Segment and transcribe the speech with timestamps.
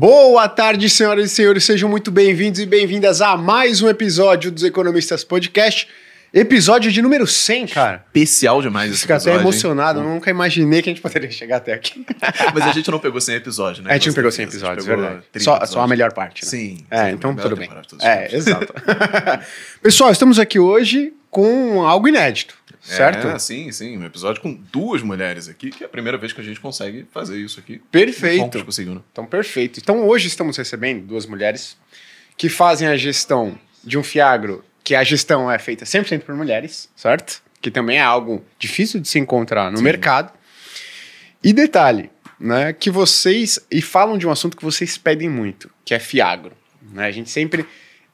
[0.00, 4.64] Boa tarde, senhoras e senhores, sejam muito bem-vindos e bem-vindas a mais um episódio dos
[4.64, 5.86] Economistas Podcast.
[6.32, 8.02] Episódio de número 100, cara.
[8.06, 9.40] Especial demais esse Fico até episódio.
[9.40, 9.44] hein?
[9.46, 12.06] emocionado, eu nunca imaginei que a gente poderia chegar até aqui.
[12.54, 13.90] Mas a gente não pegou 100 episódios, né?
[13.90, 14.56] a gente não pegou 100 certeza.
[14.64, 15.22] episódios, verdade.
[15.32, 15.70] 30 Só, episódios.
[15.70, 16.50] só a melhor parte, né?
[16.50, 16.78] Sim.
[16.90, 17.68] É, sim, então tudo bem.
[18.00, 18.72] É, exato.
[19.82, 23.28] Pessoal, estamos aqui hoje com algo inédito, certo?
[23.28, 23.96] É, sim, sim.
[23.98, 27.06] Um episódio com duas mulheres aqui, que é a primeira vez que a gente consegue
[27.12, 27.80] fazer isso aqui.
[27.90, 28.64] Perfeito.
[28.64, 29.00] Conseguiu, né?
[29.12, 29.78] Então, perfeito.
[29.80, 31.76] Então, hoje estamos recebendo duas mulheres
[32.36, 36.88] que fazem a gestão de um fiagro, que a gestão é feita 100% por mulheres,
[36.96, 37.42] certo?
[37.60, 39.84] Que também é algo difícil de se encontrar no Sim.
[39.84, 40.32] mercado.
[41.44, 45.94] E detalhe, né, que vocês e falam de um assunto que vocês pedem muito, que
[45.94, 46.52] é fiagro,
[46.92, 47.06] né?
[47.06, 47.66] A gente sempre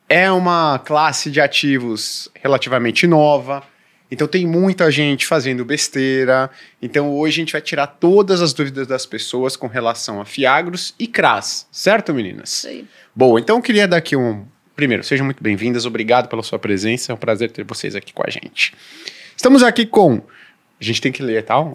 [0.09, 3.63] é uma classe de ativos relativamente nova,
[4.11, 6.51] então tem muita gente fazendo besteira.
[6.81, 10.95] Então hoje a gente vai tirar todas as dúvidas das pessoas com relação a fiagros
[10.99, 12.65] e CRAS, certo, meninas?
[12.67, 12.85] Aí.
[13.15, 14.45] Boa, então eu queria dar aqui um.
[14.75, 18.23] Primeiro, sejam muito bem-vindas, obrigado pela sua presença, é um prazer ter vocês aqui com
[18.27, 18.75] a gente.
[19.35, 20.21] Estamos aqui com.
[20.79, 21.59] A gente tem que ler, tá?
[21.59, 21.73] O-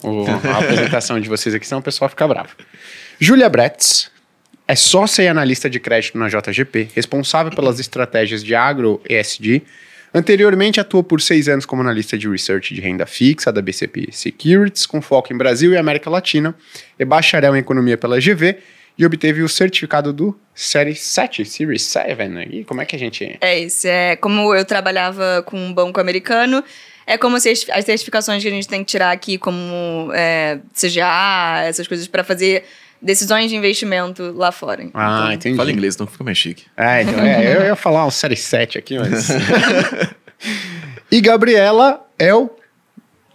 [0.54, 2.50] a apresentação de vocês aqui, senão o pessoal fica bravo.
[3.18, 4.08] Júlia Bretz
[4.68, 9.64] é sócia e analista de crédito na JGP, responsável pelas estratégias de agro ESG.
[10.14, 14.84] Anteriormente atuou por seis anos como analista de research de renda fixa da BCP Securities,
[14.84, 16.54] com foco em Brasil e América Latina,
[16.98, 18.58] é bacharel em economia pela GV
[18.98, 22.28] e obteve o certificado do Série 7, Series 7.
[22.28, 22.46] né?
[22.50, 23.38] E como é que a gente.
[23.40, 23.86] É isso.
[23.88, 26.62] É como eu trabalhava com um banco americano.
[27.06, 31.88] É como as certificações que a gente tem que tirar aqui, como é, CGA, essas
[31.88, 32.64] coisas, para fazer
[33.02, 34.88] decisões de investimento lá fora.
[34.94, 35.56] Ah, Então, entendi.
[35.56, 36.66] Fala inglês, então fica mais chique.
[36.76, 39.28] É, então, é, eu ia falar um Série 7 aqui, mas.
[41.10, 42.50] e Gabriela é o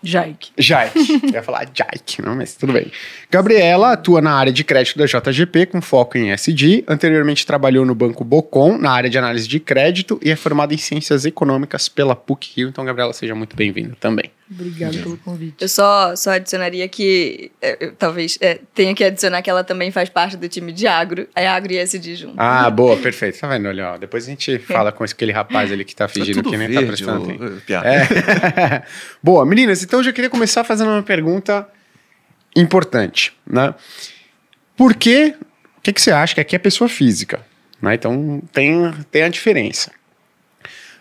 [0.01, 0.51] Jaik.
[0.57, 1.21] Jaik.
[1.23, 2.91] Eu ia falar Jaik, não, mas tudo bem.
[3.29, 6.85] Gabriela atua na área de crédito da JGP com foco em SD.
[6.87, 10.77] Anteriormente trabalhou no Banco Bocon na área de análise de crédito e é formada em
[10.77, 12.69] Ciências Econômicas pela PUC Rio.
[12.69, 14.31] Então, Gabriela, seja muito bem-vinda também.
[14.49, 15.55] Obrigado pelo convite.
[15.59, 19.91] Eu só, só adicionaria que é, eu talvez é, tenha que adicionar que ela também
[19.91, 22.35] faz parte do time de agro, é agro e SD junto.
[22.37, 23.37] Ah, boa, perfeito.
[23.37, 23.67] Tá vendo?
[23.67, 26.51] Olha, ó, depois a gente fala com aquele rapaz ali que tá fingindo é tudo
[26.51, 27.83] que nem verde, tá prestando atenção.
[27.83, 28.83] É.
[29.21, 31.67] Boa, meninas, então eu já queria começar fazendo uma pergunta
[32.57, 33.73] importante, né?
[34.75, 35.35] Por que,
[35.77, 37.45] o que, que você acha que aqui é pessoa física?
[37.81, 37.95] Né?
[37.95, 39.91] Então tem, tem a diferença.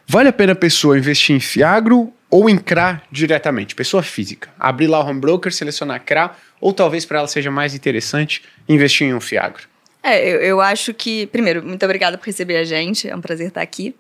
[0.07, 3.75] Vale a pena a pessoa investir em Fiagro ou em CRA diretamente?
[3.75, 4.49] Pessoa física.
[4.59, 9.09] Abrir lá o home broker, selecionar CRA, ou talvez para ela seja mais interessante investir
[9.09, 9.65] em um Fiagro.
[10.03, 11.27] É, eu, eu acho que.
[11.27, 13.95] Primeiro, muito obrigada por receber a gente, é um prazer estar aqui.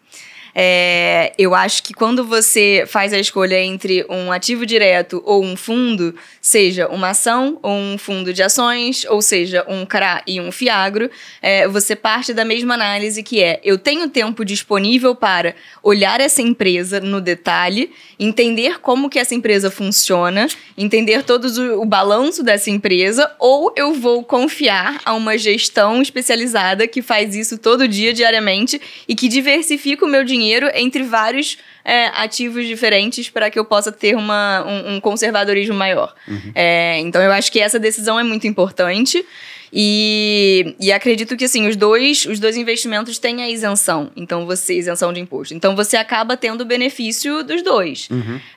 [0.58, 5.54] É, eu acho que quando você faz a escolha entre um ativo direto ou um
[5.54, 10.50] fundo, seja uma ação ou um fundo de ações, ou seja, um CRA e um
[10.50, 11.10] FIAGRO,
[11.42, 16.40] é, você parte da mesma análise que é: eu tenho tempo disponível para olhar essa
[16.40, 22.70] empresa no detalhe, entender como que essa empresa funciona, entender todos o, o balanço dessa
[22.70, 28.80] empresa, ou eu vou confiar a uma gestão especializada que faz isso todo dia, diariamente,
[29.06, 33.92] e que diversifica o meu dinheiro entre vários é, ativos diferentes para que eu possa
[33.92, 36.14] ter uma, um, um conservadorismo maior.
[36.54, 39.24] É, então eu acho que essa decisão é muito importante.
[39.72, 44.10] E, e acredito que assim, os dois, os dois investimentos têm a isenção.
[44.16, 45.54] Então você, isenção de imposto.
[45.54, 48.08] Então você acaba tendo o benefício dos dois.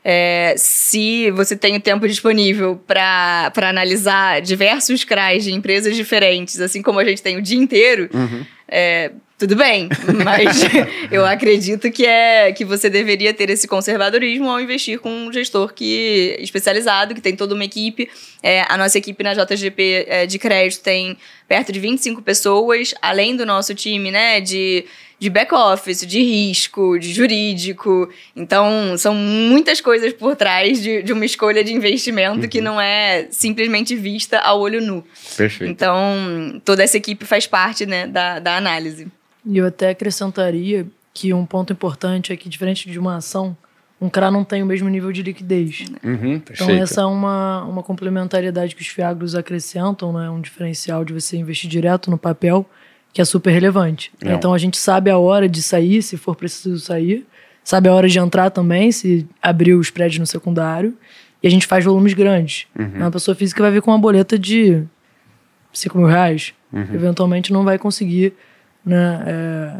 [0.03, 6.81] É, se você tem o tempo disponível para analisar diversos CRAs de empresas diferentes, assim
[6.81, 8.09] como a gente tem o dia inteiro,
[8.67, 9.88] é, tudo bem,
[10.25, 10.61] mas
[11.09, 15.73] eu acredito que é que você deveria ter esse conservadorismo ao investir com um gestor
[15.73, 18.09] que especializado, que tem toda uma equipe.
[18.44, 21.17] É, a nossa equipe na JGP é, de crédito tem
[21.47, 24.85] perto de 25 pessoas, além do nosso time, né, de
[25.19, 28.09] de back-office, de risco, de jurídico.
[28.33, 33.28] Então, são muitas coisas por trás de, de uma escolha de investimento que não é
[33.29, 35.03] simplesmente vista ao olho nu.
[35.35, 35.69] Perfeito.
[35.69, 39.08] Então, toda essa equipe faz parte né, da, da análise.
[39.46, 43.56] E eu até acrescentaria que um ponto importante é que, diferente de uma ação,
[44.00, 45.86] um CRA não tem o mesmo nível de liquidez.
[46.03, 50.30] Uhum, Então, essa é uma, uma complementariedade que os fiagros acrescentam, né?
[50.30, 52.70] um diferencial de você investir direto no papel,
[53.12, 54.12] que é super relevante.
[54.24, 54.34] Não.
[54.34, 57.26] Então, a gente sabe a hora de sair, se for preciso sair,
[57.64, 60.96] sabe a hora de entrar também, se abrir os prédios no secundário,
[61.41, 62.68] e a gente faz volumes grandes.
[62.96, 64.84] Uma pessoa física vai vir com uma boleta de
[65.74, 66.53] 5 mil reais,
[66.94, 68.34] eventualmente não vai conseguir
[68.90, 69.24] né,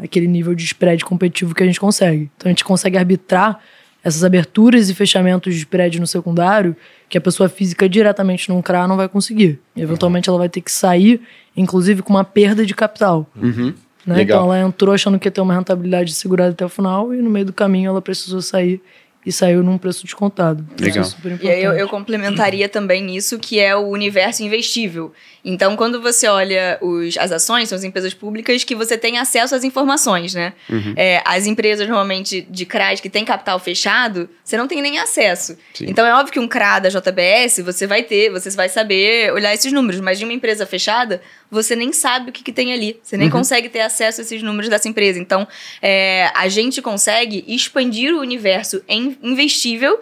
[0.00, 2.30] é, aquele nível de spread competitivo que a gente consegue.
[2.36, 3.60] Então, a gente consegue arbitrar
[4.02, 6.74] essas aberturas e fechamentos de prédio no secundário
[7.08, 9.60] que a pessoa física diretamente num CRA não vai conseguir.
[9.76, 11.20] Eventualmente ela vai ter que sair,
[11.56, 13.28] inclusive com uma perda de capital.
[13.36, 13.74] Uhum.
[14.06, 14.22] né?
[14.22, 17.28] Então ela entrou achando que ia ter uma rentabilidade segurada até o final e no
[17.28, 18.80] meio do caminho ela precisou sair
[19.24, 20.66] e saiu num preço descontado.
[20.76, 21.02] Isso Legal.
[21.02, 25.12] é super E aí eu, eu complementaria também nisso, que é o universo investível.
[25.44, 29.54] Então, quando você olha os, as ações, são as empresas públicas, que você tem acesso
[29.54, 30.54] às informações, né?
[30.68, 30.94] Uhum.
[30.96, 35.56] É, as empresas, normalmente, de CRAs que tem capital fechado, você não tem nem acesso.
[35.74, 35.86] Sim.
[35.88, 39.52] Então, é óbvio que um CRA da JBS, você vai ter, você vai saber olhar
[39.52, 40.00] esses números.
[40.00, 41.20] Mas de uma empresa fechada,
[41.50, 42.98] você nem sabe o que, que tem ali.
[43.02, 43.32] Você nem Uhum.
[43.32, 45.18] consegue ter acesso a esses números dessa empresa.
[45.18, 45.46] Então,
[45.82, 50.00] é, a gente consegue expandir o universo em investível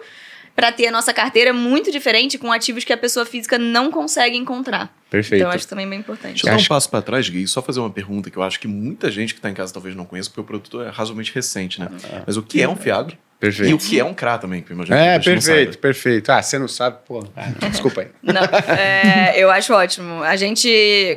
[0.55, 4.35] para ter a nossa carteira muito diferente com ativos que a pessoa física não consegue
[4.35, 4.93] encontrar.
[5.09, 5.41] Perfeito.
[5.41, 6.33] Então, acho também bem importante.
[6.43, 8.43] Deixa eu dar um passo para trás, Gui, e só fazer uma pergunta que eu
[8.43, 10.89] acho que muita gente que está em casa talvez não conheça, porque o produto é
[10.89, 11.87] razoavelmente recente, né?
[12.27, 13.17] Mas o que é um Fiagro?
[13.39, 13.69] Perfeito.
[13.69, 16.29] E o que é um CRA também, que eu imagino que É, perfeito, perfeito.
[16.29, 17.25] Ah, você não sabe, pô.
[17.35, 18.07] Ah, desculpa aí.
[18.21, 18.41] Não,
[18.75, 20.21] é, eu acho ótimo.
[20.23, 20.69] A gente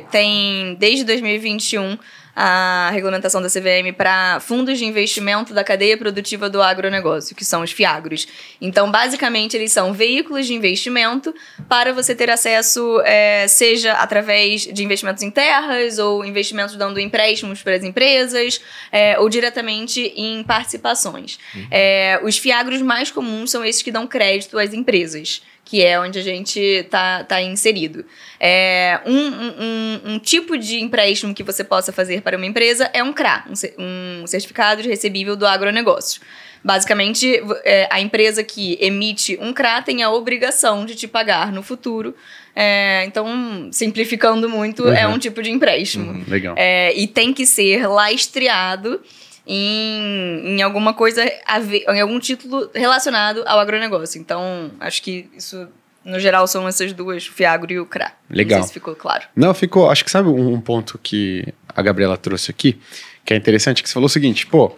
[0.09, 1.97] tem, desde 2021,
[2.35, 7.61] a regulamentação da CVM para fundos de investimento da cadeia produtiva do agronegócio, que são
[7.61, 8.27] os FIAGROS.
[8.59, 11.33] Então, basicamente, eles são veículos de investimento
[11.69, 17.61] para você ter acesso, é, seja através de investimentos em terras, ou investimentos dando empréstimos
[17.61, 18.59] para as empresas,
[18.91, 21.37] é, ou diretamente em participações.
[21.69, 26.19] É, os FIAGROS mais comuns são esses que dão crédito às empresas que é onde
[26.19, 28.05] a gente está tá inserido.
[28.39, 33.01] É, um, um- um- tipo de empréstimo que você possa fazer para uma empresa é
[33.03, 33.45] um CRA,
[33.77, 36.21] um, um certificado de recebível do agronegócio.
[36.65, 41.61] Basicamente, é, a empresa que emite um CRA tem a obrigação de te pagar no
[41.61, 42.15] futuro.
[42.55, 45.15] É, então, simplificando muito, é Uhum.
[45.15, 46.11] um tipo de empréstimo.
[46.11, 46.55] Hum, legal.
[46.57, 49.01] É, e tem que ser lastreado
[49.45, 54.19] em, em alguma coisa, a ver- em algum título relacionado ao agronegócio.
[54.19, 55.67] Então, acho que isso,
[56.03, 58.11] no geral, são essas duas, o Fiagro e o CRA.
[58.29, 58.59] Legal.
[58.59, 59.23] Não sei se ficou claro.
[59.35, 59.89] Não, ficou.
[59.89, 61.45] Acho que sabe um, ponto que
[61.75, 62.79] a Gabriela trouxe aqui,
[63.25, 64.77] que é interessante, que você falou o seguinte, pô,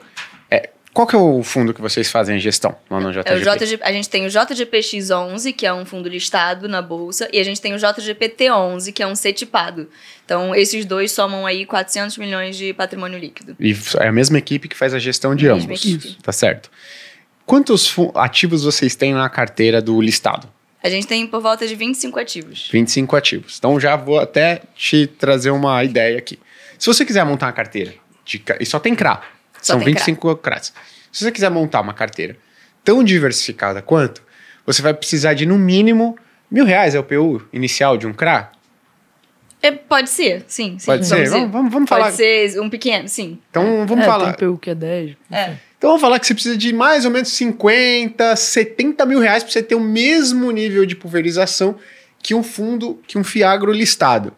[0.96, 3.30] qual que é o fundo que vocês fazem a gestão lá no JGP?
[3.30, 7.28] É o JG, a gente tem o JGPX11, que é um fundo listado na bolsa,
[7.34, 9.90] e a gente tem o JGPT11, que é um CETIPado.
[10.24, 13.58] Então, esses dois somam aí 400 milhões de patrimônio líquido.
[13.60, 15.86] E é a mesma equipe que faz a gestão de Mesma ambos.
[15.86, 16.18] equipe.
[16.24, 16.72] Tá certo.
[17.46, 20.48] Quantos ativos vocês têm na carteira do listado?
[20.82, 22.70] A gente tem por volta de 25 ativos.
[22.72, 23.58] 25 ativos.
[23.60, 26.40] Então já vou até te trazer uma ideia aqui.
[26.80, 27.94] Se você quiser montar uma carteira,
[28.24, 29.35] de, e só tem CRA,
[29.66, 30.72] Só são tem 25 CRAs.
[31.12, 32.38] Se você quiser montar uma carteira
[32.84, 34.22] tão diversificada quanto,
[34.66, 36.18] você vai precisar de no mínimo
[36.52, 38.52] mil reais é o PU inicial de um CRA?
[39.62, 40.78] É, pode ser, sim.
[40.78, 41.28] sim Pode ser?
[41.30, 42.12] Vamos- vamos- vamos pode falar.
[42.12, 43.40] ser um pequeno, sim.
[43.50, 44.34] Então vamos é, falar.
[44.34, 45.18] Tem PU que é 10.
[45.32, 45.56] É.
[45.78, 49.52] Então vamos falar que você precisa de mais ou menos 50, 70 mil reais para
[49.52, 51.76] você ter o mesmo nível de pulverização
[52.22, 54.32] que um fundo, que um Fiagro listado.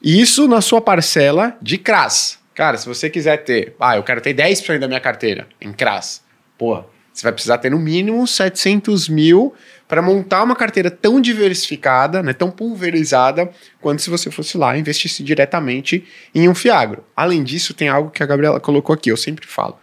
[0.00, 2.38] E isso na sua parcela de CRAS.
[2.54, 6.22] Cara, se você quiser ter, ah, eu quero ter 10% da minha carteira em CRAS,
[6.58, 9.54] porra, você vai precisar ter no mínimo 700 mil
[9.86, 13.50] para montar uma carteira tão diversificada, né, tão pulverizada,
[13.80, 17.04] quanto se você fosse lá e investisse diretamente em um Fiagro.
[17.14, 19.78] Além disso, tem algo que a Gabriela colocou aqui, eu sempre falo.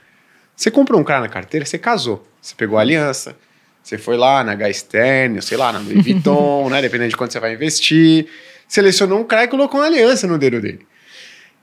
[0.55, 2.27] Você comprou um cara na carteira, você casou.
[2.41, 3.35] Você pegou a aliança,
[3.83, 6.81] você foi lá na H-Stern, sei lá, na Louis Vuitton, né?
[6.81, 8.27] Dependendo de quanto você vai investir.
[8.67, 10.85] Selecionou um cara e colocou uma aliança no dedo dele.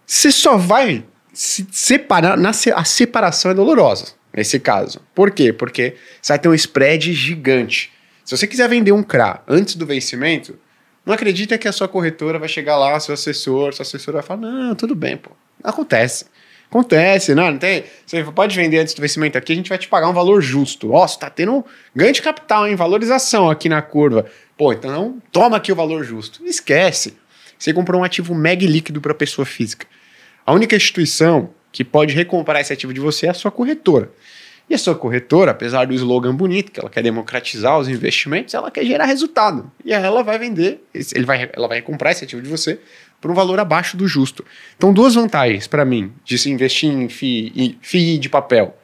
[0.07, 2.37] Você só vai se separar.
[2.37, 5.01] Na, a separação é dolorosa, nesse caso.
[5.15, 5.53] Por quê?
[5.53, 7.93] Porque você vai ter um spread gigante.
[8.25, 10.59] Se você quiser vender um CRA antes do vencimento,
[11.05, 14.41] não acredita que a sua corretora vai chegar lá, seu assessor, sua assessora vai falar:
[14.41, 15.31] não, tudo bem, pô.
[15.63, 16.27] Acontece.
[16.69, 17.51] Acontece, né?
[17.51, 17.85] Não tem.
[18.05, 20.93] Você pode vender antes do vencimento aqui, a gente vai te pagar um valor justo.
[20.93, 22.75] Ó, tá tendo um ganho de capital, hein?
[22.75, 24.27] Valorização aqui na curva.
[24.59, 26.45] Pô, então toma aqui o valor justo.
[26.45, 27.17] Esquece.
[27.59, 29.87] Você comprou um ativo mega líquido para pessoa física.
[30.45, 34.11] A única instituição que pode recomprar esse ativo de você é a sua corretora.
[34.69, 38.71] E a sua corretora, apesar do slogan bonito, que ela quer democratizar os investimentos, ela
[38.71, 39.71] quer gerar resultado.
[39.85, 42.81] E aí ela vai vender, ele vai, ela vai comprar esse ativo de você
[43.21, 44.45] por um valor abaixo do justo.
[44.77, 48.77] Então, duas vantagens para mim de se investir em FII, em FII de papel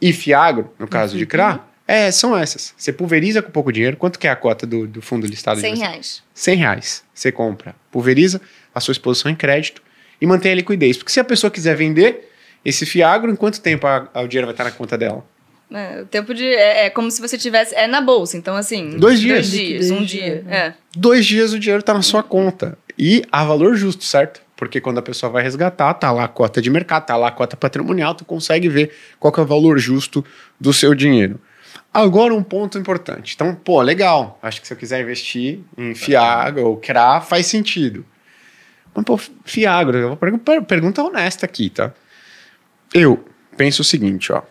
[0.00, 2.72] e FIAGRO, no caso de CRA, é, são essas.
[2.76, 3.96] Você pulveriza com pouco dinheiro.
[3.96, 5.56] Quanto que é a cota do, do fundo listado?
[5.56, 5.82] de 100 você?
[5.82, 6.22] reais.
[6.34, 7.04] 100 reais.
[7.12, 8.40] Você compra, pulveriza
[8.74, 9.82] a sua exposição em crédito
[10.20, 10.96] e mantém a liquidez.
[10.96, 12.30] Porque se a pessoa quiser vender
[12.64, 15.24] esse Fiagro, em quanto tempo a- a- o dinheiro vai estar na conta dela?
[15.74, 16.44] É, o tempo de.
[16.46, 17.74] É, é como se você tivesse.
[17.74, 18.90] É na bolsa, então assim.
[18.98, 19.50] Dois dias.
[19.50, 20.44] Dois dias, um dia.
[20.48, 20.56] é.
[20.56, 20.74] É.
[20.94, 22.76] Dois dias o dinheiro está na sua conta.
[22.98, 24.42] E a valor justo, certo?
[24.54, 27.32] Porque quando a pessoa vai resgatar, tá lá a cota de mercado, tá lá a
[27.32, 30.22] cota patrimonial, tu consegue ver qual que é o valor justo
[30.60, 31.40] do seu dinheiro.
[31.92, 33.34] Agora um ponto importante.
[33.34, 34.38] Então, pô, legal.
[34.42, 38.04] Acho que se eu quiser investir em Fiagro ou CRA, faz sentido.
[38.94, 41.92] Mas, pô, Fiagro, eu vou perguntar pergunta honesta aqui, tá?
[42.94, 43.22] Eu
[43.56, 44.42] penso o seguinte, ó.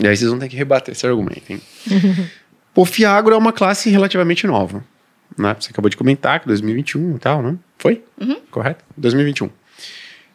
[0.00, 1.60] E aí vocês vão ter que rebater esse argumento, hein?
[2.72, 4.82] pô, Fiagro é uma classe relativamente nova.
[5.36, 5.54] Né?
[5.58, 7.56] Você acabou de comentar que 2021 e tal, né?
[7.78, 8.02] Foi?
[8.18, 8.40] Uhum.
[8.50, 8.82] Correto?
[8.96, 9.50] 2021.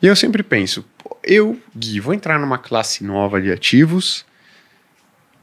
[0.02, 4.26] E eu sempre penso, pô, eu, Gui, vou entrar numa classe nova de ativos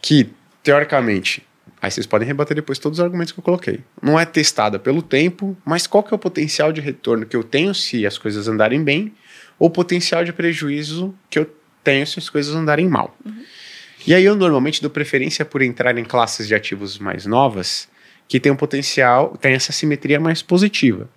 [0.01, 0.31] que
[0.69, 1.43] teoricamente,
[1.81, 3.81] aí vocês podem rebater depois todos os argumentos que eu coloquei.
[4.03, 7.43] Não é testada pelo tempo, mas qual que é o potencial de retorno que eu
[7.43, 9.15] tenho se as coisas andarem bem,
[9.59, 11.51] ou o potencial de prejuízo que eu
[11.83, 13.17] tenho se as coisas andarem mal.
[13.25, 13.43] Uhum.
[14.07, 17.89] E aí eu normalmente dou preferência por entrar em classes de ativos mais novas,
[18.29, 21.09] que tem um potencial, tem essa simetria mais positiva.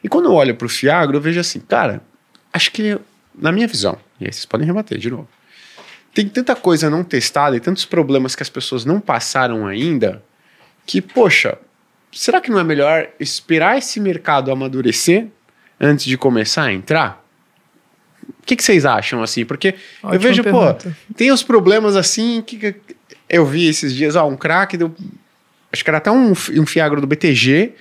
[0.00, 2.00] E quando eu olho para o Fiagro, eu vejo assim, cara,
[2.52, 2.96] acho que
[3.34, 5.28] na minha visão, e aí vocês podem rebater de novo,
[6.14, 10.22] tem tanta coisa não testada e tantos problemas que as pessoas não passaram ainda
[10.90, 11.56] que, poxa,
[12.10, 15.28] será que não é melhor esperar esse mercado amadurecer
[15.80, 17.24] antes de começar a entrar?
[18.28, 19.44] O que, que vocês acham assim?
[19.44, 20.90] Porque Ótima eu vejo, pergunta.
[20.90, 22.74] pô, tem os problemas assim que
[23.28, 24.92] eu vi esses dias, ó, um craque do.
[25.72, 27.74] Acho que era até um, um fiagro do BTG.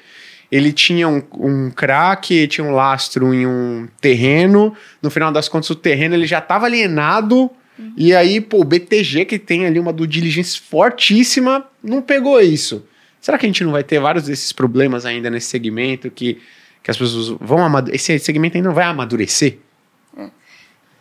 [0.52, 4.76] Ele tinha um, um craque, tinha um lastro em um terreno.
[5.02, 7.50] No final das contas, o terreno ele já estava alienado
[7.96, 12.86] e aí, pô, o BTG, que tem ali uma due diligence fortíssima, não pegou isso.
[13.22, 16.42] Será que a gente não vai ter vários desses problemas ainda nesse segmento que,
[16.82, 18.16] que as pessoas vão amadurecer?
[18.16, 19.58] Esse segmento ainda não vai amadurecer?
[20.18, 20.30] É.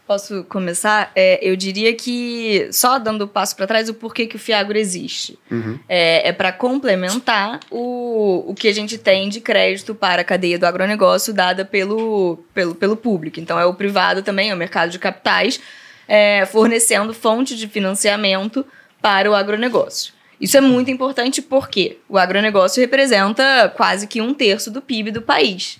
[0.06, 1.12] Posso começar?
[1.14, 4.76] É, eu diria que, só dando o passo para trás, o porquê que o Fiagro
[4.76, 5.38] existe.
[5.50, 5.78] Uhum.
[5.88, 10.58] É, é para complementar o, o que a gente tem de crédito para a cadeia
[10.58, 13.38] do agronegócio dada pelo, pelo, pelo público.
[13.38, 15.61] Então, é o privado também, é o mercado de capitais,
[16.08, 18.64] é, fornecendo fonte de financiamento
[19.00, 20.14] para o agronegócio.
[20.40, 25.20] Isso é muito importante porque o agronegócio representa quase que um terço do PIB do
[25.20, 25.78] país.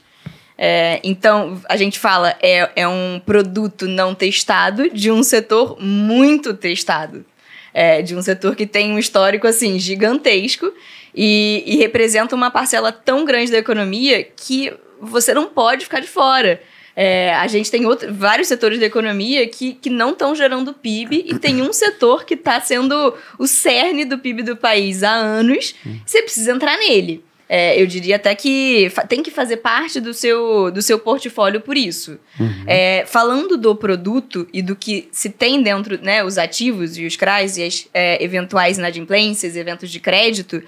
[0.61, 6.53] É, então, a gente fala é, é um produto não testado de um setor muito
[6.53, 7.25] testado.
[7.73, 10.73] É, de um setor que tem um histórico assim gigantesco
[11.15, 16.09] e, e representa uma parcela tão grande da economia que você não pode ficar de
[16.09, 16.61] fora.
[17.01, 21.27] É, a gente tem outro, vários setores da economia que, que não estão gerando PIB
[21.29, 25.77] e tem um setor que está sendo o cerne do PIB do país há anos.
[26.05, 27.23] Você precisa entrar nele.
[27.49, 31.77] É, eu diria até que tem que fazer parte do seu, do seu portfólio por
[31.77, 32.19] isso.
[32.39, 32.65] Uhum.
[32.67, 37.15] É, falando do produto e do que se tem dentro, né, os ativos e os
[37.15, 40.63] CRAs e as é, eventuais inadimplências, eventos de crédito,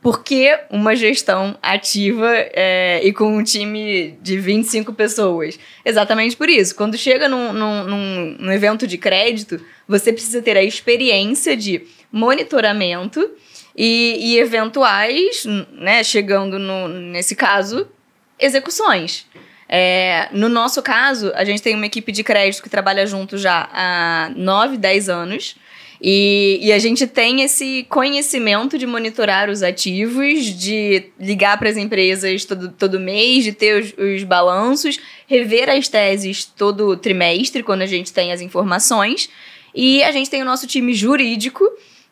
[0.00, 5.58] por que uma gestão ativa é, e com um time de 25 pessoas?
[5.84, 6.74] Exatamente por isso.
[6.74, 13.28] Quando chega num, num, num evento de crédito, você precisa ter a experiência de monitoramento
[13.76, 17.88] e, e eventuais, né, chegando no, nesse caso,
[18.38, 19.26] execuções.
[19.68, 23.68] É, no nosso caso, a gente tem uma equipe de crédito que trabalha junto já
[23.72, 25.56] há 9, 10 anos.
[26.00, 31.76] E, e a gente tem esse conhecimento de monitorar os ativos, de ligar para as
[31.76, 37.82] empresas todo, todo mês, de ter os, os balanços, rever as teses todo trimestre, quando
[37.82, 39.30] a gente tem as informações.
[39.74, 41.64] E a gente tem o nosso time jurídico,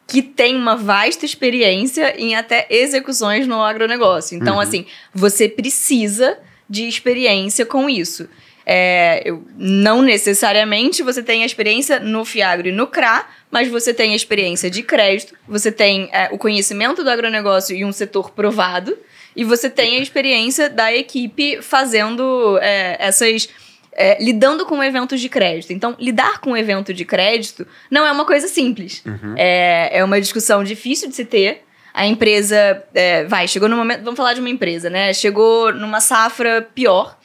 [0.06, 4.36] que tem uma vasta experiência em até execuções no agronegócio.
[4.36, 4.60] Então, uhum.
[4.60, 6.38] assim, você precisa
[6.68, 8.28] de experiência com isso.
[8.66, 13.92] É, eu, não necessariamente você tem a experiência no Fiagro e no CRA, mas você
[13.92, 18.30] tem a experiência de crédito, você tem é, o conhecimento do agronegócio e um setor
[18.30, 18.96] provado,
[19.36, 23.48] e você tem a experiência da equipe fazendo é, essas.
[23.96, 25.72] É, lidando com eventos de crédito.
[25.72, 29.00] Então, lidar com um evento de crédito não é uma coisa simples.
[29.06, 29.34] Uhum.
[29.36, 31.62] É, é uma discussão difícil de se ter.
[31.92, 34.02] A empresa é, vai, chegou no momento.
[34.02, 35.12] Vamos falar de uma empresa, né?
[35.12, 37.16] Chegou numa safra pior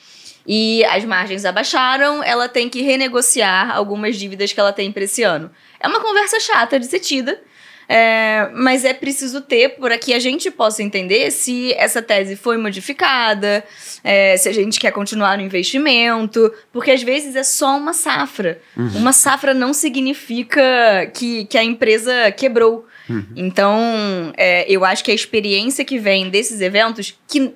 [0.51, 5.21] e as margens abaixaram, ela tem que renegociar algumas dívidas que ela tem para esse
[5.21, 5.51] ano.
[5.79, 7.39] É uma conversa chata de ser tida,
[7.87, 12.57] é, mas é preciso ter para que a gente possa entender se essa tese foi
[12.57, 13.63] modificada,
[14.03, 18.59] é, se a gente quer continuar no investimento, porque às vezes é só uma safra.
[18.75, 18.89] Uhum.
[18.95, 22.87] Uma safra não significa que, que a empresa quebrou.
[23.07, 23.25] Uhum.
[23.35, 27.53] Então, é, eu acho que a experiência que vem desses eventos, que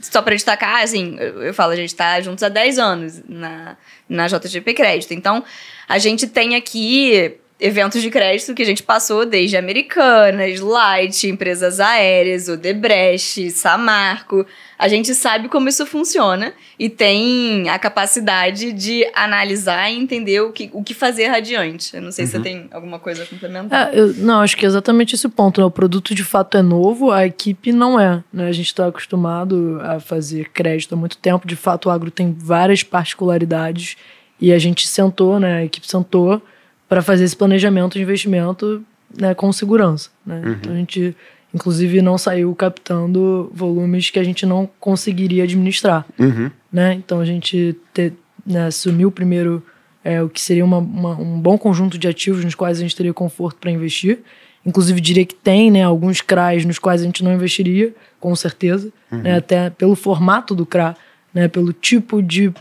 [0.00, 3.76] só para destacar, assim, eu, eu, falo, a gente está juntos há 10 anos na,
[4.08, 5.12] na JGP Crédito.
[5.12, 5.44] Então,
[5.88, 11.80] a gente tem aqui eventos de crédito que a gente passou desde Americanas, Light, empresas
[11.80, 14.46] aéreas, Odebrecht, Samarco.
[14.78, 20.52] A gente sabe como isso funciona e tem a capacidade de analisar e entender o
[20.52, 21.96] que, o que fazer adiante.
[21.96, 23.92] Eu não sei se você tem alguma coisa a complementar.
[23.92, 25.60] É, eu- não, acho que é exatamente esse o ponto.
[25.60, 25.66] Né?
[25.66, 28.22] O produto de fato é novo, a equipe não é.
[28.32, 28.48] Né?
[28.48, 31.44] A gente está acostumado a fazer crédito há muito tempo.
[31.44, 33.96] De fato, o agro tem várias particularidades
[34.40, 35.56] e a gente sentou, né?
[35.58, 36.40] A equipe sentou
[36.88, 38.82] para fazer esse planejamento de investimento
[39.18, 40.10] né, com segurança.
[40.24, 40.40] Né?
[40.60, 41.16] Então a gente,
[41.54, 46.50] inclusive, não saiu captando volumes que a gente não conseguiria administrar Uhum.
[46.72, 46.94] né?
[46.94, 48.12] Então a gente te,
[48.46, 49.62] né, assumiu primeiro
[50.04, 52.96] é, o que seria uma- uma- um bom conjunto de ativos nos quais a gente
[52.96, 54.20] teria conforto para investir.
[54.64, 58.90] Inclusive diria que tem né, alguns CRAs nos quais a gente não investiria, com certeza,
[59.10, 60.96] né, até pelo formato do CRA,
[61.34, 62.52] né, pelo tipo de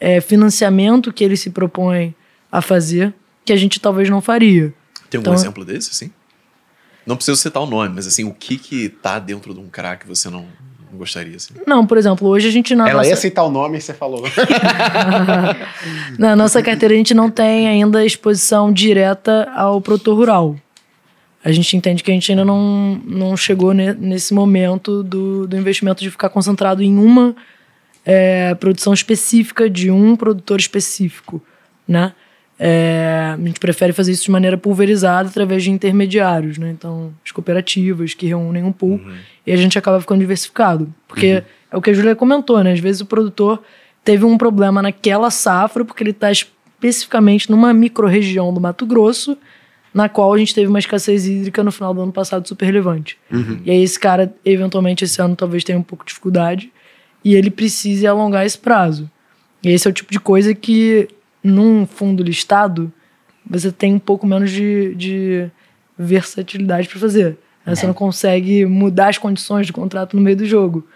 [0.00, 2.14] é, financiamento que ele se propõe
[2.50, 3.12] a fazer,
[3.46, 4.74] que a gente talvez não faria.
[5.08, 6.10] Tem algum Então- exemplo desse, assim?
[7.06, 10.02] Não precisa citar o nome, mas assim, o que que tá dentro de um crack
[10.02, 10.44] que você não,
[10.90, 11.54] não gostaria, assim?
[11.64, 13.10] Não, por exemplo, hoje a gente na Ela nossa...
[13.10, 14.24] ia citar o nome e você falou.
[16.18, 20.56] Na nossa carteira, a gente não tem ainda exposição direta ao produtor rural.
[21.44, 25.56] A gente entende que a gente ainda não, não chegou ne- nesse momento do, do
[25.56, 27.36] investimento de ficar concentrado em uma
[28.04, 31.40] é, produção específica de um produtor específico,
[31.86, 32.12] né?
[32.58, 36.70] É, a gente prefere fazer isso de maneira pulverizada através de intermediários, né?
[36.70, 39.00] Então, as cooperativas que reúnem um pool
[39.46, 40.92] e a gente acaba ficando diversificado.
[41.06, 42.72] Porque é o que a Júlia comentou, né?
[42.72, 43.62] Às vezes o produtor
[44.02, 49.36] teve um problema naquela safra porque ele está especificamente numa microrregião do Mato Grosso
[49.96, 53.16] na qual a gente teve uma escassez hídrica no final do ano passado super relevante.
[53.64, 56.70] E aí esse cara, eventualmente, esse ano talvez tenha um pouco de dificuldade
[57.24, 59.10] e ele precise alongar esse prazo.
[59.62, 61.08] E esse é o tipo de coisa que,
[61.46, 62.92] num fundo listado,
[63.48, 65.50] você tem um pouco menos de, de
[65.98, 67.38] versatilidade para fazer.
[67.64, 67.74] né?
[67.74, 70.86] Você não consegue mudar as condições do contrato no meio do jogo.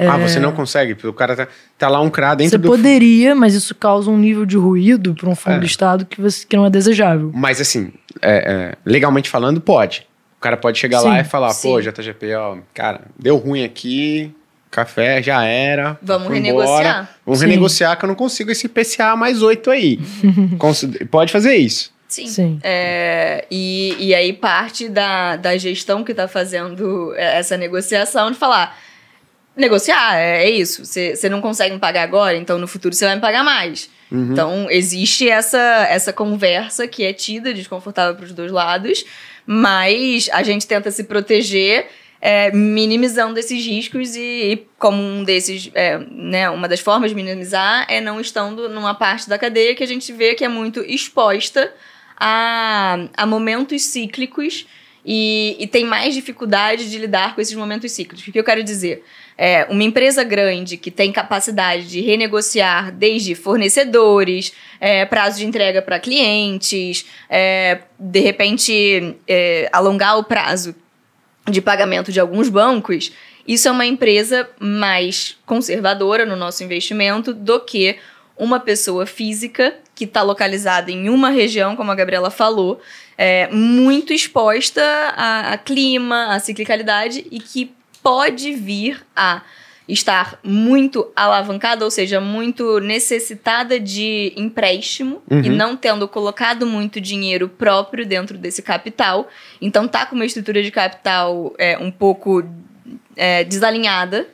[0.00, 0.96] Ah, você não consegue?
[1.08, 2.68] O cara tá, tá lá um CRA dentro Você do...
[2.68, 5.58] poderia, mas isso causa um nível de ruído para um fundo É.
[5.58, 7.32] listado que, você, que não é desejável.
[7.34, 7.92] Mas assim,
[8.22, 10.06] é, é, legalmente falando, pode.
[10.36, 11.90] O cara pode chegar lá Sim, e falar, pô, sim.
[11.90, 14.32] JGP, ó, cara, deu ruim aqui,
[14.70, 15.98] café já era.
[16.02, 16.80] Vamos renegociar.
[16.80, 17.08] embora.
[17.24, 17.46] Vamos Sim.
[17.46, 19.98] renegociar que eu não consigo esse PCA mais oito aí.
[20.58, 21.92] Cons- pode fazer isso.
[22.08, 22.26] Sim.
[22.26, 22.60] Sim.
[22.62, 28.78] É, e, e aí parte da, da gestão que está fazendo essa negociação de falar.
[29.56, 30.84] Negociar, é, é isso.
[30.86, 33.90] Você não consegue me pagar agora, então no futuro você vai me pagar mais.
[34.10, 35.58] Então existe essa,
[35.90, 39.04] essa conversa que é tida, desconfortável para os dois lados,
[39.44, 41.88] mas a gente tenta se proteger
[42.20, 47.16] é, minimizando esses riscos e, e como um desses, é, né, uma das formas de
[47.16, 50.80] minimizar é não estando numa parte da cadeia que a gente vê que é muito
[50.80, 51.72] exposta
[52.16, 54.66] a, a momentos cíclicos
[55.04, 58.26] e, e tem mais dificuldade de lidar com esses momentos cíclicos.
[58.26, 59.04] O que eu quero dizer?
[59.38, 65.80] É, uma empresa grande que tem capacidade de renegociar desde fornecedores, é, prazo de entrega
[65.80, 70.74] para clientes, é, de repente é, alongar o prazo
[71.50, 73.12] de pagamento de alguns bancos,
[73.46, 77.96] isso é uma empresa mais conservadora no nosso investimento do que
[78.36, 82.80] uma pessoa física que está localizada em uma região, como a Gabriela falou,
[83.16, 84.82] é, muito exposta
[85.16, 89.42] a, a clima, a ciclicalidade e que pode vir a
[89.88, 97.48] estar muito alavancada, ou seja, muito necessitada de empréstimo e não tendo colocado muito dinheiro
[97.48, 99.28] próprio dentro desse capital.
[99.60, 102.44] Então tá com uma estrutura de capital é, um pouco
[103.16, 104.28] é, desalinhada.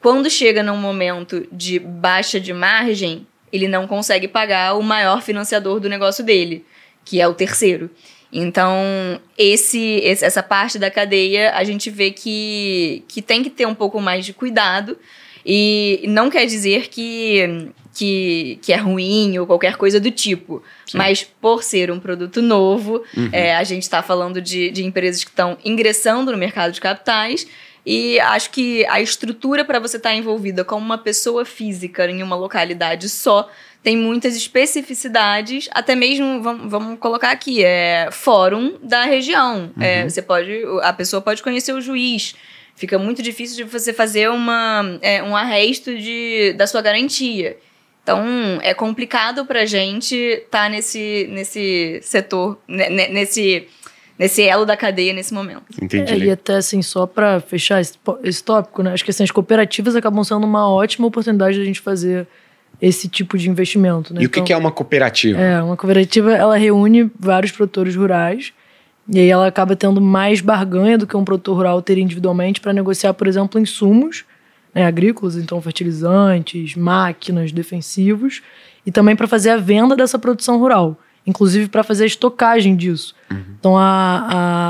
[0.00, 5.80] Quando chega num momento de baixa de margem, ele não consegue pagar o maior financiador
[5.80, 6.64] do negócio dele,
[7.04, 7.90] que é o terceiro.
[8.38, 13.74] Então, esse, essa parte da cadeia, a gente vê que, que tem que ter um
[13.74, 14.98] pouco mais de cuidado.
[15.44, 20.62] E não quer dizer que, que, que é ruim ou qualquer coisa do tipo.
[20.92, 25.30] Mas por ser um produto novo, é, a gente está falando de, de empresas que
[25.30, 27.46] estão ingressando no mercado de capitais.
[27.86, 32.36] E acho que a estrutura para você estar envolvida como uma pessoa física em uma
[32.36, 33.48] localidade só
[33.86, 39.70] tem muitas especificidades, até mesmo, vamos, vamos colocar aqui, é fórum da região.
[39.78, 40.50] É, você pode,
[40.82, 42.34] a pessoa pode conhecer o juiz.
[42.74, 47.58] Fica muito difícil de você fazer uma, é, um arresto de, da sua garantia.
[48.02, 48.24] Então,
[48.60, 53.68] é complicado pra gente estar nesse, nesse setor, ne- ne- nesse,
[54.18, 55.62] nesse elo da cadeia nesse momento.
[55.80, 56.12] Entendi.
[56.12, 57.94] É, e até assim, só para fechar esse,
[58.24, 58.92] esse tópico, né?
[58.92, 62.26] Acho que assim, as cooperativas acabam sendo uma ótima oportunidade da gente fazer
[62.80, 64.12] esse tipo de investimento.
[64.12, 64.22] Né?
[64.22, 65.38] E o que, Então- que é uma cooperativa?
[65.40, 68.52] é, uma cooperativa, ela reúne vários produtores rurais
[69.08, 72.72] e aí ela acaba tendo mais barganha do que um produtor rural teria individualmente para
[72.72, 74.24] negociar, por exemplo, insumos
[74.74, 78.42] né, agrícolas, então fertilizantes, máquinas, defensivos,
[78.84, 83.14] e também para fazer a venda dessa produção rural, inclusive para fazer a estocagem disso.
[83.58, 83.86] Então a,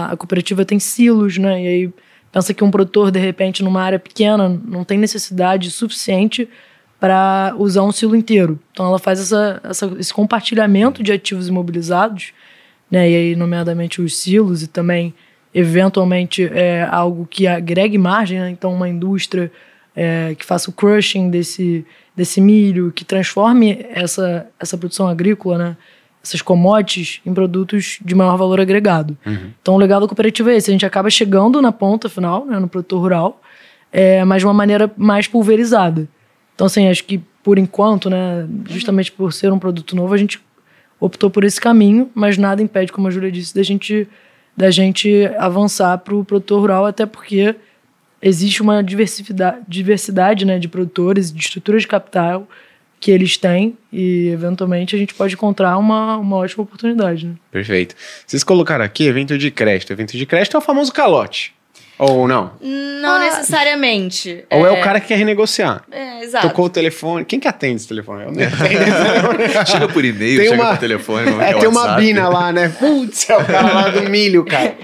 [0.08, 1.62] a, a cooperativa tem silos, né?
[1.62, 1.90] E aí
[2.30, 6.48] pensa que um produtor, de repente, numa área pequena, não tem necessidade suficiente
[6.98, 8.59] para usar um silo inteiro.
[8.72, 12.32] Então ela faz essa, essa- esse compartilhamento de ativos imobilizados,
[12.90, 13.11] né?
[13.11, 15.12] E aí, nomeadamente, os silos e também,
[15.61, 18.50] eventualmente, é, algo que agregue margem, né?
[18.50, 19.50] Então uma indústria
[19.94, 25.76] é, que faça o crushing desse, desse milho, que transforme essa, essa produção agrícola, né?
[26.22, 29.16] essas commodities, em produtos de maior valor agregado.
[29.62, 32.59] Então o legal da cooperativa é esse, a gente acaba chegando na ponta final, né,
[32.59, 33.40] no produtor rural,
[33.92, 36.09] é, mas de uma maneira mais pulverizada.
[36.56, 40.40] Então, assim, acho que por enquanto, né, justamente por ser um produto novo, a gente
[40.98, 44.08] optou por esse caminho, mas nada impede, como a Júlia disse, da gente,
[44.56, 47.54] da gente avançar para o produtor rural, até porque
[48.20, 52.48] existe uma diversidade, diversidade né, de produtores, de estruturas de capital
[52.98, 57.26] que eles têm e, eventualmente, a gente pode encontrar uma, uma ótima oportunidade.
[57.26, 57.34] Né?
[57.50, 57.94] Perfeito.
[58.26, 59.92] Vocês colocaram aqui evento de crédito.
[59.92, 61.54] Evento de crédito é o famoso calote.
[61.98, 62.52] Ou não?
[62.61, 64.44] Não necessariamente.
[64.50, 65.82] Ou é o cara que quer renegociar.
[65.90, 66.48] É, exato.
[66.48, 67.24] Tocou o telefone.
[67.24, 68.24] Quem que atende esse telefone?
[68.24, 68.56] Eu não entendo.
[69.66, 71.30] chega por e-mail, Tem chega uma- por telefone.
[71.42, 72.68] É, é tem uma bina lá, né?
[72.78, 74.74] Putz, é o cara lá do milho, cara.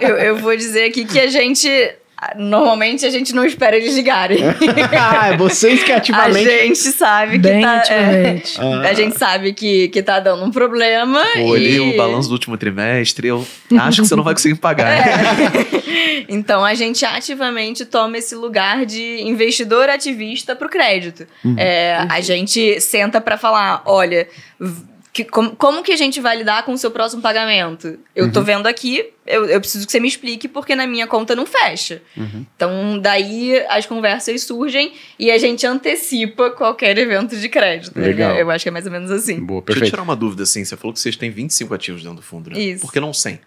[0.00, 1.68] Eu, eu vou dizer aqui que a gente.
[2.36, 4.38] Normalmente a gente não espera eles ligarem.
[4.98, 6.44] ah, vocês que A ativamente...
[6.44, 7.78] gente sabe que Bem tá.
[7.78, 8.60] ativamente.
[8.60, 11.24] é, a gente sabe que, que tá dando um problema.
[11.34, 11.80] Pô, olhei e...
[11.80, 13.46] o balanço do último trimestre, eu
[13.78, 15.02] acho que você não vai conseguir pagar.
[16.28, 21.26] Então a gente ativamente toma esse lugar de investidor ativista pro crédito.
[21.56, 24.26] É, a gente senta para falar, olha,
[25.12, 27.98] que- como, como que a gente vai lidar com o seu próximo pagamento?
[28.16, 31.36] Eu tô vendo aqui, eu, eu preciso que você me explique porque na minha conta
[31.36, 32.00] não fecha.
[32.56, 37.98] Então daí as conversas surgem e a gente antecipa qualquer evento de crédito.
[37.98, 38.36] Legal.
[38.36, 39.38] Eu acho que é mais ou menos assim.
[39.40, 39.90] Boa, Deixa eu perfeito.
[39.92, 40.64] tirar uma dúvida assim.
[40.64, 42.58] Você falou que vocês têm 25 ativos dentro do fundo, né?
[42.60, 42.80] Isso.
[42.80, 43.38] Por que não 100?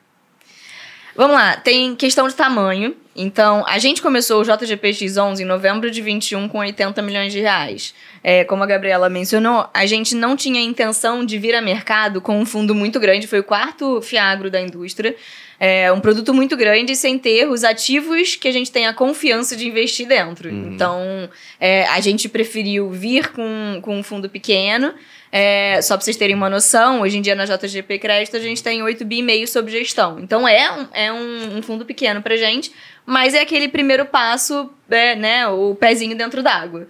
[1.15, 2.95] Vamos lá, tem questão de tamanho.
[3.15, 7.93] Então, a gente começou o JGPX11 em novembro de 21 com 80 milhões de reais.
[8.21, 12.37] É, como a Gabriela mencionou, a gente não tinha intenção de vir a mercado com
[12.37, 15.15] um fundo muito grande, foi o quarto fiagro da indústria.
[15.57, 19.55] É um produto muito grande sem ter os ativos que a gente tem a confiança
[19.55, 20.49] de investir dentro.
[20.49, 24.93] Então, é, a gente preferiu vir com, com um fundo pequeno.
[25.37, 28.63] É, só para vocês terem uma noção, hoje em dia na JGP Crédito a gente
[28.63, 30.17] tem 8 bi e meio sob gestão.
[30.17, 32.71] Então é um, é um, um fundo pequeno pra gente,
[33.05, 36.87] mas é aquele primeiro passo, é, né, o pezinho dentro d'água.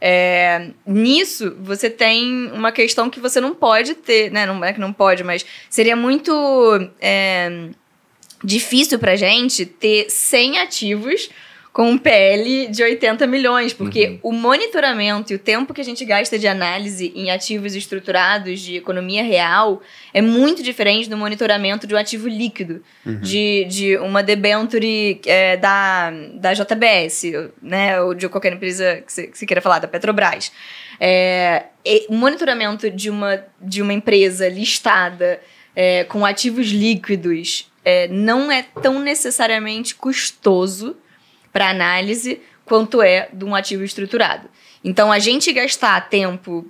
[0.00, 4.78] É, nisso, você tem uma questão que você não pode ter, né, não é que
[4.78, 6.32] não pode, mas seria muito
[7.00, 7.68] é,
[8.44, 11.30] difícil pra gente ter 100 ativos
[11.78, 16.04] com um PL de 80 milhões, porque o monitoramento e o tempo que a gente
[16.04, 19.80] gasta de análise em ativos estruturados de economia real
[20.12, 22.82] é muito diferente do monitoramento de um ativo líquido,
[23.22, 27.22] de, de uma debenture é, da, da JBS,
[27.62, 30.50] né, ou de qualquer empresa que você, que você queira falar, da Petrobras.
[30.98, 35.40] É, e o monitoramento de uma, de uma empresa listada
[35.76, 40.96] é, com ativos líquidos é, não é tão necessariamente custoso
[41.52, 44.48] para análise quanto é de um ativo estruturado.
[44.84, 46.66] Então, a gente gastar tempo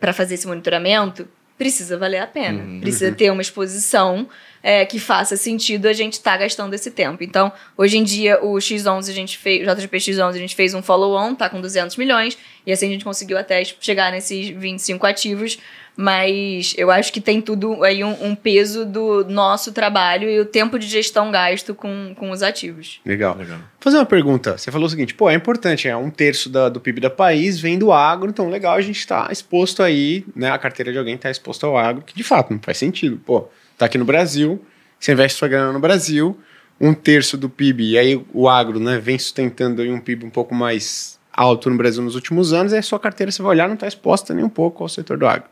[0.00, 2.62] para fazer esse monitoramento precisa valer a pena.
[2.62, 2.80] Uhum.
[2.80, 4.28] Precisa ter uma exposição
[4.62, 7.22] é, que faça sentido a gente estar gastando esse tempo.
[7.22, 10.74] Então, hoje em dia, o X11 a gente fez, o JGP X11 a gente fez
[10.74, 15.06] um follow-on, tá com 200 milhões, e assim a gente conseguiu até chegar nesses 25
[15.06, 15.58] ativos,
[15.96, 20.44] mas eu acho que tem tudo aí um, um peso do nosso trabalho e o
[20.44, 23.00] tempo de gestão gasto com, com os ativos.
[23.04, 23.34] Legal.
[23.36, 23.56] Legal.
[23.58, 24.58] Vou fazer uma pergunta.
[24.58, 27.58] Você falou o seguinte, pô, é importante, é um terço da- do PIB do país
[27.58, 30.50] vem do agro, então legal a gente está exposto aí, né?
[30.50, 33.16] A carteira de alguém está exposta ao agro, que de fato não faz sentido.
[33.24, 34.62] Pô, tá aqui no Brasil,
[35.00, 36.38] você investe sua grana no Brasil,
[36.78, 40.30] um terço do PIB, e aí o agro, né, vem sustentando aí um PIB um
[40.30, 43.66] pouco mais alto no Brasil nos últimos anos, aí a sua carteira, você vai olhar,
[43.66, 45.48] não está exposta nem um pouco ao setor do agro.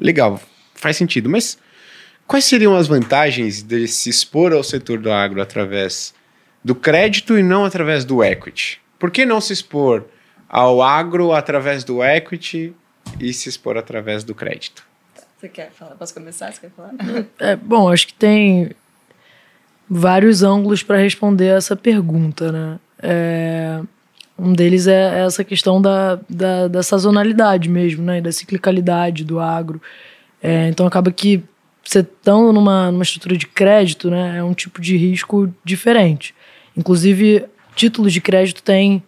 [0.00, 0.40] Legal,
[0.74, 1.58] faz sentido, mas
[2.26, 6.14] quais seriam as vantagens de se expor ao setor do agro através
[6.64, 8.80] do crédito e não através do equity?
[8.98, 10.04] Por que não se expor
[10.48, 12.74] ao agro através do equity
[13.18, 14.84] e se expor através do crédito?
[15.38, 15.94] Você quer falar?
[15.94, 16.52] Posso começar?
[16.52, 16.92] Você quer falar?
[17.38, 18.72] É, bom, acho que tem
[19.88, 22.78] vários ângulos para responder essa pergunta, né?
[23.02, 23.80] É,
[24.42, 28.22] Um deles é essa questão da, da, da sazonalidade mesmo, né?
[28.22, 29.82] Da ciclicalidade do agro.
[30.42, 31.42] É, então acaba que
[31.84, 34.38] você estando numa, numa estrutura de crédito, né?
[34.38, 36.34] É um tipo de risco diferente.
[36.74, 39.02] Inclusive, títulos de crédito têm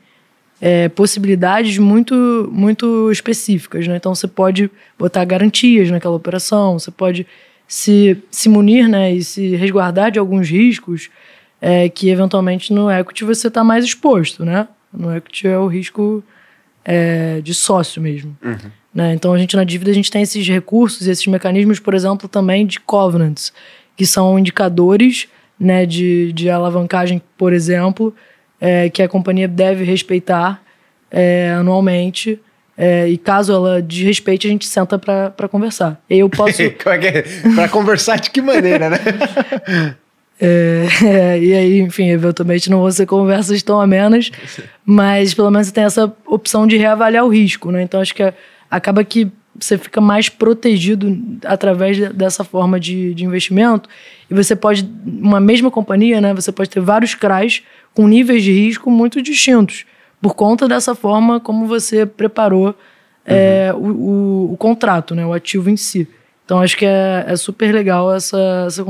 [0.61, 2.15] é, possibilidades muito,
[2.53, 3.97] muito específicas, né?
[3.97, 7.27] Então você pode botar garantias naquela operação, você pode
[7.67, 11.09] se, se munir né, e se resguardar de alguns riscos
[11.59, 14.69] é, que eventualmente no equity você está mais exposto, né?
[14.93, 16.23] No equity é o risco
[16.85, 18.37] é, de sócio mesmo.
[18.43, 18.71] Uhum.
[18.95, 19.15] Né?
[19.15, 22.67] Então a gente na dívida a gente tem esses recursos, esses mecanismos, por exemplo, também
[22.67, 23.53] de covenants,
[23.97, 25.29] que são indicadores
[25.59, 28.15] né, de, de alavancagem, por exemplo,
[28.61, 30.63] é, que a companhia deve respeitar
[31.11, 32.41] é, anualmente.
[32.77, 36.03] É, e caso ela desrespeite, a gente senta para conversar.
[36.09, 36.61] Eu posso.
[36.63, 37.23] É é?
[37.55, 38.99] Para conversar de que maneira, né?
[40.45, 44.31] É, é, e aí, enfim, eventualmente não vão ser conversas tão amenas,
[44.85, 47.83] mas pelo menos você tem essa opção de reavaliar o risco, né?
[47.83, 48.35] Então acho que
[48.69, 53.89] acaba que você fica mais protegido através dessa forma de, de investimento.
[54.29, 56.35] E você pode, uma mesma companhia, né?
[56.35, 57.63] Você pode ter vários CRAs
[57.95, 59.85] com níveis de risco muito distintos,
[60.21, 62.75] por conta dessa forma como você preparou
[63.25, 63.81] é, uhum.
[63.81, 65.25] o, o, o, contrato, né?
[65.25, 66.09] O ativo em si.
[66.45, 68.85] Então acho que é, é super legal essa, essa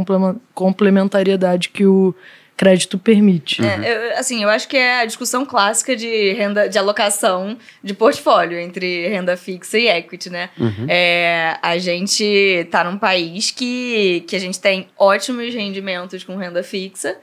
[0.54, 2.14] complementariedade que o
[2.56, 3.60] crédito permite.
[3.64, 7.92] É, eu, assim, eu acho que é a discussão clássica de renda de alocação de
[7.92, 10.50] portfólio entre renda fixa e equity, né?
[10.58, 10.86] Uhum.
[10.88, 16.62] É, a gente está num país que, que a gente tem ótimos rendimentos com renda
[16.62, 17.16] fixa.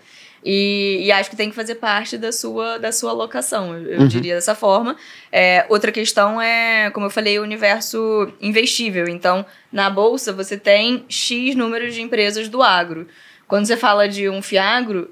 [0.44, 4.08] E, e, acho que tem que fazer parte da sua, da sua alocação, eu, uhum.
[4.08, 4.96] diria dessa forma.
[5.32, 9.08] É, outra questão é, como eu falei, o universo investível.
[9.08, 13.08] Então, na bolsa, você tem X número de empresas do agro.
[13.48, 15.12] Quando você fala de um Fiagro,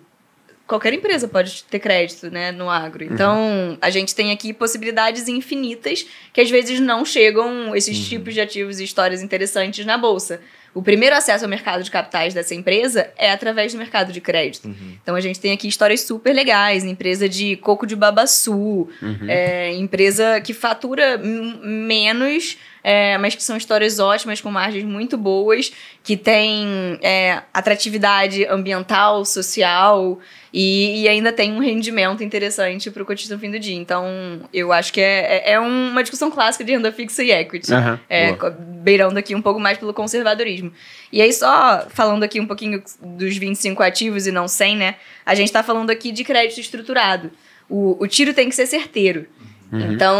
[0.67, 3.05] qualquer empresa pode ter crédito né, no agro.
[3.05, 3.13] Uhum.
[3.13, 3.77] Então, uhum.
[3.81, 8.03] a gente tem aqui possibilidades infinitas que às vezes não chegam esses uhum.
[8.03, 10.41] tipos de ativos e histórias interessantes na bolsa.
[10.73, 14.67] O primeiro acesso ao mercado de capitais dessa empresa é através do mercado de crédito.
[14.67, 14.97] Uhum.
[15.01, 19.27] Então a gente tem aqui histórias super legais, empresa de coco de babaçu, uhum.
[19.27, 22.57] é, empresa que fatura menos
[22.89, 29.25] é, mas que são histórias ótimas, com margens muito boas, que tem é, atratividade ambiental,
[29.25, 30.19] social
[30.59, 33.75] e, e, ainda tem um rendimento interessante para o cotista no fim do dia.
[33.75, 37.71] Então, eu acho que é, é, é uma discussão clássica de renda fixa e equity,
[37.71, 38.35] uhum, é,
[38.81, 40.71] beirando aqui um pouco mais pelo conservadorismo.
[41.13, 44.95] E aí, só falando aqui um pouquinho dos 25 ativos e não 100, né?
[45.23, 47.29] A gente está falando aqui de crédito estruturado.
[47.69, 49.27] O, o tiro tem que ser certeiro.
[49.71, 49.93] Uhum.
[49.93, 50.19] Então,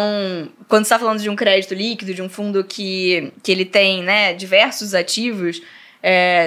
[0.67, 4.03] quando você está falando de um crédito líquido, de um fundo que, que ele tem
[4.03, 5.63] né, diversos ativos,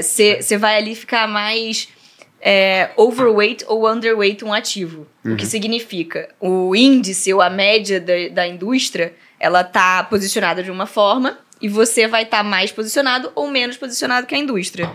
[0.01, 1.89] você é, vai ali ficar mais
[2.41, 5.07] é, overweight ou underweight um ativo.
[5.25, 5.35] Uhum.
[5.35, 5.51] O que uhum.
[5.51, 6.29] significa?
[6.41, 11.69] O índice ou a média da, da indústria, ela tá posicionada de uma forma e
[11.69, 14.91] você vai estar tá mais posicionado ou menos posicionado que a indústria.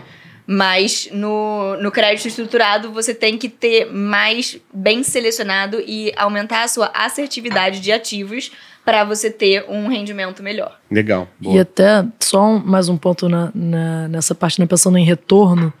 [0.48, 6.68] Mas no, no crédito estruturado, você tem que ter mais bem selecionado e aumentar a
[6.68, 8.52] sua assertividade de ativos
[8.84, 10.78] para você ter um rendimento melhor.
[10.88, 11.26] Legal.
[11.40, 11.56] Boa.
[11.56, 15.72] E até só um, mais um ponto na, na, nessa parte, né, pensando em retorno,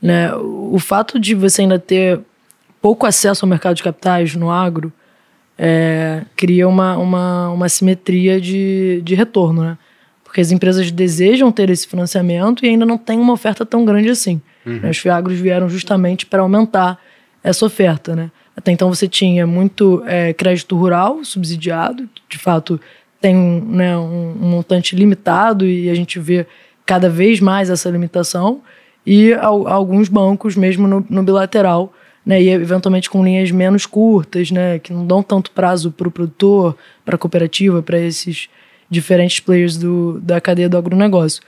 [0.00, 2.20] né, o fato de você ainda ter
[2.80, 4.92] pouco acesso ao mercado de capitais no agro
[5.58, 9.78] é, cria uma, uma, uma simetria de, de retorno, né?
[10.24, 14.08] Porque as empresas desejam ter esse financiamento e ainda não tem uma oferta tão grande
[14.08, 14.40] assim.
[14.64, 14.88] Uhum.
[14.88, 16.98] Os fiagros vieram justamente para aumentar
[17.42, 18.30] essa oferta, né?
[18.56, 22.80] Até então você tinha muito é, crédito rural subsidiado, de fato
[23.20, 26.46] tem né, um, um, montante limitado e a gente vê
[26.86, 28.62] cada vez mais essa limitação,
[29.10, 31.92] e ao, alguns bancos mesmo no, no, bilateral,
[32.24, 36.12] né, e eventualmente com linhas menos curtas, né, que não dão tanto prazo para o
[36.12, 38.48] produtor, para a cooperativa, para esses
[38.88, 41.42] diferentes players do, da cadeia do agronegócio.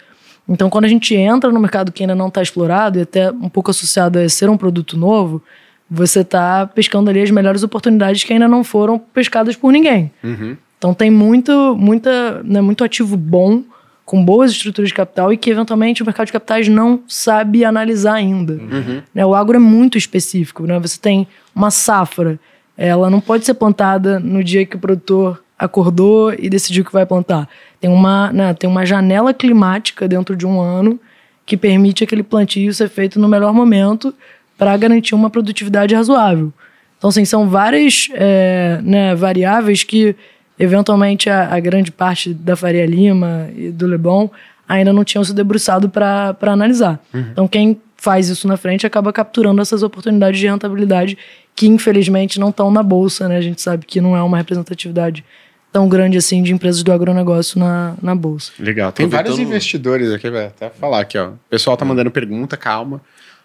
[0.48, 3.48] Então, quando a gente entra no mercado que ainda não está explorado, e até um
[3.48, 5.40] pouco associado a ser um produto novo,
[5.88, 10.10] você está pescando ali as melhores oportunidades que ainda não foram pescadas por ninguém.
[10.24, 10.56] Uhum.
[10.78, 13.62] Então, tem muito, muita, né, muito ativo bom,
[14.04, 18.14] com boas estruturas de capital e que, eventualmente, o mercado de capitais não sabe analisar
[18.14, 18.54] ainda.
[18.54, 19.02] Uhum.
[19.14, 20.66] Né, o agro é muito específico.
[20.66, 20.78] Né?
[20.80, 22.38] Você tem uma safra,
[22.76, 27.06] ela não pode ser plantada no dia que o produtor acordou e decidiu que vai
[27.06, 27.48] plantar.
[27.80, 30.98] Tem uma, né, tem uma janela climática dentro de um ano
[31.46, 34.14] que permite aquele plantio ser feito no melhor momento
[34.58, 36.52] para garantir uma produtividade razoável.
[36.98, 40.14] Então, assim, são várias é, né, variáveis que,
[40.58, 44.30] eventualmente, a, a, grande parte da Faria Lima e do Lebon
[44.68, 47.00] ainda não tinham se debruçado para analisar.
[47.12, 47.26] Uhum.
[47.32, 51.16] Então, quem faz isso na frente acaba capturando essas oportunidades de rentabilidade
[51.54, 53.36] que infelizmente não estão na bolsa, né?
[53.36, 55.24] A gente sabe que não é uma representatividade
[55.72, 58.52] tão grande assim de empresas do agronegócio na, na bolsa.
[58.58, 58.92] Legal.
[58.92, 61.28] Tem vários investidores aqui, vai até falar aqui, ó.
[61.28, 63.00] O pessoal tá mandando pergunta, calma.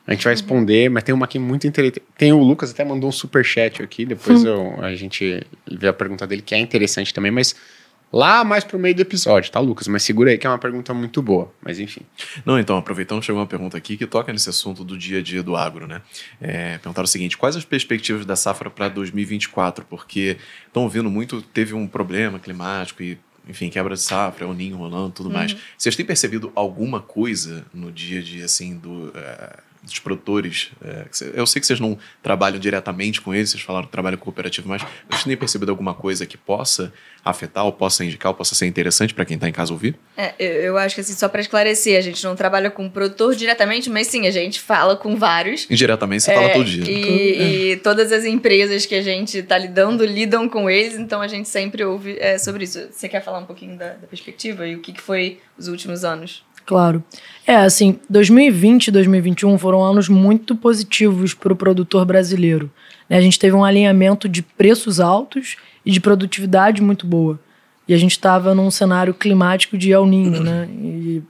[0.08, 2.02] A gente vai responder, mas tem uma aqui muito interessante.
[2.18, 5.94] Tem o Lucas até mandou um super chat aqui, depois eu, a gente vê a
[5.94, 7.54] pergunta dele, que é interessante também, mas
[8.12, 9.86] lá mais pro meio do episódio, tá, Lucas?
[9.90, 12.02] Mas segura aí que é uma pergunta muito boa, mas enfim.
[12.46, 15.44] Não, então, aproveitando, chegou uma pergunta aqui que toca nesse assunto do dia a dia
[15.44, 16.02] do agro, né?
[16.40, 19.86] É, perguntaram o seguinte: quais as perspectivas da safra para 2024?
[19.90, 23.18] Porque estão ouvindo muito, teve um problema climático e
[23.50, 25.36] enfim, quebra de safra, o ninho rolando, tudo uhum.
[25.36, 25.56] mais.
[25.78, 30.72] Vocês têm percebido alguma coisa no dia a dia, assim, do, uh, dos produtores.
[30.84, 34.68] É, eu sei que vocês não trabalham diretamente com eles, vocês falaram que trabalham cooperativo,
[34.68, 38.66] mas vocês têm percebido alguma coisa que possa afetar, ou possa indicar, ou possa ser
[38.66, 39.96] interessante para quem está em casa ouvir?
[40.16, 43.90] É, eu acho que assim, só para esclarecer, a gente não trabalha com produtor diretamente,
[43.90, 45.68] mas sim, a gente fala com vários.
[45.70, 46.84] Indiretamente você é, fala todo dia.
[46.90, 51.28] E, e, todas as empresas que a gente está lidando, lidam com eles, então a
[51.28, 52.88] gente sempre ouve é, sobre isso.
[52.92, 56.04] Você quer falar um pouquinho da, da perspectiva e o que, que foi os últimos
[56.04, 56.47] anos?
[56.68, 57.02] Claro.
[57.48, 62.70] É, assim, 2020 e 2021 foram anos muito positivos para o produtor brasileiro.
[63.10, 63.16] Né?
[63.16, 67.40] A gente teve um alinhamento de preços altos e de produtividade muito boa.
[67.88, 70.68] E a gente estava num cenário climático de El Niño, né?
[70.70, 71.24] E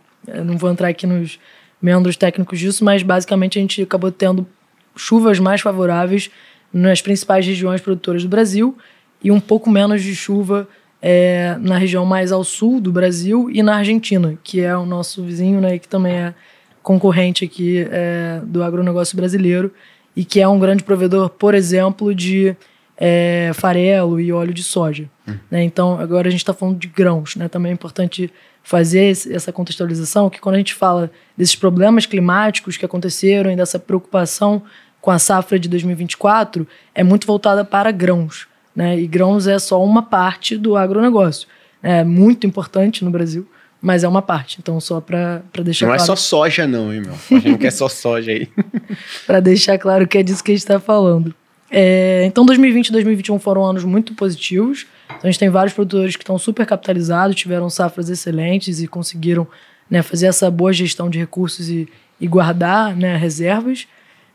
[0.43, 1.39] não vou entrar aqui nos
[1.79, 4.47] membros técnicos disso, mas basicamente a gente acabou tendo
[4.95, 6.31] chuvas mais favoráveis
[6.73, 8.75] nas principais regiões produtoras do Brasil
[9.23, 10.67] e um pouco menos de chuva
[11.01, 15.23] é, na região mais ao sul do Brasil e na Argentina, que é o nosso
[15.23, 16.33] vizinho, né, e que também é
[16.81, 19.71] concorrente aqui é, do agronegócio brasileiro
[20.15, 22.55] e que é um grande provedor, por exemplo, de
[22.97, 25.09] é, farelo e óleo de soja.
[25.27, 25.35] Hum.
[25.51, 25.63] Né?
[25.63, 27.35] Então, agora a gente está falando de grãos.
[27.35, 27.47] Né?
[27.47, 28.33] Também é importante
[28.63, 33.77] fazer essa contextualização, que quando a gente fala desses problemas climáticos que aconteceram e dessa
[33.77, 34.63] preocupação
[34.99, 38.46] com a safra de 2024, é muito voltada para grãos.
[38.77, 38.99] Né?
[38.99, 41.47] E grãos é só uma parte do agronegócio.
[41.81, 43.49] É muito importante no Brasil,
[43.81, 44.59] mas é uma parte.
[44.61, 45.99] Então, só para deixar não claro.
[45.99, 47.13] Não é só soja, não, hein, meu?
[47.13, 48.47] A gente não quer só soja aí.
[49.25, 51.33] para deixar claro que é disso que a gente está falando.
[51.71, 54.85] É, então, 2020 e 2021 foram anos muito positivos.
[55.07, 59.47] Então, a gente tem vários produtores que estão super capitalizados, tiveram safras excelentes e conseguiram
[59.89, 61.89] né, fazer essa boa gestão de recursos e,
[62.21, 63.87] e guardar né, reservas.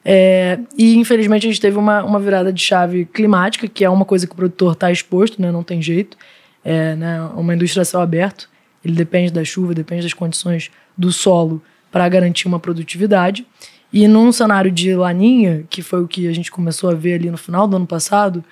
[0.04, 4.04] É, e infelizmente a gente teve uma, uma virada de chave climática, que é uma
[4.04, 6.16] coisa que o produtor está exposto, né, não tem jeito.
[6.64, 8.48] É né, uma indústria a céu aberto,
[8.84, 13.46] ele depende da chuva, depende das condições do solo para garantir uma produtividade.
[13.92, 17.30] E num cenário de laninha, que foi o que a gente começou a ver ali
[17.30, 18.42] no final do ano passado,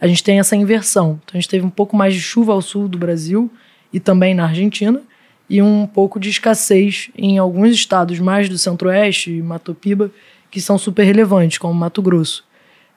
[0.00, 1.18] a gente tem essa inversão.
[1.24, 3.50] Então a gente teve um pouco mais de chuva ao sul do Brasil
[3.92, 5.02] e também na Argentina,
[5.48, 10.10] e um pouco de escassez em alguns estados mais do centro-oeste, Mato Piba,
[10.50, 12.44] que são super relevantes, como Mato Grosso.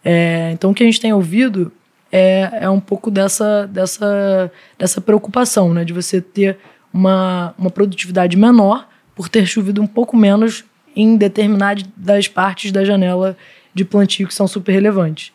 [0.03, 1.71] É, então, o que a gente tem ouvido
[2.11, 5.83] é, é um pouco dessa, dessa, dessa preocupação, né?
[5.85, 6.57] De você ter
[6.93, 10.63] uma, uma produtividade menor por ter chovido um pouco menos
[10.95, 13.35] em determinadas partes da janela
[13.73, 15.31] de plantio que são super relevantes.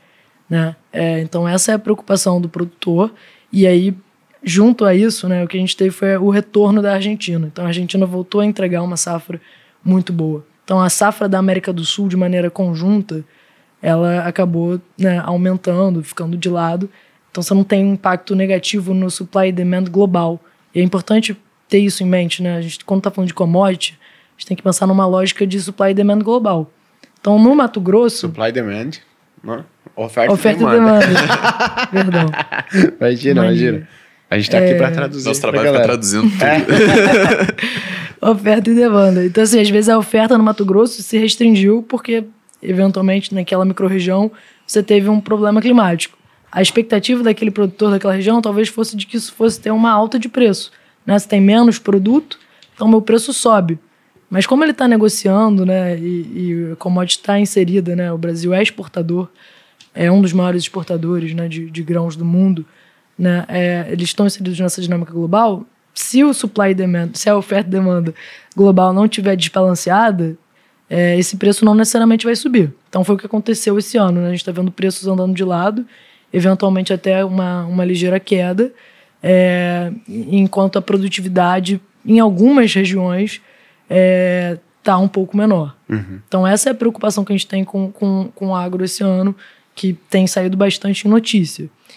[0.48, 0.76] Né?
[0.92, 3.12] É, então, essa é a preocupação do produtor.
[3.52, 3.94] E aí,
[4.42, 7.46] junto a isso, né, o que a gente teve foi o retorno da Argentina.
[7.46, 9.40] Então, a Argentina voltou a entregar uma safra
[9.84, 10.46] muito boa.
[10.68, 13.24] Então, a safra da América do Sul, de maneira conjunta,
[13.80, 16.90] ela acabou né, aumentando, ficando de lado.
[17.30, 20.38] Então, você não tem um impacto negativo no supply e demand global.
[20.74, 21.34] E é importante
[21.70, 22.58] ter isso em mente, né?
[22.58, 25.58] A gente, quando está falando de commodity, a gente tem que pensar numa lógica de
[25.58, 26.70] supply e demand global.
[27.18, 28.26] Então, no Mato Grosso...
[28.26, 28.90] Supply e demand,
[29.42, 29.64] né?
[29.96, 31.06] oferta, oferta e demanda.
[31.90, 32.26] Perdão.
[33.00, 33.88] Imagina, imagina.
[34.30, 34.66] A gente está é...
[34.66, 35.28] aqui para traduzir.
[35.28, 36.44] Nosso trabalho é traduzindo tudo.
[36.44, 36.66] É.
[38.30, 39.24] oferta e demanda.
[39.24, 42.24] Então, assim, às vezes a oferta no Mato Grosso se restringiu porque,
[42.62, 44.30] eventualmente, naquela microrregião,
[44.66, 46.18] você teve um problema climático.
[46.50, 50.18] A expectativa daquele produtor daquela região talvez fosse de que isso fosse ter uma alta
[50.18, 50.72] de preço.
[51.06, 51.18] Né?
[51.18, 52.38] Se tem menos produto,
[52.74, 53.78] então meu preço sobe.
[54.30, 58.52] Mas como ele está negociando, né, e, e a commodity está inserida, né, o Brasil
[58.52, 59.28] é exportador,
[59.94, 62.64] é um dos maiores exportadores né, de, de grãos do mundo,
[63.18, 67.36] né, é, eles estão inseridos nessa dinâmica global, se o supply e demand, se a
[67.36, 68.14] oferta e demanda
[68.54, 70.36] global não estiver desbalanceada,
[70.88, 72.72] é, esse preço não necessariamente vai subir.
[72.88, 74.20] Então foi o que aconteceu esse ano.
[74.20, 74.28] Né?
[74.28, 75.84] A gente está vendo preços andando de lado,
[76.32, 78.72] eventualmente até uma, uma ligeira queda,
[79.22, 83.42] é, enquanto a produtividade em algumas regiões
[83.88, 85.76] está é, um pouco menor.
[85.88, 86.20] Uhum.
[86.26, 89.02] Então essa é a preocupação que a gente tem com, com, com o agro esse
[89.02, 89.34] ano,
[89.74, 91.10] que tem saído bastante em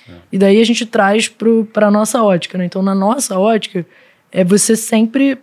[0.07, 0.27] notícia.
[0.31, 1.27] E daí a gente traz
[1.73, 2.57] para a nossa ótica.
[2.57, 2.65] Né?
[2.65, 3.85] Então, na nossa ótica,
[4.31, 5.37] é você sempre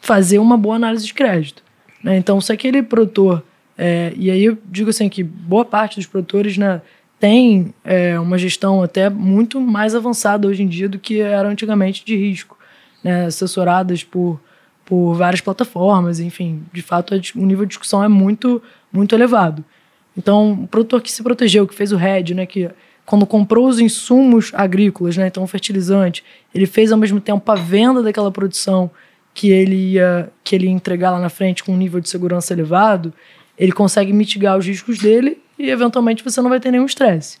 [0.00, 1.62] fazer uma boa análise de crédito.
[2.02, 2.16] Né?
[2.16, 3.42] Então, se aquele produtor
[3.82, 6.82] É, e aí eu digo assim que boa parte dos produtores né,
[7.18, 12.04] tem é, uma gestão até muito mais avançada hoje em dia do que era antigamente
[12.04, 12.58] de risco,
[13.02, 14.38] né, assessoradas por,
[14.84, 19.64] por várias plataformas, enfim, de fato o nível de discussão é muito, muito elevado.
[20.14, 22.68] Então, o produtor que se protegeu, que fez o RED, né, que
[23.10, 26.22] quando comprou os insumos agrícolas, né, então fertilizante,
[26.54, 28.88] ele fez ao mesmo tempo a venda daquela produção
[29.34, 32.52] que ele ia, que ele ia entregar lá na frente com um nível de segurança
[32.52, 33.12] elevado,
[33.58, 37.38] ele consegue mitigar os riscos dele e eventualmente você não vai ter nenhum estresse.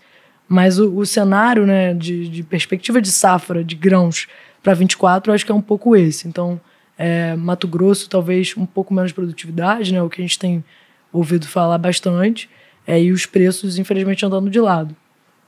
[0.48, 4.26] Mas o, o cenário né, de, de, perspectiva de safra de grãos
[4.64, 6.26] para 24, eu acho que é um pouco esse.
[6.26, 6.60] Então,
[6.98, 10.64] é, Mato Grosso, talvez um pouco menos produtividade, né, o que a gente tem
[11.12, 12.50] ouvido falar bastante,
[12.84, 14.96] é, e os preços, infelizmente, andando de lado.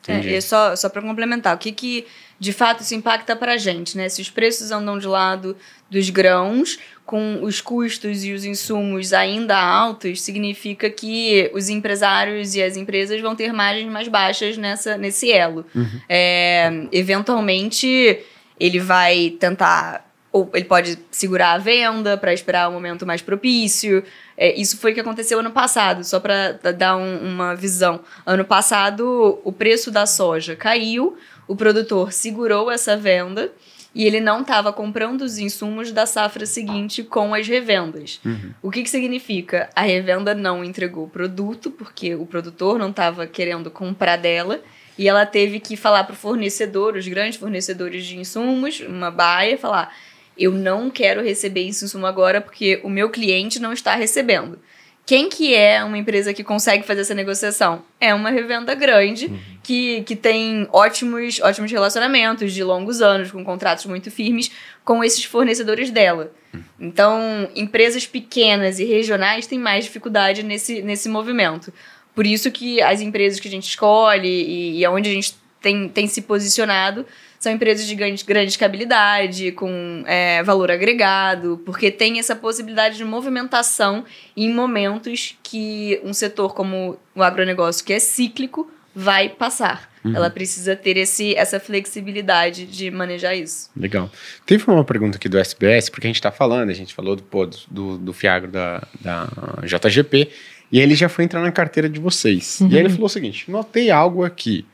[0.09, 2.07] É, só, só para complementar, o que, que
[2.39, 4.09] de fato isso impacta para a gente, né?
[4.09, 5.57] Se os preços andam de lado
[5.89, 12.63] dos grãos, com os custos e os insumos ainda altos, significa que os empresários e
[12.63, 15.65] as empresas vão ter margens mais baixas nessa, nesse elo.
[15.75, 16.01] Uhum.
[16.09, 18.19] É, eventualmente,
[18.59, 23.21] ele vai tentar ou ele pode segurar a venda para esperar o um momento mais
[23.21, 24.03] propício.
[24.37, 28.01] É, isso foi o que aconteceu ano passado, só para dar um, uma visão.
[28.25, 33.53] Ano passado, o preço da soja caiu, o produtor segurou essa venda
[33.95, 38.19] e ele não estava comprando os insumos da safra seguinte com as revendas.
[38.25, 38.55] Uhum.
[38.63, 39.69] O que, que significa?
[39.77, 44.63] A revenda não entregou o produto, porque o produtor não estava querendo comprar dela,
[44.97, 49.59] e ela teve que falar para o fornecedor, os grandes fornecedores de insumos, uma baia,
[49.59, 49.95] falar
[50.43, 54.59] eu não quero receber isso insumo agora porque o meu cliente não está recebendo.
[55.05, 57.83] Quem que é uma empresa que consegue fazer essa negociação?
[58.01, 59.39] É uma revenda grande uhum.
[59.63, 64.51] que, que tem ótimos, ótimos relacionamentos de longos anos, com contratos muito firmes
[64.85, 66.33] com esses fornecedores dela.
[66.55, 66.63] Uhum.
[66.79, 71.73] Então, empresas pequenas e regionais têm mais dificuldade nesse, nesse movimento.
[72.15, 75.89] Por isso que as empresas que a gente escolhe e, e aonde a gente tem,
[75.89, 77.05] tem se posicionado
[77.43, 83.05] são empresas de grande, grande escabilidade, com é, valor agregado, porque tem essa possibilidade de
[83.05, 84.05] movimentação
[84.37, 89.91] em momentos que um setor como o agronegócio, que é cíclico, vai passar.
[90.05, 90.15] Uhum.
[90.15, 93.71] Ela precisa ter esse, essa flexibilidade de manejar isso.
[93.77, 94.09] Legal.
[94.47, 97.25] Teve uma pergunta aqui do SBS, porque a gente está falando, a gente falou do,
[97.25, 99.29] pô, do, do Fiagro da, da
[99.65, 100.31] JGP,
[100.71, 102.61] e ele já foi entrar na carteira de vocês.
[102.61, 102.69] Uhum.
[102.69, 104.65] E aí ele falou o seguinte: notei algo aqui.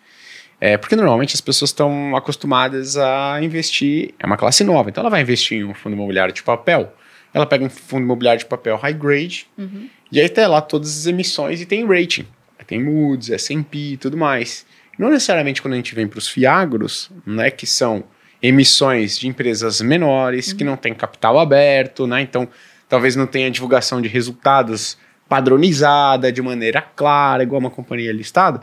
[0.60, 5.10] É, porque normalmente as pessoas estão acostumadas a investir, é uma classe nova, então ela
[5.10, 6.92] vai investir em um fundo imobiliário de papel,
[7.32, 9.88] ela pega um fundo imobiliário de papel high grade, uhum.
[10.10, 12.26] e aí tem lá todas as emissões e tem rating.
[12.68, 14.66] Tem Moody's, S&P e tudo mais.
[14.98, 18.04] Não necessariamente quando a gente vem para os fiagros, né, que são
[18.42, 20.56] emissões de empresas menores, uhum.
[20.58, 22.46] que não tem capital aberto, né, então
[22.86, 24.98] talvez não tenha divulgação de resultados
[25.28, 28.60] padronizada, de maneira clara, igual uma companhia listada.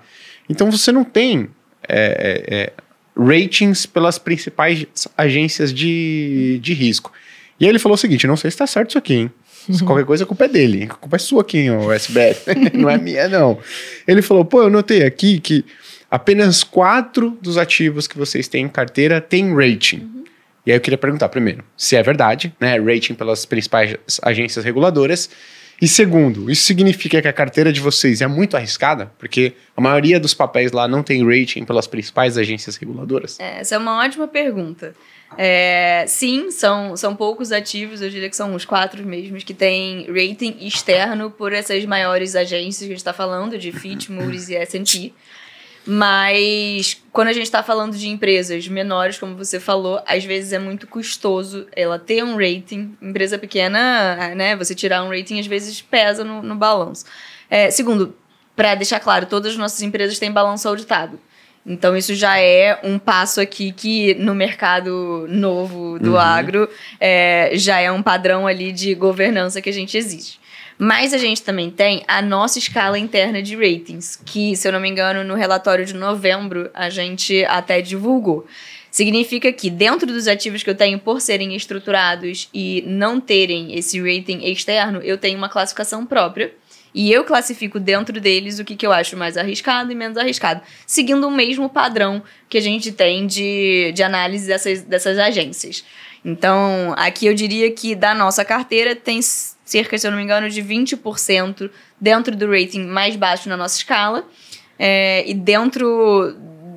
[0.47, 1.49] Então você não tem
[1.87, 2.73] é, é, é,
[3.17, 4.85] ratings pelas principais
[5.17, 7.11] agências de, de risco.
[7.59, 9.31] E aí ele falou o seguinte: não sei se está certo isso aqui, hein?
[9.49, 9.87] Se uhum.
[9.87, 12.97] qualquer coisa a culpa é dele, a culpa é sua aqui, o SBF, não é
[12.97, 13.57] minha, não.
[14.07, 15.65] Ele falou: pô, eu notei aqui que
[16.09, 19.99] apenas quatro dos ativos que vocês têm em carteira têm rating.
[19.99, 20.23] Uhum.
[20.65, 22.79] E aí eu queria perguntar, primeiro, se é verdade, né?
[22.79, 25.29] Rating pelas principais agências reguladoras.
[25.81, 29.11] E segundo, isso significa que a carteira de vocês é muito arriscada?
[29.17, 33.39] Porque a maioria dos papéis lá não tem rating pelas principais agências reguladoras?
[33.39, 34.95] É, essa é uma ótima pergunta.
[35.37, 40.07] É, sim, são, são poucos ativos, eu diria que são uns quatro mesmos, que têm
[40.07, 44.55] rating externo por essas maiores agências que a gente está falando, de Fitch, Moody's e
[44.55, 45.13] S&P.
[45.87, 50.57] Mas quando a gente está falando de empresas menores, como você falou, às vezes é
[50.57, 52.97] muito custoso ela ter um rating.
[53.01, 54.55] Empresa pequena, né?
[54.55, 57.05] Você tirar um rating às vezes pesa no, no balanço.
[57.49, 58.15] É, segundo,
[58.55, 61.19] para deixar claro, todas as nossas empresas têm balanço auditado.
[61.65, 66.17] Então, isso já é um passo aqui que no mercado novo do uhum.
[66.17, 66.69] agro
[66.99, 70.39] é, já é um padrão ali de governança que a gente exige.
[70.77, 74.79] Mas a gente também tem a nossa escala interna de ratings, que, se eu não
[74.79, 78.45] me engano, no relatório de novembro a gente até divulgou.
[78.91, 83.99] Significa que, dentro dos ativos que eu tenho por serem estruturados e não terem esse
[83.99, 86.53] rating externo, eu tenho uma classificação própria.
[86.93, 90.61] E eu classifico dentro deles o que, que eu acho mais arriscado e menos arriscado,
[90.87, 95.83] seguindo o mesmo padrão que a gente tem de, de análise dessas, dessas agências.
[96.23, 99.19] Então, aqui eu diria que da nossa carteira tem
[99.65, 103.77] cerca, se eu não me engano, de 20% dentro do rating mais baixo na nossa
[103.77, 104.25] escala.
[104.77, 106.35] É, e dentro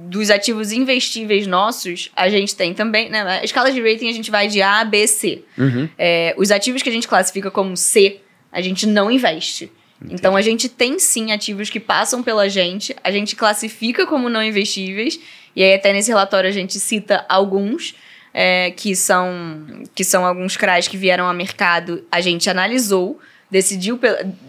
[0.09, 3.11] dos ativos investíveis nossos, a gente tem também.
[3.11, 5.45] Né, a escala de rating a gente vai de A, B, C.
[5.57, 5.89] Uhum.
[5.99, 8.21] É, os ativos que a gente classifica como C,
[8.51, 9.71] a gente não investe.
[10.11, 14.43] Então a gente tem sim ativos que passam pela gente, a gente classifica como não
[14.43, 15.19] investíveis,
[15.57, 17.95] e aí até nesse relatório a gente cita alguns.
[18.41, 23.19] É, que são que são alguns CRAs que vieram ao mercado, a gente analisou,
[23.51, 23.99] decidiu,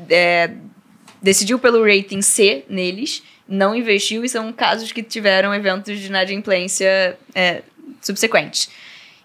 [0.08, 0.52] é,
[1.20, 7.18] decidiu pelo rating C neles, não investiu, e são casos que tiveram eventos de inadimplência
[7.34, 7.64] é,
[8.00, 8.70] subsequentes.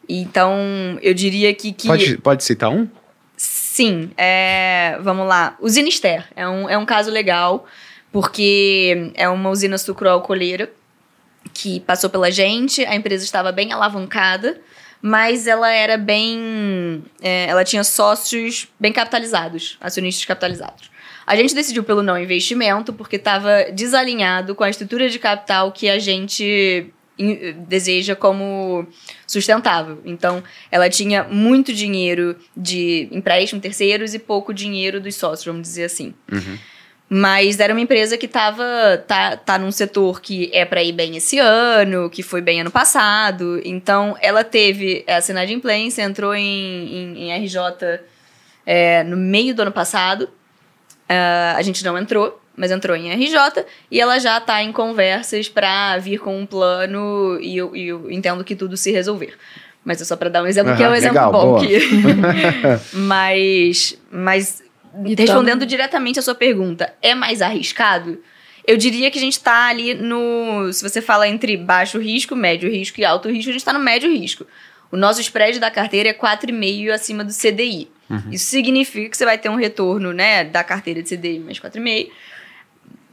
[0.09, 1.71] Então, eu diria que.
[1.71, 1.87] que...
[1.87, 2.89] Pode, pode citar um?
[3.37, 5.59] Sim, é, vamos lá.
[5.61, 7.67] O Zinister é um, é um caso legal,
[8.11, 10.71] porque é uma usina sucroalcooleira
[11.55, 14.61] que passou pela gente, a empresa estava bem alavancada,
[15.01, 17.05] mas ela era bem.
[17.23, 20.91] É, ela tinha sócios bem capitalizados, acionistas capitalizados.
[21.27, 25.89] A gente decidiu pelo não investimento porque estava desalinhado com a estrutura de capital que
[25.89, 26.93] a gente
[27.69, 28.87] deseja como
[29.27, 30.01] sustentável.
[30.05, 35.85] Então, ela tinha muito dinheiro de empréstimo terceiros e pouco dinheiro dos sócios, vamos dizer
[35.85, 36.13] assim.
[36.31, 36.59] Uhum.
[37.17, 38.65] Mas era uma empresa que estava
[39.07, 42.73] tá, tá num setor que é para ir bem esse ano, que foi bem ano
[42.73, 43.61] passado.
[43.65, 48.01] Então, ela teve essa inadimplência, entrou em, em, em RJ
[48.67, 50.23] é, no meio do ano passado.
[51.09, 55.49] Uh, a gente não entrou mas entrou em RJ e ela já está em conversas
[55.49, 59.35] para vir com um plano e eu, e eu, entendo que tudo se resolver.
[59.85, 61.61] Mas é só para dar um exemplo, uhum, que é um exemplo legal, bom.
[61.61, 61.79] Que...
[62.97, 64.64] mas, mas
[65.17, 68.23] respondendo diretamente a sua pergunta, é mais arriscado?
[68.67, 70.73] Eu diria que a gente está ali no.
[70.73, 73.81] Se você fala entre baixo risco, médio risco e alto risco, a gente está no
[73.81, 74.47] médio risco.
[74.91, 77.89] O nosso spread da carteira é 4,5 acima do CDI.
[78.09, 78.31] Uhum.
[78.31, 82.11] Isso significa que você vai ter um retorno né, da carteira de CDI mais 4,5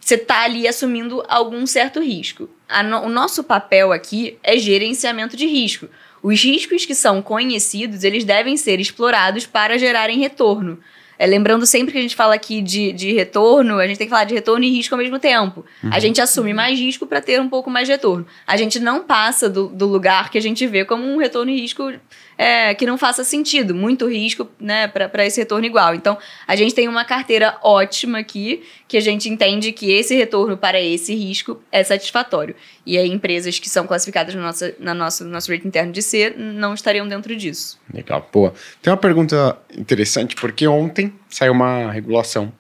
[0.02, 2.50] você está ali assumindo algum certo risco.
[2.90, 5.88] No, o nosso papel aqui é gerenciamento de risco.
[6.24, 10.80] Os riscos que são conhecidos, eles devem ser explorados para gerarem retorno.
[11.22, 14.10] É, lembrando sempre que a gente fala aqui de, de retorno, a gente tem que
[14.10, 15.64] falar de retorno e risco ao mesmo tempo.
[15.84, 15.92] Uhum.
[15.94, 18.26] A gente assume mais risco para ter um pouco mais de retorno.
[18.48, 21.62] A gente não passa do, do lugar que a gente vê como um retorno e
[21.62, 21.94] risco
[22.40, 25.94] é, que não faça sentido, muito risco né, para esse retorno igual.
[25.94, 26.18] Então,
[26.48, 30.82] a gente tem uma carteira ótima aqui, que a gente entende que esse retorno para
[30.82, 32.56] esse risco é satisfatório.
[32.86, 36.34] E aí, empresas que são classificadas no nosso, na nosso, nosso rate interno de C
[36.36, 37.80] não estariam dentro disso.
[37.94, 38.52] Legal, pô.
[38.82, 42.52] Tem uma pergunta interessante, porque ontem saiu uma regulação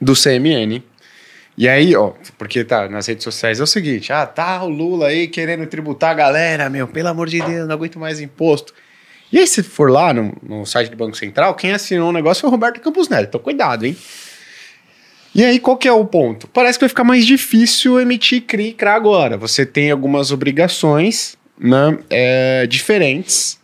[0.00, 0.82] do CMN
[1.56, 5.06] e aí, ó, porque tá nas redes sociais é o seguinte: ah, tá o Lula
[5.06, 8.74] aí querendo tributar a galera, meu, pelo amor de Deus, não aguento mais imposto.
[9.32, 12.40] E aí, se for lá no, no site do Banco Central, quem assinou o negócio
[12.40, 13.28] foi o Roberto Campos Neto.
[13.28, 13.96] Então, cuidado, hein?
[15.34, 16.46] E aí, qual que é o ponto?
[16.48, 19.36] Parece que vai ficar mais difícil emitir CRI e CRA agora.
[19.36, 23.58] Você tem algumas obrigações né, é, diferentes,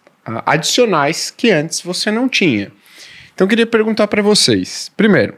[0.44, 2.72] adicionais, que antes você não tinha.
[3.34, 4.90] Então, eu queria perguntar para vocês.
[4.96, 5.34] Primeiro,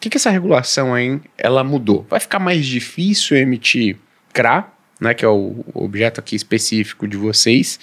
[0.00, 2.06] que, que essa regulação aí ela mudou?
[2.08, 3.96] Vai ficar mais difícil emitir
[4.32, 4.66] CRA,
[4.98, 7.78] né, que é o objeto aqui específico de vocês,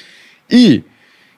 [0.49, 0.84] e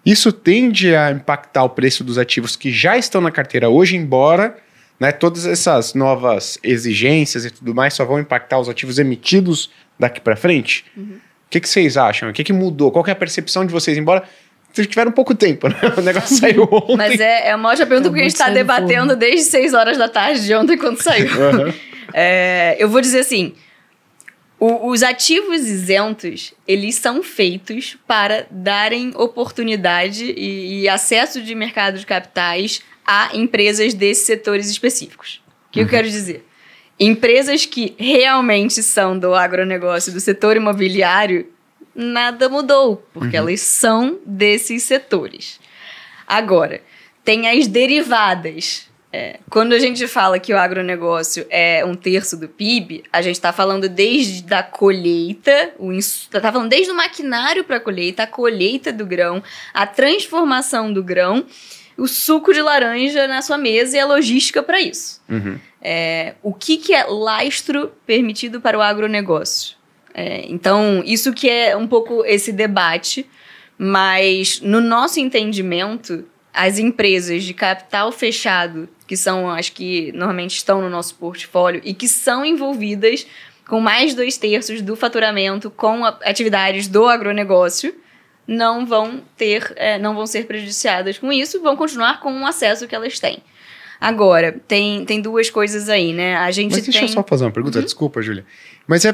[0.06, 4.58] isso tende a impactar o preço dos ativos que já estão na carteira hoje, embora
[5.00, 10.20] né, todas essas novas exigências e tudo mais só vão impactar os ativos emitidos daqui
[10.20, 10.86] para frente?
[10.96, 11.20] Uhum.
[11.48, 12.30] O que, que vocês acham?
[12.30, 12.92] O que, que mudou?
[12.92, 13.98] Qual que é a percepção de vocês?
[13.98, 14.24] Embora
[14.72, 15.76] vocês tiveram pouco tempo, né?
[15.98, 16.96] O negócio saiu ontem.
[16.96, 20.08] Mas é, é uma ótima pergunta, porque a gente está debatendo desde 6 horas da
[20.08, 21.28] tarde de ontem quando saiu.
[21.40, 21.74] Uhum.
[22.12, 23.54] É, eu vou dizer assim:
[24.60, 31.98] o, os ativos isentos, eles são feitos para darem oportunidade e, e acesso de mercado
[31.98, 32.82] de capitais
[33.12, 35.42] a empresas desses setores específicos.
[35.68, 35.86] O que uhum.
[35.88, 36.46] eu quero dizer?
[37.00, 41.48] Empresas que realmente são do agronegócio, do setor imobiliário,
[41.96, 43.48] nada mudou, porque uhum.
[43.48, 45.60] elas são desses setores.
[46.28, 46.84] Agora,
[47.24, 48.88] tem as derivadas.
[49.12, 53.34] É, quando a gente fala que o agronegócio é um terço do PIB, a gente
[53.34, 58.94] está falando desde a colheita, está falando desde o maquinário para a colheita, a colheita
[58.94, 59.42] do grão,
[59.74, 61.44] a transformação do grão,
[62.00, 65.22] o suco de laranja na sua mesa e a logística para isso.
[65.30, 65.60] Uhum.
[65.82, 69.78] É, o que, que é lastro permitido para o agronegócio?
[70.14, 73.26] É, então, isso que é um pouco esse debate,
[73.78, 80.82] mas no nosso entendimento, as empresas de capital fechado, que são as que normalmente estão
[80.82, 83.26] no nosso portfólio e que são envolvidas
[83.68, 87.96] com mais dois terços do faturamento com atividades do agronegócio,
[88.50, 92.88] não vão ter, é, não vão ser prejudiciadas com isso, vão continuar com o acesso
[92.88, 93.38] que elas têm.
[94.02, 96.36] Agora, tem, tem duas coisas aí, né?
[96.36, 97.08] A gente Mas deixa tem...
[97.08, 97.86] eu só fazer uma pergunta, uhum.
[97.86, 98.44] desculpa, Júlia.
[98.88, 99.14] Mas é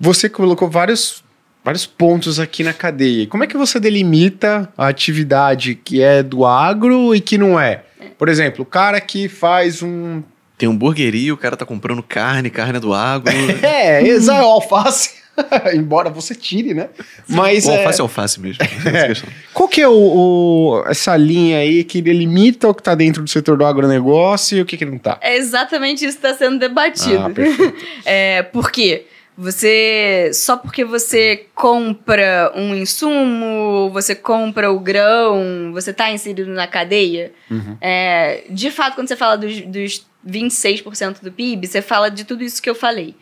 [0.00, 1.22] você colocou vários,
[1.64, 3.28] vários pontos aqui na cadeia.
[3.28, 7.84] Como é que você delimita a atividade que é do agro e que não é?
[8.16, 10.22] Por exemplo, o cara que faz um
[10.56, 13.32] tem hamburgueria, o cara tá comprando carne, carne do agro.
[13.62, 15.17] É, exato, alface.
[15.74, 16.88] Embora você tire, né?
[17.26, 18.58] Mas o é, alface é alface mesmo.
[19.06, 19.28] questão.
[19.54, 23.28] qual que é o, o- essa linha aí que delimita o que tá dentro do
[23.30, 25.18] setor do agronegócio e o que que não tá?
[25.20, 27.18] É exatamente isso que está sendo debatido.
[27.26, 27.28] Ah.
[28.04, 29.06] É, por quê?
[29.36, 30.30] Você.
[30.34, 37.32] Só porque você compra um insumo, você compra o grão, você está inserido na cadeia.
[37.50, 37.76] Uhum.
[37.80, 42.42] É, de fato, quando você fala dos, dos 26% do PIB, você fala de tudo
[42.42, 43.14] isso que eu falei.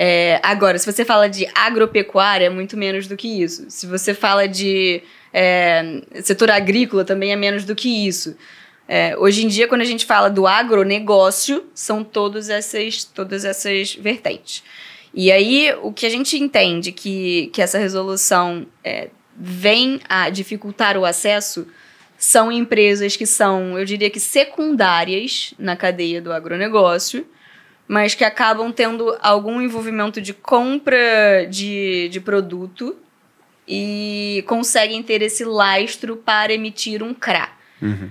[0.00, 3.66] É, agora, se você fala de agropecuária, é muito menos do que isso.
[3.68, 8.36] Se você fala de é, setor agrícola, também é menos do que isso.
[8.86, 13.96] É, hoje em dia, quando a gente fala do agronegócio, são todas essas, todas essas
[13.96, 14.62] vertentes.
[15.12, 20.96] E aí, o que a gente entende que, que essa resolução é, vem a dificultar
[20.96, 21.66] o acesso
[22.16, 27.26] são empresas que são, eu diria que secundárias na cadeia do agronegócio,
[27.88, 32.94] mas que acabam tendo algum envolvimento de compra de, de produto
[33.66, 37.50] e conseguem ter esse lastro para emitir um CRA.
[37.80, 38.10] Uhum.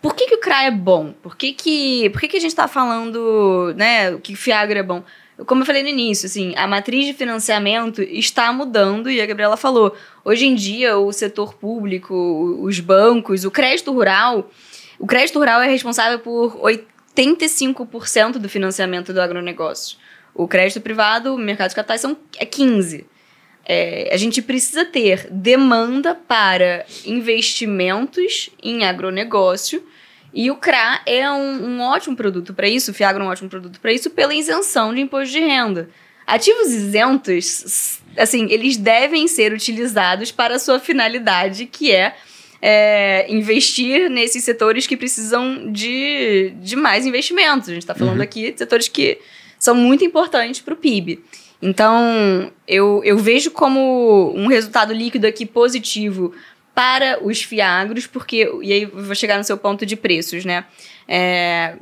[0.00, 1.12] Por que, que o CRA é bom?
[1.20, 5.02] Por que, que, por que, que a gente está falando né, que Fiagro é bom?
[5.44, 9.56] Como eu falei no início, assim, a matriz de financiamento está mudando e a Gabriela
[9.56, 9.94] falou.
[10.24, 12.14] Hoje em dia, o setor público,
[12.62, 14.50] os bancos, o crédito rural,
[14.98, 16.58] o crédito rural é responsável por
[17.16, 19.98] 85% do financiamento do agronegócio.
[20.34, 23.04] O crédito privado, o mercado de capitais, são, é 15%.
[23.68, 29.84] É, a gente precisa ter demanda para investimentos em agronegócio
[30.32, 33.48] e o CRA é um, um ótimo produto para isso, o Fiagro é um ótimo
[33.48, 35.90] produto para isso, pela isenção de imposto de renda.
[36.26, 42.16] Ativos isentos, assim, eles devem ser utilizados para a sua finalidade, que é,
[42.68, 47.68] é, investir nesses setores que precisam de, de mais investimentos.
[47.68, 48.22] A gente está falando Uhum.
[48.24, 49.20] aqui de setores que
[49.56, 51.22] são muito importantes para o PIB.
[51.62, 56.34] Então, eu, eu vejo como um resultado líquido aqui positivo
[56.74, 60.64] para os fiagros, porque, e aí eu vou chegar no seu ponto de preços, né?
[61.06, 61.76] É,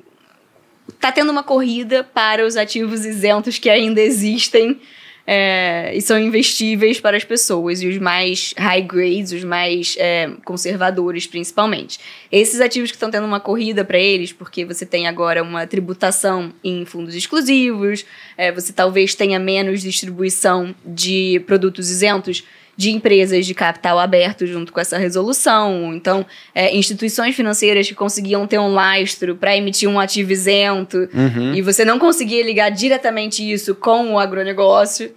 [1.01, 4.79] tá tendo uma corrida para os ativos isentos que ainda existem
[5.27, 10.31] é, e são investíveis para as pessoas, e os mais high grades, os mais é,
[10.45, 11.99] conservadores, principalmente.
[12.31, 16.53] Esses ativos que estão tendo uma corrida para eles, porque você tem agora uma tributação
[16.63, 18.05] em fundos exclusivos,
[18.37, 22.45] é, você talvez tenha menos distribuição de produtos isentos
[22.77, 25.95] de empresas de capital aberto junto com essa resolução.
[25.95, 31.55] Então, é, instituições financeiras que conseguiam ter um lastro para emitir um ativo isento Uhum.
[31.55, 35.13] e você não conseguia ligar diretamente isso com o agronegócio.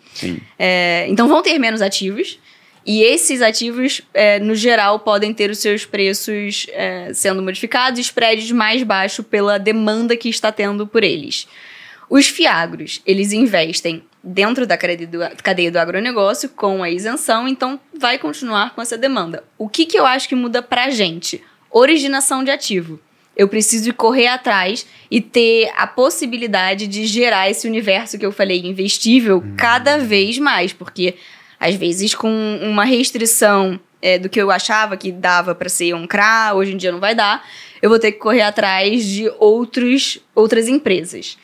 [0.57, 2.39] É, então, vão ter menos ativos.
[2.85, 8.01] E esses ativos, é, no geral, podem ter os seus preços é, sendo modificados e
[8.01, 11.47] spreads mais baixos pela demanda que está tendo por eles.
[12.09, 18.75] Os fiagros, eles investem dentro da cadeia do, agronegócio com a isenção, então vai continuar
[18.75, 19.43] com essa demanda.
[19.57, 21.41] O que, que eu acho que muda pra gente?
[21.71, 22.99] Originação de ativo.
[23.35, 28.65] Eu preciso correr atrás e ter a possibilidade de gerar esse universo que eu falei
[28.65, 31.15] investível cada vez mais, porque
[31.59, 36.07] às vezes com uma restrição é, do que eu achava que dava para ser um
[36.07, 37.47] CRA, hoje em dia não vai dar,
[37.81, 41.37] eu vou ter que correr atrás de outros, outras empresas.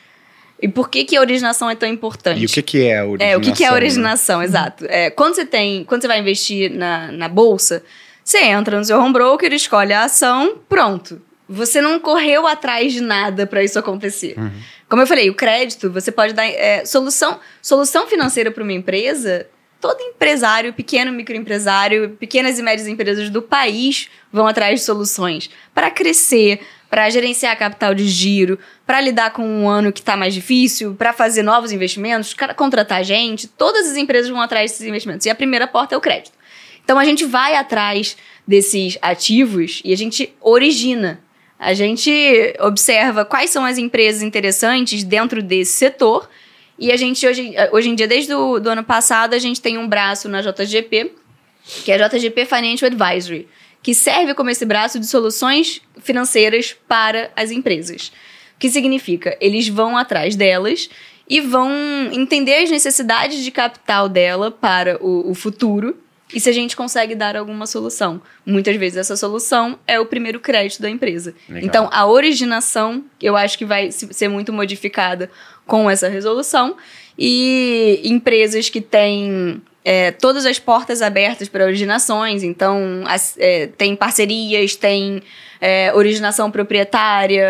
[0.64, 2.40] E por que, que a originação é tão importante?
[2.40, 3.28] E o que, que é a originação?
[3.28, 3.76] É, o que, que é a né?
[3.76, 4.86] originação, exato.
[4.88, 7.84] É, quando você tem, quando você vai investir na, na bolsa,
[8.24, 11.20] você entra no seu home broker, escolhe a ação, pronto.
[11.46, 14.38] Você não correu atrás de nada para isso acontecer.
[14.38, 14.50] Uhum.
[14.88, 19.46] Como eu falei, o crédito, você pode dar é, solução, solução financeira para uma empresa.
[19.82, 25.90] Todo empresário, pequeno microempresário, pequenas e médias empresas do país vão atrás de soluções para
[25.90, 26.60] crescer,
[26.94, 31.12] para gerenciar capital de giro, para lidar com um ano que está mais difícil, para
[31.12, 33.48] fazer novos investimentos, contratar gente.
[33.48, 35.26] Todas as empresas vão atrás desses investimentos.
[35.26, 36.30] E a primeira porta é o crédito.
[36.84, 38.16] Então a gente vai atrás
[38.46, 41.18] desses ativos e a gente origina.
[41.58, 46.30] A gente observa quais são as empresas interessantes dentro desse setor.
[46.78, 49.88] E a gente, hoje, hoje em dia, desde o ano passado, a gente tem um
[49.88, 51.10] braço na JGP,
[51.84, 53.48] que é a JGP Financial Advisory,
[53.84, 58.08] que serve como esse braço de soluções financeiras para as empresas.
[58.56, 59.36] O que significa?
[59.40, 60.88] Eles vão atrás delas
[61.28, 61.70] e vão
[62.12, 65.96] entender as necessidades de capital dela para o, o futuro
[66.32, 68.22] e se a gente consegue dar alguma solução.
[68.46, 71.34] Muitas vezes essa solução é o primeiro crédito da empresa.
[71.48, 71.64] Legal.
[71.66, 75.30] Então, a originação, eu acho que vai se- ser muito modificada
[75.66, 76.76] com essa resolução.
[77.18, 83.94] E empresas que têm é, todas as portas abertas para originações, então as- é, tem
[83.94, 85.22] parcerias, tem
[85.60, 87.44] é, originação proprietária,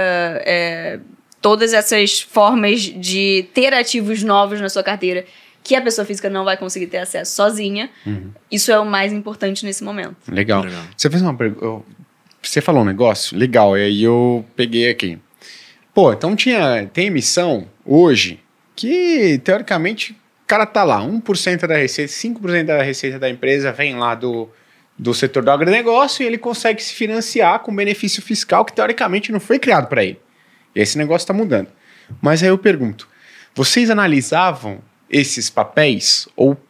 [0.44, 0.98] é,
[1.40, 5.24] todas essas formas de ter ativos novos na sua carteira
[5.62, 7.88] que a pessoa física não vai conseguir ter acesso sozinha.
[8.06, 8.30] Uhum.
[8.50, 10.14] Isso é o mais importante nesse momento.
[10.28, 10.62] Legal.
[10.62, 10.82] Legal.
[10.96, 11.84] Você fez uma pergunta.
[12.42, 15.18] Você falou um negócio legal, e aí eu peguei aqui.
[15.94, 18.40] Pô, então tinha, tem emissão hoje
[18.76, 20.14] que, teoricamente,
[20.44, 24.50] o cara tá lá, 1% da receita, 5% da receita da empresa vem lá do,
[24.98, 29.40] do setor do agronegócio e ele consegue se financiar com benefício fiscal que, teoricamente, não
[29.40, 30.20] foi criado para ele.
[30.76, 31.68] E esse negócio está mudando.
[32.20, 33.08] Mas aí eu pergunto,
[33.54, 34.80] vocês analisavam
[35.10, 36.60] esses papéis ou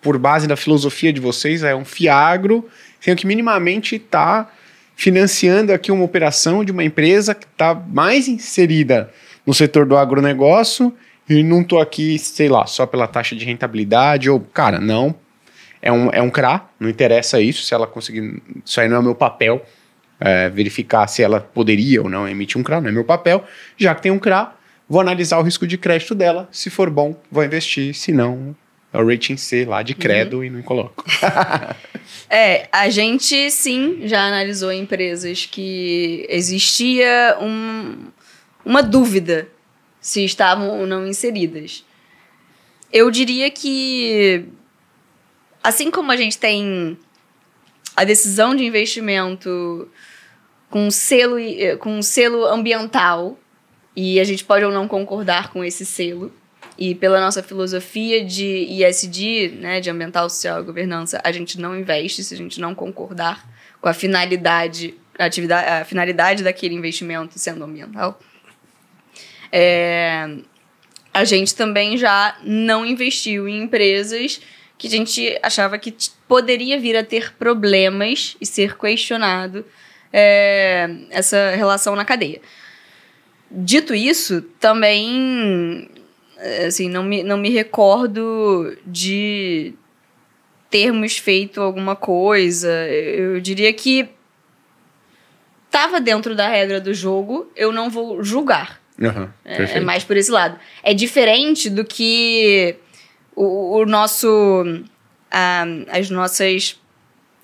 [0.00, 2.68] por base da filosofia de vocês é um fiagro,
[3.00, 4.48] tem que minimamente está
[4.94, 9.12] financiando aqui uma operação de uma empresa que está mais inserida
[9.44, 10.94] no setor do agronegócio
[11.28, 15.14] e não estou aqui, sei lá, só pela taxa de rentabilidade ou, cara, não,
[15.82, 19.02] é um, é um CRA, não interessa isso, se ela conseguir, isso aí não é
[19.02, 19.64] meu papel,
[20.20, 23.44] é, verificar se ela poderia ou não emitir um CRA, não é meu papel,
[23.76, 24.54] já que tem um CRA,
[24.88, 28.56] vou analisar o risco de crédito dela, se for bom, vou investir, se não,
[28.92, 31.04] é o rating C lá de credo e não coloco.
[32.30, 38.06] É, a gente sim já analisou empresas que existia um,
[38.64, 39.48] uma dúvida
[40.08, 41.84] se estavam ou não inseridas.
[42.90, 44.46] Eu diria que,
[45.62, 46.96] assim como a gente tem
[47.94, 49.86] a decisão de investimento
[50.70, 53.38] com selo, eh, com selo ambiental,
[53.94, 56.32] e a gente pode ou não concordar com esse selo,
[56.78, 61.78] e pela nossa filosofia de ISD, né, de ambiental, social e governança, a gente não
[61.78, 63.46] investe se a gente não concordar
[63.78, 68.18] com a finalidade, a, atividade, a finalidade daquele investimento sendo ambiental.
[69.50, 70.36] É,
[71.12, 74.40] a gente também já não investiu em empresas
[74.76, 75.94] que a gente achava que
[76.28, 79.64] poderia vir a ter problemas e ser questionado
[80.12, 82.40] é, essa relação na cadeia.
[83.50, 85.88] Dito isso, também
[86.66, 89.74] assim, não me, não me recordo de
[90.70, 92.70] termos feito alguma coisa.
[92.88, 94.08] Eu diria que
[95.66, 98.77] estava dentro da regra do jogo, eu não vou julgar.
[98.98, 100.58] Uhum, é, é, mais por esse lado.
[100.82, 102.76] É diferente do que
[103.34, 104.64] o, o nosso.
[105.90, 106.80] as nossas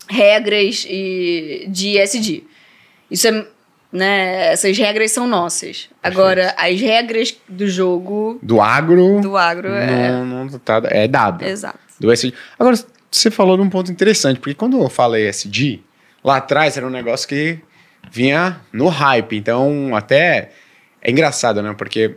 [0.08, 2.44] regras e, de ESG.
[3.10, 3.46] Isso é
[3.94, 4.52] né?
[4.52, 5.88] Essas regras são nossas.
[6.02, 8.40] Agora, as regras do jogo.
[8.42, 9.20] Do agro.
[9.20, 10.10] Do agro é.
[10.10, 11.44] Não, não tá, é dado.
[11.44, 11.78] Exato.
[12.00, 12.34] Do SD.
[12.58, 12.76] Agora,
[13.08, 15.78] você falou num ponto interessante, porque quando eu falei SD,
[16.24, 17.60] lá atrás era um negócio que
[18.10, 19.36] vinha no hype.
[19.36, 20.50] Então, até.
[21.04, 21.74] É engraçado, né?
[21.76, 22.16] Porque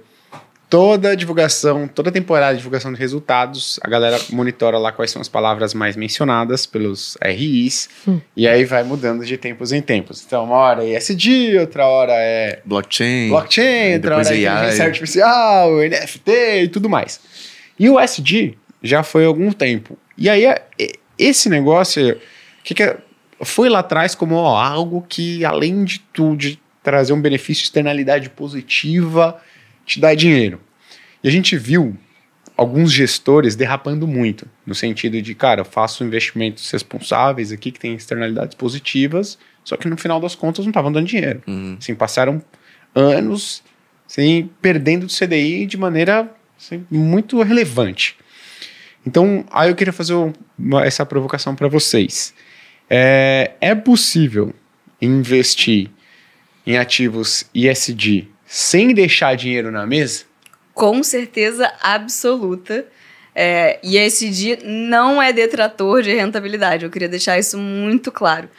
[0.69, 5.29] toda divulgação, toda temporada de divulgação de resultados, a galera monitora lá quais são as
[5.29, 8.19] palavras mais mencionadas pelos RIs, hum.
[8.35, 10.23] e aí vai mudando de tempos em tempos.
[10.25, 15.71] Então, uma hora é ESG, outra hora é blockchain, blockchain outra hora é inteligência artificial,
[15.77, 16.31] NFT
[16.63, 17.19] e tudo mais.
[17.79, 19.97] E o SG já foi há algum tempo.
[20.17, 20.61] E aí, é,
[21.17, 22.17] esse negócio,
[22.63, 22.97] que, que é,
[23.41, 28.29] foi lá atrás como ó, algo que, além de tudo, de trazer um benefício, externalidade
[28.29, 29.41] positiva,
[29.85, 30.61] te dá dinheiro.
[31.21, 31.97] E a gente viu
[32.55, 37.93] alguns gestores derrapando muito, no sentido de, cara, eu faço investimentos responsáveis aqui que tem
[37.93, 41.43] externalidades positivas, só que no final das contas não estavam dando dinheiro.
[41.45, 41.75] Uhum.
[41.77, 42.41] Assim, passaram
[42.95, 43.61] anos
[44.09, 48.15] assim, perdendo do CDI de maneira assim, muito relevante.
[49.05, 50.13] Então, aí eu queria fazer
[50.57, 52.33] uma, essa provocação para vocês.
[52.89, 54.53] É, é possível
[55.01, 55.91] investir
[56.67, 60.25] em ativos ISD sem deixar dinheiro na mesa?
[60.73, 62.85] Com certeza absoluta.
[63.33, 63.97] É, e
[64.31, 68.49] dia não é detrator de rentabilidade, eu queria deixar isso muito claro.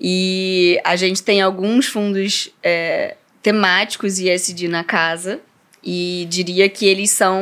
[0.00, 5.40] E a gente tem alguns fundos é, temáticos ISD na casa,
[5.82, 7.40] e diria que eles são,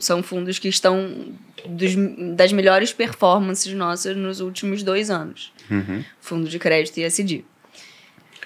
[0.00, 1.26] são fundos que estão
[1.66, 1.94] dos,
[2.34, 5.52] das melhores performances nossas nos últimos dois anos.
[5.70, 6.02] Uhum.
[6.20, 7.44] Fundo de crédito ISD.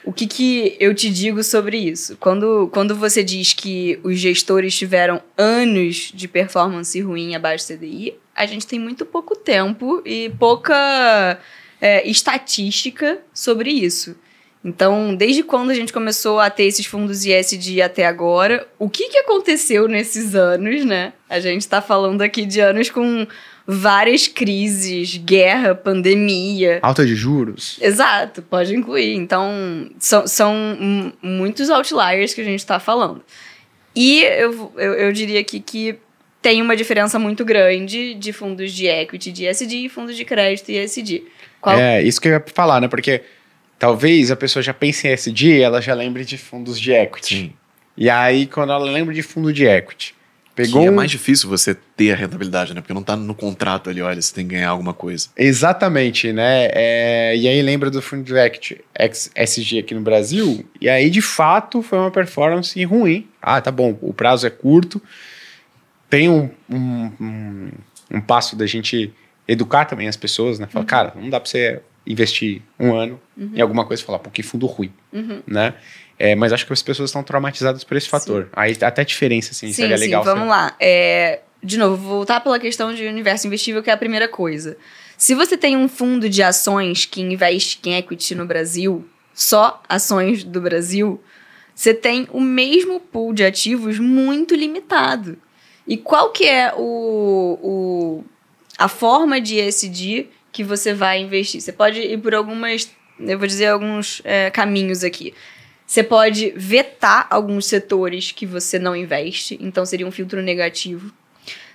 [0.08, 2.16] O que, que eu te digo sobre isso?
[2.16, 8.14] Quando, quando você diz que os gestores tiveram anos de performance ruim abaixo do CDI,
[8.34, 11.38] a gente tem muito pouco tempo e pouca
[11.78, 14.16] é, estatística sobre isso.
[14.64, 19.10] Então, desde quando a gente começou a ter esses fundos ISD até agora, o que,
[19.10, 21.12] que aconteceu nesses anos, né?
[21.28, 23.26] A gente está falando aqui de anos com
[23.70, 26.78] várias crises, guerra, pandemia.
[26.80, 27.78] Alta de juros.
[27.82, 29.14] Exato, pode incluir.
[29.14, 33.22] Então, são, são muitos outliers que a gente está falando.
[33.94, 35.98] E eu, eu, eu diria aqui que
[36.40, 40.70] tem uma diferença muito grande de fundos de equity de ESG e fundos de crédito
[40.70, 41.26] e ESG.
[41.60, 41.78] Qual...
[41.78, 42.88] É, isso que eu ia falar, né?
[42.88, 43.22] Porque
[43.78, 47.34] talvez a pessoa já pense em ESG e ela já lembre de fundos de equity.
[47.34, 47.52] Sim.
[47.98, 50.14] E aí, quando ela lembra de fundo de equity,
[50.62, 50.82] pegou.
[50.82, 52.80] Que é mais difícil você ter a rentabilidade, né?
[52.80, 55.28] Porque não tá no contrato ali, olha, você tem que ganhar alguma coisa.
[55.36, 56.68] Exatamente, né?
[56.72, 58.24] É, e aí lembra do fundo
[58.94, 63.26] X- SG aqui no Brasil, e aí de fato foi uma performance ruim.
[63.40, 65.00] Ah, tá bom, o prazo é curto,
[66.10, 67.70] tem um, um, um,
[68.12, 69.12] um passo da gente
[69.46, 70.66] educar também as pessoas, né?
[70.70, 74.30] Falar, cara, não dá pra você investir um ano em alguma coisa e falar, pô,
[74.30, 75.42] que fundo ruim, Uhum.
[75.46, 75.74] né?
[76.18, 78.48] É, mas acho que as pessoas estão traumatizadas por esse fator.
[78.52, 80.24] Aí até a diferença, assim, Sim, seria sim, legal.
[80.24, 80.74] vamos você- lá.
[80.80, 84.76] É, de novo, vou voltar pela questão de universo investível, que é a primeira coisa.
[85.16, 90.42] Se você tem um fundo de ações que investe em equity no Brasil, só ações
[90.44, 91.20] do Brasil,
[91.74, 95.36] você tem o mesmo pool de ativos muito limitado.
[95.86, 98.24] E qual que é o, o-
[98.76, 101.60] a forma de ESG que você vai investir?
[101.60, 105.32] Você pode ir por algumas, eu vou dizer alguns é, caminhos aqui.
[105.88, 111.10] Você pode vetar alguns setores que você não investe, então seria um filtro negativo.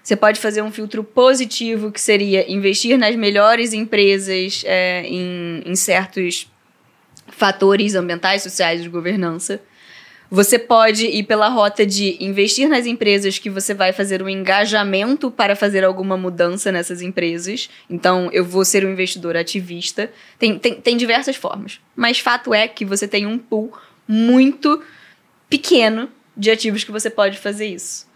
[0.03, 5.75] Você pode fazer um filtro positivo, que seria investir nas melhores empresas é, em, em
[5.75, 6.47] certos
[7.29, 9.59] fatores ambientais, sociais de governança.
[10.29, 15.31] Você pode ir pela rota de investir nas empresas que você vai fazer um engajamento
[15.31, 17.67] para fazer alguma mudança nessas empresas.
[17.89, 20.11] Então, eu vou ser um investidor ativista.
[20.37, 21.79] Tem, tem, tem diversas formas.
[21.95, 23.73] Mas fato é que você tem um pool
[24.07, 24.81] muito
[25.49, 28.07] pequeno de ativos que você pode fazer isso.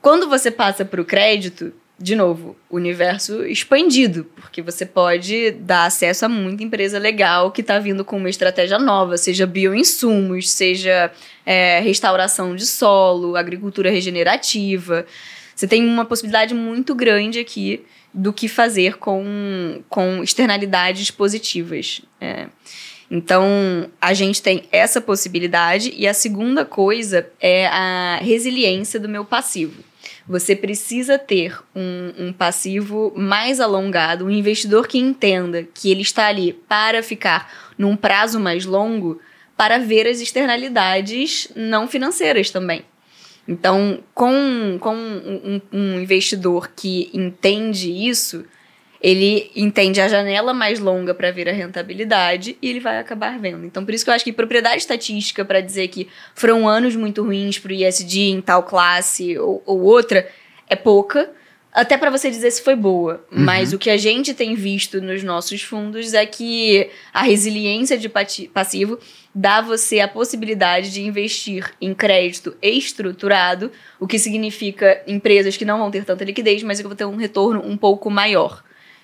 [0.00, 6.24] Quando você passa para o crédito, de novo, universo expandido, porque você pode dar acesso
[6.24, 11.12] a muita empresa legal que está vindo com uma estratégia nova, seja bioinsumos, seja
[11.46, 15.06] é, restauração de solo, agricultura regenerativa.
[15.54, 22.02] Você tem uma possibilidade muito grande aqui do que fazer com, com externalidades positivas.
[22.20, 22.48] É.
[23.14, 25.92] Então, a gente tem essa possibilidade.
[25.94, 29.84] E a segunda coisa é a resiliência do meu passivo.
[30.26, 36.26] Você precisa ter um, um, passivo mais alongado, um investidor que entenda que ele está
[36.26, 39.20] ali para ficar num prazo mais longo,
[39.58, 42.82] para ver as externalidades não financeiras também.
[43.46, 48.46] Então, com, com um, um investidor que entende isso,
[49.02, 53.66] ele entende a janela mais longa para ver a rentabilidade e ele vai acabar vendo.
[53.66, 57.22] Então, por isso que eu acho que propriedade estatística para dizer que foram anos muito
[57.24, 60.28] ruins para o ISD em tal classe ou, ou outra
[60.68, 61.30] é pouca,
[61.72, 63.24] até para você dizer se foi boa.
[63.32, 63.40] Uhum.
[63.44, 68.08] Mas o que a gente tem visto nos nossos fundos é que a resiliência de
[68.08, 69.00] passivo
[69.34, 75.78] dá você a possibilidade de investir em crédito estruturado, o que significa empresas que não
[75.78, 78.62] vão ter tanta liquidez, mas que vão ter um retorno um pouco maior.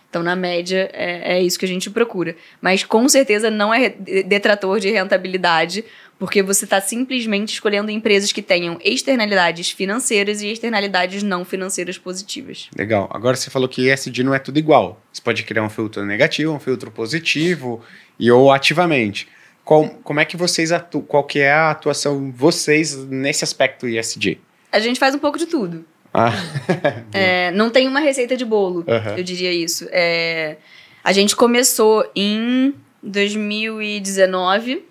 [0.09, 2.35] Então, na média, é, é, isso que a gente procura.
[2.63, 5.85] Mas com certeza não é detrator de rentabilidade,
[6.19, 12.69] porque você está simplesmente escolhendo empresas que tenham externalidades financeiras e externalidades não financeiras positivas.
[12.77, 13.09] Legal.
[13.13, 15.01] Agora você falou que ESG não é tudo igual.
[15.13, 17.83] Você pode criar um filtro negativo, um filtro positivo
[18.19, 19.29] e ou ativamente.
[19.63, 21.05] Qual, como é que vocês atuam?
[21.05, 24.41] Qual que é a atuação vocês nesse aspecto ESG?
[24.73, 25.85] A gente faz um pouco de tudo.
[26.19, 26.33] Ah.
[27.13, 29.17] é, não tem uma receita de bolo, Uhum.
[29.17, 29.87] eu diria isso.
[29.91, 30.57] É,
[31.05, 34.85] a gente começou em 2019.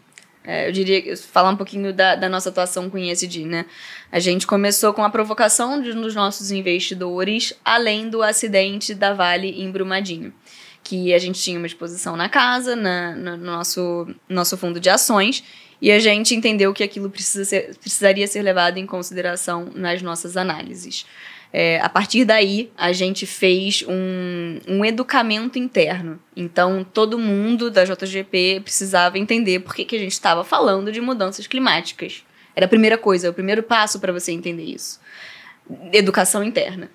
[0.44, 3.66] É, eu diria, falar um pouquinho da, da nossa atuação com ESG, né?
[4.10, 9.50] A gente começou com a provocação de, dos nossos investidores, além do acidente da Vale
[9.62, 10.34] em Brumadinho.
[10.84, 15.44] Que a gente tinha uma exposição na casa, na, no nosso, nosso fundo de ações,
[15.82, 21.06] e a gente entendeu que aquilo ser, precisaria ser levado em consideração nas nossas análises.
[21.54, 26.20] É, a partir daí, a gente fez um, um educamento interno.
[26.36, 31.00] Então, todo mundo da JGP precisava entender por que, que a gente estava falando de
[31.00, 32.24] mudanças climáticas.
[32.56, 35.00] Era a primeira coisa, o primeiro passo para você entender isso.
[35.94, 36.90] Educação interna.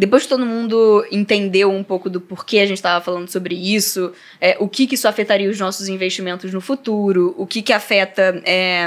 [0.00, 4.14] Depois que todo mundo entendeu um pouco do porquê a gente estava falando sobre isso,
[4.40, 8.40] é, o que, que isso afetaria os nossos investimentos no futuro, o que, que afeta.
[8.46, 8.84] É,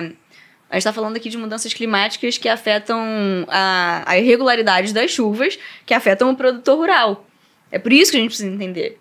[0.72, 5.60] a gente está falando aqui de mudanças climáticas que afetam a, a irregularidade das chuvas,
[5.86, 7.28] que afetam o produtor rural.
[7.72, 9.00] É por isso que a gente precisa entender.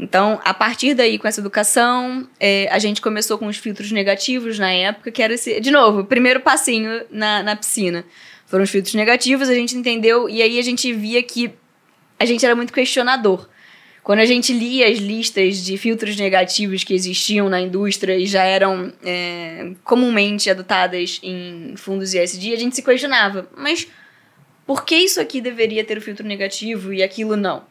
[0.00, 4.58] Então, a partir daí, com essa educação, é, a gente começou com os filtros negativos
[4.58, 8.02] na época, que era esse, de novo, o primeiro passinho na, na piscina.
[8.54, 11.50] Foram os filtros negativos, a gente entendeu, e aí a gente via que
[12.16, 13.48] a gente era muito questionador.
[14.00, 18.44] Quando a gente lia as listas de filtros negativos que existiam na indústria e já
[18.44, 23.88] eram é, comumente adotadas em fundos ISD, a gente se questionava, mas
[24.64, 27.64] por que isso aqui deveria ter o filtro negativo e aquilo não?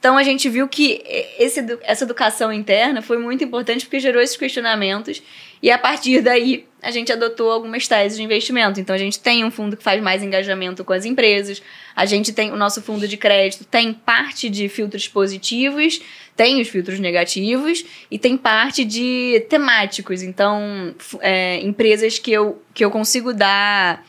[0.00, 1.02] Então a gente viu que
[1.38, 5.22] esse, essa educação interna foi muito importante porque gerou esses questionamentos
[5.62, 8.80] e a partir daí a gente adotou algumas teses de investimento.
[8.80, 11.62] Então a gente tem um fundo que faz mais engajamento com as empresas,
[11.94, 16.00] a gente tem o nosso fundo de crédito tem parte de filtros positivos,
[16.34, 20.22] tem os filtros negativos e tem parte de temáticos.
[20.22, 24.02] Então é, empresas que eu, que eu consigo dar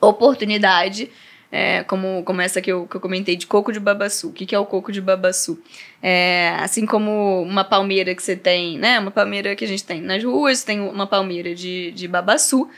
[0.00, 1.10] oportunidade
[1.52, 4.28] é, como, como essa que eu, que eu comentei, de coco de babaçu.
[4.28, 5.60] O que, que é o coco de babaçu?
[6.02, 8.98] É, assim como uma palmeira que você tem, né?
[8.98, 12.68] Uma palmeira que a gente tem nas ruas, tem uma palmeira de, de babaçu.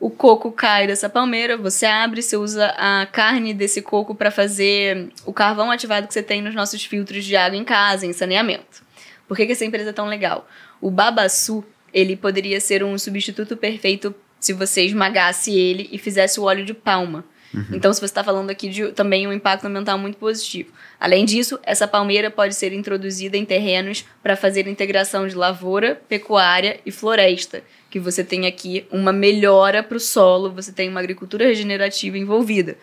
[0.00, 5.10] O coco cai dessa palmeira, você abre, você usa a carne desse coco para fazer
[5.24, 8.82] o carvão ativado que você tem nos nossos filtros de água em casa, em saneamento.
[9.28, 10.48] Por que, que essa empresa é tão legal?
[10.80, 11.64] O babaçu,
[11.94, 16.74] ele poderia ser um substituto perfeito se você esmagasse ele e fizesse o óleo de
[16.74, 17.24] palma.
[17.54, 17.66] Uhum.
[17.72, 20.72] Então, se você está falando aqui de também um impacto ambiental muito positivo.
[20.98, 26.80] Além disso, essa palmeira pode ser introduzida em terrenos para fazer integração de lavoura, pecuária
[26.86, 31.44] e floresta, que você tem aqui uma melhora para o solo, você tem uma agricultura
[31.44, 32.76] regenerativa envolvida.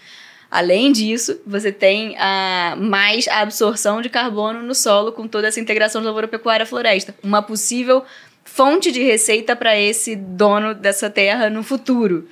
[0.51, 5.59] Além disso, você tem a, mais a absorção de carbono no solo com toda essa
[5.59, 7.13] integração de lavoura, pecuária e floresta.
[7.21, 8.03] Uma possível
[8.43, 12.27] fonte de receita para esse dono dessa terra no futuro.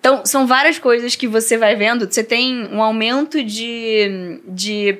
[0.00, 2.10] Então, são várias coisas que você vai vendo.
[2.10, 4.98] Você tem um aumento de, de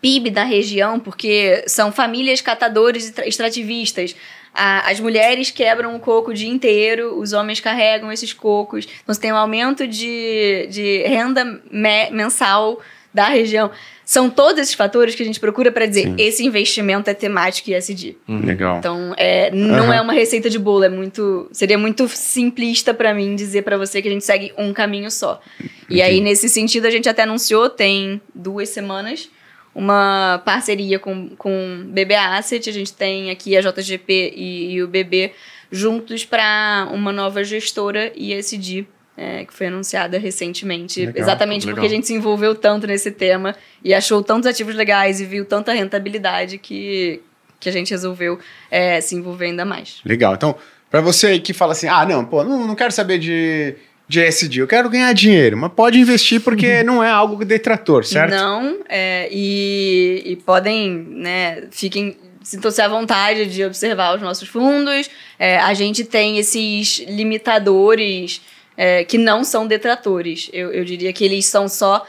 [0.00, 4.14] PIB da região, porque são famílias catadores e extrativistas.
[4.54, 8.84] as mulheres quebram o coco o dia inteiro, os homens carregam esses cocos.
[8.84, 12.80] Então, você tem um aumento de, de renda me, mensal
[13.16, 13.70] da região.
[14.04, 16.14] São todos esses fatores que a gente procura para dizer Sim.
[16.18, 18.14] esse investimento é temático e SD.
[18.28, 18.78] Hum, legal.
[18.78, 19.92] Então, é, não uhum.
[19.92, 24.02] é uma receita de bolo, é muito seria muito simplista para mim dizer para você
[24.02, 25.40] que a gente segue um caminho só.
[25.58, 25.74] Entendi.
[25.88, 29.30] E aí nesse sentido a gente até anunciou tem duas semanas
[29.74, 34.88] uma parceria com com BB Asset, a gente tem aqui a JGP e, e o
[34.88, 35.32] BB
[35.70, 38.86] juntos para uma nova gestora ISD
[39.16, 41.06] é, que foi anunciada recentemente.
[41.06, 41.76] Legal, exatamente legal.
[41.76, 45.44] porque a gente se envolveu tanto nesse tema e achou tantos ativos legais e viu
[45.44, 47.22] tanta rentabilidade que,
[47.58, 48.38] que a gente resolveu
[48.70, 50.00] é, se envolver ainda mais.
[50.04, 50.34] Legal.
[50.34, 50.54] Então,
[50.90, 53.74] para você que fala assim, ah, não, pô, não, não quero saber de,
[54.06, 58.32] de SD, eu quero ganhar dinheiro, mas pode investir porque não é algo detrator, certo?
[58.32, 65.10] Não, é, e, e podem, né, fiquem sintam-se à vontade de observar os nossos fundos.
[65.36, 68.40] É, a gente tem esses limitadores
[68.76, 70.50] é, que não são detratores.
[70.52, 72.06] Eu, eu diria que eles são só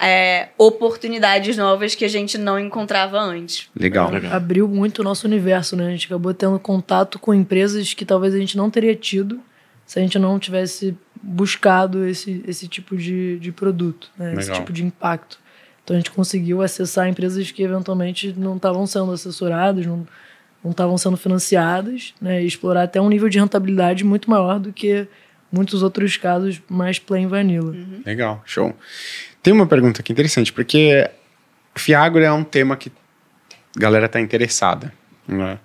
[0.00, 3.68] é, oportunidades novas que a gente não encontrava antes.
[3.74, 4.10] Legal.
[4.10, 4.32] Legal.
[4.34, 5.88] Abriu muito o nosso universo, né?
[5.88, 9.40] A gente acabou tendo contato com empresas que talvez a gente não teria tido
[9.86, 14.34] se a gente não tivesse buscado esse, esse tipo de, de produto, né?
[14.34, 15.38] esse tipo de impacto.
[15.82, 20.06] Então a gente conseguiu acessar empresas que eventualmente não estavam sendo assessoradas, não
[20.64, 22.42] não estavam sendo financiadas, né?
[22.42, 25.06] E explorar até um nível de rentabilidade muito maior do que
[25.50, 27.70] muitos outros casos mais plain vanilla.
[27.70, 28.02] Uhum.
[28.04, 28.76] Legal, show.
[29.42, 31.08] Tem uma pergunta aqui interessante, porque
[31.74, 32.90] Fiagro é um tema que
[33.76, 34.92] a galera tá interessada.
[35.26, 35.58] Né?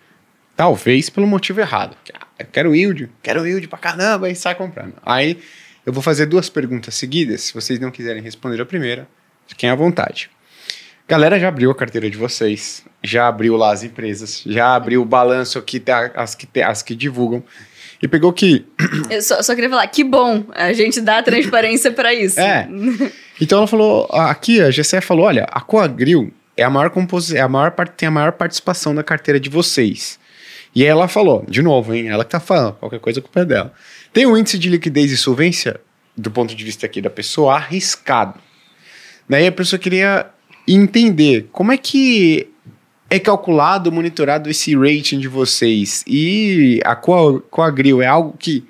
[0.56, 1.96] Talvez pelo motivo errado.
[2.14, 4.94] Ah, eu quero yield, quero yield pra caramba, e sai comprando.
[5.04, 5.40] Aí
[5.86, 7.42] eu vou fazer duas perguntas seguidas.
[7.42, 9.08] Se vocês não quiserem responder a primeira,
[9.48, 10.30] fiquem à vontade.
[11.08, 15.06] Galera já abriu a carteira de vocês, já abriu lá as empresas, já abriu o
[15.06, 15.84] balanço aqui,
[16.16, 17.44] as que, as que divulgam
[18.02, 18.66] e pegou que.
[19.10, 22.40] Eu só, só queria falar, que bom, a gente dá transparência para isso.
[22.40, 22.68] É.
[23.40, 27.42] Então ela falou, aqui a GCE falou: olha, a Coagril é a maior composição, é
[27.42, 30.20] a maior tem a maior participação da carteira de vocês.
[30.74, 32.08] E aí ela falou, de novo, hein?
[32.08, 33.74] Ela que tá falando, qualquer coisa é culpa é dela.
[34.14, 35.82] Tem um índice de liquidez e solvência,
[36.16, 38.40] do ponto de vista aqui da pessoa, arriscado.
[39.28, 40.28] Daí a pessoa queria
[40.68, 42.48] entender como é que
[43.12, 46.02] é calculado, monitorado esse rating de vocês?
[46.08, 48.66] E a Coagril é algo que,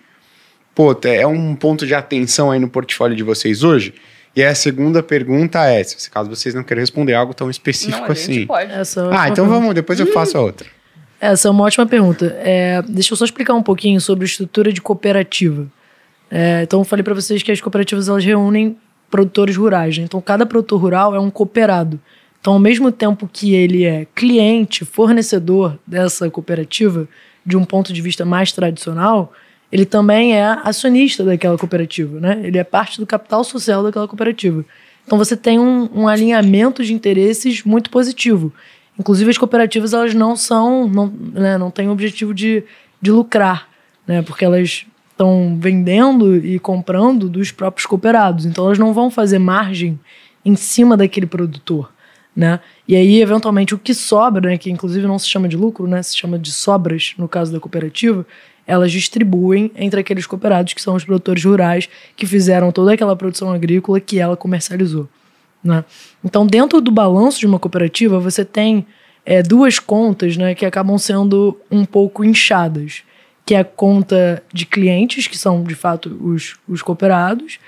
[0.74, 3.94] pô, é um ponto de atenção aí no portfólio de vocês hoje?
[4.36, 8.12] E a segunda pergunta é, se caso vocês não querem responder algo tão específico não,
[8.12, 8.48] assim.
[8.48, 8.72] Pode.
[8.72, 9.60] Essa é ah, então pergunta.
[9.60, 10.68] vamos, depois eu faço a outra.
[11.20, 12.36] Essa é uma ótima pergunta.
[12.40, 15.68] É, deixa eu só explicar um pouquinho sobre a estrutura de cooperativa.
[16.32, 18.76] É, então, eu falei para vocês que as cooperativas elas reúnem
[19.12, 20.00] produtores rurais.
[20.00, 20.06] Né?
[20.06, 22.00] Então, cada produtor rural é um cooperado.
[22.42, 27.08] Então, ao mesmo tempo que ele é cliente, fornecedor dessa cooperativa,
[27.46, 29.32] de um ponto de vista mais tradicional,
[29.72, 32.42] ele também é acionista daquela cooperativa, né?
[32.44, 34.66] Ele é parte do capital social daquela cooperativa.
[35.06, 38.52] Então você tem um, um alinhamento de interesses muito positivo.
[39.00, 42.64] Inclusive as cooperativas elas não são, não, né, não têm o objetivo de,
[43.00, 43.70] de lucrar,
[44.06, 44.24] né?
[44.24, 48.48] Porque elas estão vendendo e comprando dos próprios cooperados.
[48.48, 50.00] Então elas não vão fazer margem
[50.44, 51.92] em cima daquele produtor.
[52.36, 52.60] Né?
[52.88, 56.02] E aí, eventualmente, o que sobra, né, que inclusive não se chama de lucro, né,
[56.02, 58.26] se chama de sobras, no caso da cooperativa,
[58.66, 63.52] elas distribuem entre aqueles cooperados que são os produtores rurais que fizeram toda aquela produção
[63.52, 65.10] agrícola que ela comercializou.
[65.64, 65.84] Né?
[66.24, 68.86] Então, dentro do balanço de uma cooperativa, você tem
[69.26, 73.04] é, duas contas né, que acabam sendo um pouco inchadas,
[73.46, 77.60] que é a conta de clientes, que são de fato os, os cooperados,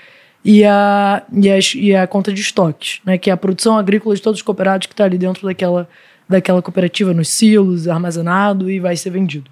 [0.44, 4.20] e a, e, e a conta de estoques, né, que é a produção agrícola de
[4.20, 5.88] todos os cooperados que está ali dentro daquela,
[6.28, 9.50] daquela cooperativa, nos silos, armazenado e vai ser vendido.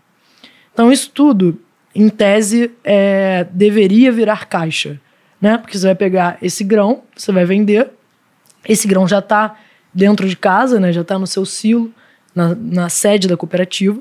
[0.73, 1.59] Então, isso tudo,
[1.95, 5.01] em tese, é, deveria virar caixa,
[5.41, 5.59] né?
[5.59, 7.91] Porque você vai pegar esse grão, você vai vender,
[8.69, 9.59] esse grão já está
[9.93, 10.93] dentro de casa, né?
[10.93, 11.93] Já está no seu silo,
[12.35, 14.01] na, na sede da cooperativa,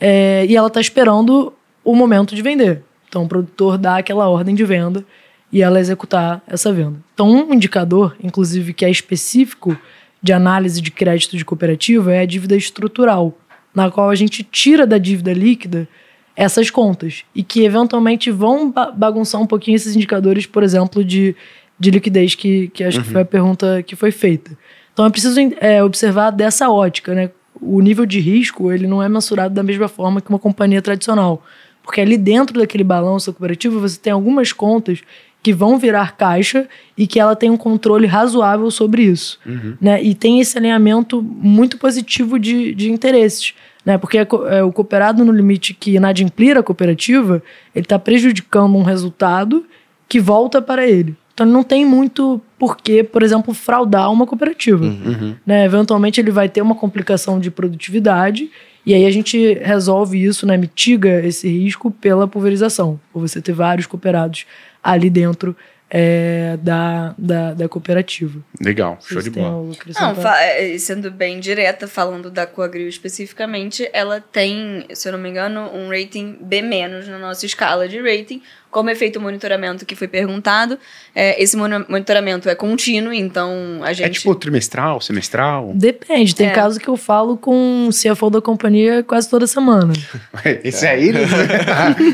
[0.00, 1.52] é, e ela está esperando
[1.84, 2.82] o momento de vender.
[3.08, 5.04] Então, o produtor dá aquela ordem de venda
[5.52, 6.98] e ela executar essa venda.
[7.14, 9.76] Então, um indicador, inclusive, que é específico
[10.22, 13.36] de análise de crédito de cooperativa é a dívida estrutural,
[13.74, 15.88] na qual a gente tira da dívida líquida
[16.34, 21.34] essas contas e que eventualmente vão bagunçar um pouquinho esses indicadores, por exemplo, de,
[21.78, 23.04] de liquidez, que, que acho uhum.
[23.04, 24.56] que foi a pergunta que foi feita.
[24.92, 27.30] Então é preciso é, observar dessa ótica, né?
[27.60, 31.44] O nível de risco ele não é mensurado da mesma forma que uma companhia tradicional.
[31.82, 35.00] Porque ali dentro daquele balanço cooperativo você tem algumas contas
[35.42, 39.38] que vão virar caixa e que ela tem um controle razoável sobre isso.
[39.46, 39.76] Uhum.
[39.80, 40.02] Né?
[40.02, 43.54] E tem esse alinhamento muito positivo de, de interesses.
[43.84, 43.96] Né?
[43.96, 47.42] Porque é, o cooperado no limite que inadimplir a cooperativa,
[47.74, 49.64] ele está prejudicando um resultado
[50.08, 51.16] que volta para ele.
[51.32, 54.84] Então ele não tem muito porquê, por exemplo, fraudar uma cooperativa.
[54.84, 55.36] Uhum.
[55.46, 55.64] Né?
[55.64, 58.50] Eventualmente ele vai ter uma complicação de produtividade
[58.88, 60.56] e aí a gente resolve isso, né?
[60.56, 64.46] mitiga esse risco pela pulverização, por você ter vários cooperados
[64.82, 65.54] ali dentro
[65.90, 68.40] é, da, da, da, cooperativa.
[68.58, 69.74] Legal, show de bola.
[70.00, 75.28] Não, é, sendo bem direta, falando da Coagrio especificamente, ela tem, se eu não me
[75.28, 79.96] engano, um rating B- na nossa escala de rating, como é feito o monitoramento que
[79.96, 80.78] foi perguntado,
[81.14, 84.06] é, esse monitoramento é contínuo, então a é gente...
[84.06, 85.72] É tipo trimestral, semestral?
[85.74, 86.50] Depende, tem é.
[86.50, 89.92] casos que eu falo com o CFO da companhia quase toda semana.
[90.62, 90.90] Esse é.
[90.90, 91.12] aí?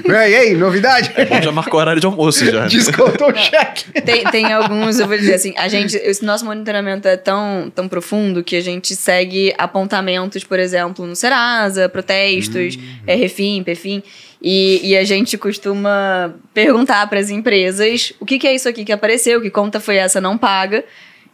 [0.06, 1.12] e aí, novidade?
[1.16, 2.66] É já marcou o horário de almoço já.
[2.66, 4.00] Descontou o cheque.
[4.02, 7.88] Tem, tem alguns, eu vou dizer assim, a gente, esse nosso monitoramento é tão, tão
[7.88, 12.80] profundo que a gente segue apontamentos, por exemplo, no Serasa, protestos, hum.
[13.06, 14.02] é, Refim, Perfim,
[14.46, 18.84] e, e, a gente costuma perguntar para as empresas o que, que, é isso aqui
[18.84, 20.84] que apareceu, que conta foi essa não paga.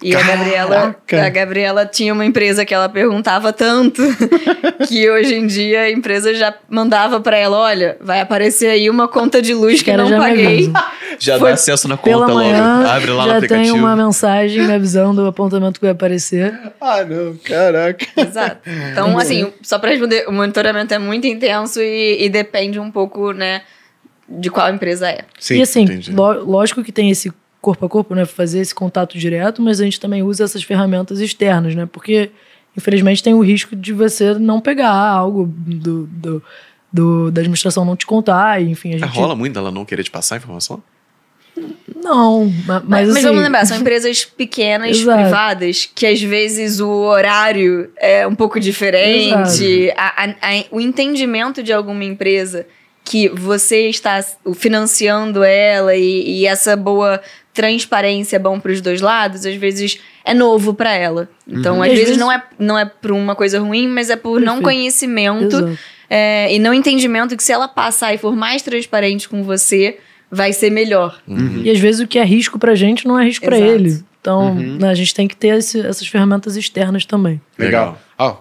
[0.02, 4.02] E a Gabriela, a Gabriela tinha uma empresa que ela perguntava tanto
[4.88, 9.06] que hoje em dia a empresa já mandava para ela, olha, vai aparecer aí uma
[9.06, 10.72] conta de luz que, que não paguei.
[11.18, 12.40] Já Foi dá acesso na conta logo.
[12.40, 13.66] Abre lá já no aplicativo.
[13.66, 16.58] Já tem uma mensagem me avisando o apontamento que vai aparecer.
[16.80, 18.06] Ah, não, caraca.
[18.16, 18.60] Exato.
[18.90, 23.32] Então, assim, só para responder, o monitoramento é muito intenso e, e depende um pouco,
[23.32, 23.62] né,
[24.26, 25.24] de qual empresa é.
[25.38, 27.30] Sim, e assim, lógico que tem esse
[27.60, 28.24] corpo a corpo, né?
[28.24, 31.86] Fazer esse contato direto, mas a gente também usa essas ferramentas externas, né?
[31.90, 32.30] Porque,
[32.76, 36.42] infelizmente, tem o risco de você não pegar algo do, do,
[36.92, 38.94] do da administração não te contar, enfim.
[38.94, 39.16] A gente...
[39.16, 40.82] Rola muito ela não querer te passar a informação?
[42.02, 46.88] Não, mas, mas, mas vamos assim, lembrar, são empresas pequenas, privadas, que às vezes o
[46.88, 49.92] horário é um pouco diferente.
[49.96, 52.66] A, a, a, o entendimento de alguma empresa
[53.04, 57.20] que você está financiando ela e, e essa boa
[57.52, 61.28] transparência é bom para os dois lados, às vezes é novo para ela.
[61.46, 61.82] Então, uhum.
[61.82, 64.46] às vezes, vezes, não é, não é por uma coisa ruim, mas é por Perfeito.
[64.46, 65.78] não conhecimento
[66.08, 69.98] é, e não entendimento que se ela passar e for mais transparente com você,
[70.30, 71.20] vai ser melhor.
[71.26, 71.62] Uhum.
[71.64, 74.02] E às vezes o que é risco pra gente não é risco para ele.
[74.20, 74.76] Então, uhum.
[74.78, 77.40] né, a gente tem que ter esse, essas ferramentas externas também.
[77.58, 77.98] Legal.
[78.18, 78.36] Ó,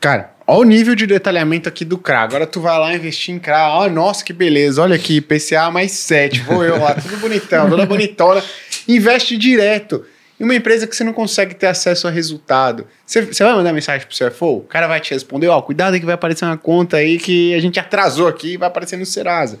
[0.00, 2.20] cara, Olha o nível de detalhamento aqui do CRA.
[2.20, 3.80] Agora tu vai lá investir em CRA.
[3.80, 4.80] Oh, nossa, que beleza.
[4.80, 6.40] Olha aqui, PCA mais 7.
[6.42, 8.40] Vou eu lá, tudo bonitão, toda bonitona.
[8.86, 10.04] Investe direto
[10.38, 12.86] em uma empresa que você não consegue ter acesso a resultado.
[13.04, 14.58] Você, você vai mandar mensagem pro CFO?
[14.58, 17.52] O cara vai te responder, ó, oh, cuidado que vai aparecer uma conta aí que
[17.52, 19.58] a gente atrasou aqui e vai aparecer no Serasa.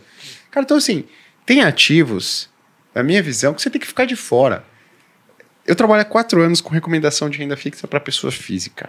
[0.52, 1.04] Cara, então assim,
[1.44, 2.48] tem ativos,
[2.94, 4.62] na minha visão, que você tem que ficar de fora.
[5.66, 8.88] Eu trabalho há quatro anos com recomendação de renda fixa para pessoa física.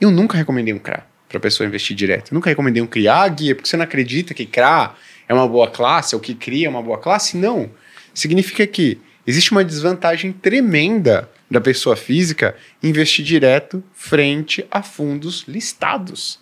[0.00, 2.32] Eu nunca recomendei um CRA para pessoa investir direto.
[2.32, 4.94] Eu nunca recomendei um criar guia, porque você não acredita que CRA
[5.28, 7.36] é uma boa classe, ou que cria é uma boa classe.
[7.36, 7.70] Não.
[8.14, 16.40] Significa que existe uma desvantagem tremenda da pessoa física investir direto frente a fundos listados.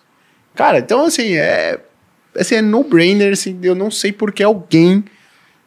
[0.55, 1.79] Cara, então assim, é,
[2.35, 5.03] assim, é no-brainer, assim, eu não sei por que alguém,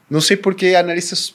[0.08, 1.34] não sei por que analistas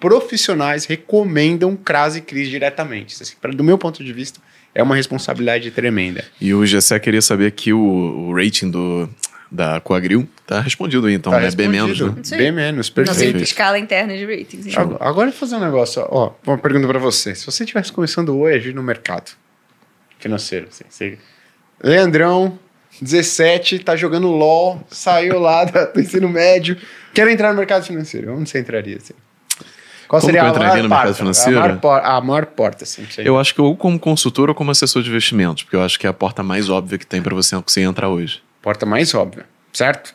[0.00, 3.22] profissionais recomendam CRAS e CRIs diretamente.
[3.22, 4.40] Assim, pra, do meu ponto de vista,
[4.74, 6.24] é uma responsabilidade tremenda.
[6.40, 9.08] E o Gessé queria saber aqui o, o rating do,
[9.50, 10.28] da Coagril.
[10.46, 11.50] Tá respondido aí, então, Tá né?
[11.50, 12.30] B menos, respondido.
[12.30, 12.36] né?
[12.36, 13.42] B menos, Nossa perfeito.
[13.42, 14.66] escala interna de ratings.
[14.66, 14.96] então.
[15.00, 17.34] Agora- eu vou fazer um negócio, ó, uma pergunta pra você.
[17.34, 19.30] Se você estivesse começando hoje no mercado
[20.18, 21.18] financeiro, assim, você-
[21.82, 22.58] Leandrão,
[23.00, 25.64] 17, tá jogando LOL, saiu lá
[25.94, 26.76] do ensino médio,
[27.12, 28.34] quer entrar no mercado financeiro.
[28.36, 29.14] Onde você entraria, assim?
[30.08, 31.58] Qual Como seria que eu a entraria no mercado financeiro?
[31.58, 33.04] A maior, por- a maior porta, assim.
[33.04, 35.98] você Eu acho que ou como consultor ou como assessor de investimentos, porque eu acho
[35.98, 38.42] que é a porta mais óbvia que tem para você conseguir entrar hoje.
[38.62, 40.14] Porta mais óbvia, certo?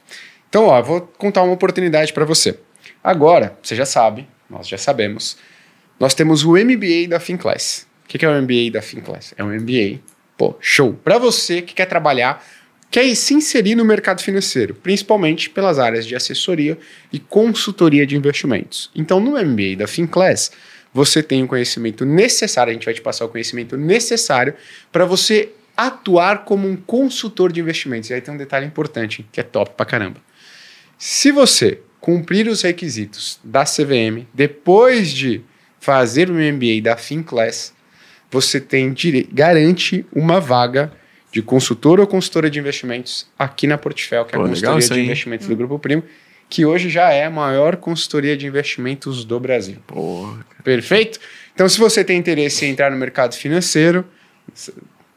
[0.50, 2.60] Então, ó, vou contar uma oportunidade para você.
[3.04, 5.38] Agora, você já sabe, nós já sabemos,
[6.00, 7.88] nós temos o MBA da FinClass.
[8.06, 9.34] O que que é o MBA da FinClass?
[9.38, 10.00] É um MBA,
[10.38, 10.94] pô, show.
[11.04, 12.44] Para você que quer trabalhar,
[12.92, 16.78] quer se inserir no mercado financeiro, principalmente pelas áreas de assessoria
[17.14, 18.90] e consultoria de investimentos.
[18.96, 20.52] Então, no MBA da FinClass,
[20.94, 24.56] você tem o conhecimento necessário, a gente vai te passar o conhecimento necessário
[24.92, 28.10] para você atuar como um consultor de investimentos.
[28.10, 30.18] E aí tem um detalhe importante, que é top pra caramba.
[30.98, 35.42] Se você cumprir os requisitos da CVM, depois de
[35.80, 37.74] fazer o MBA da FinClass,
[38.32, 38.94] você tem
[39.32, 40.92] garante uma vaga
[41.32, 44.80] de consultor ou consultora de investimentos aqui na Portfel, que é a Pô, legal consultoria
[44.80, 45.06] isso de aí.
[45.06, 46.04] investimentos do Grupo Primo,
[46.50, 49.78] que hoje já é a maior consultoria de investimentos do Brasil.
[49.86, 50.34] Pô,
[50.64, 51.20] Perfeito?
[51.54, 54.06] Então, se você tem interesse em entrar no mercado financeiro,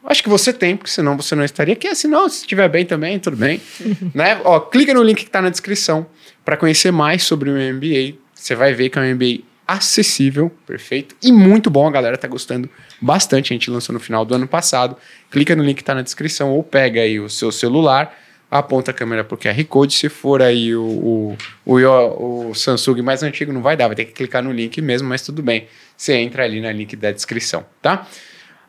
[0.03, 1.93] acho que você tem, porque senão você não estaria aqui.
[1.95, 3.59] Se não, se estiver bem também, tudo bem.
[4.13, 4.39] né?
[4.43, 6.05] Ó, clica no link que está na descrição
[6.45, 8.17] para conhecer mais sobre o MBA.
[8.33, 11.87] Você vai ver que é um MBA acessível, perfeito, e muito bom.
[11.87, 12.69] A galera tá gostando
[13.01, 13.53] bastante.
[13.53, 14.97] A gente lançou no final do ano passado.
[15.31, 18.17] Clica no link que está na descrição ou pega aí o seu celular,
[18.51, 19.93] aponta a câmera pro QR Code.
[19.93, 21.35] Se for aí o,
[21.65, 24.81] o, o, o Samsung mais antigo, não vai dar, vai ter que clicar no link
[24.81, 25.67] mesmo, mas tudo bem.
[25.95, 28.07] Você entra ali na link da descrição, tá?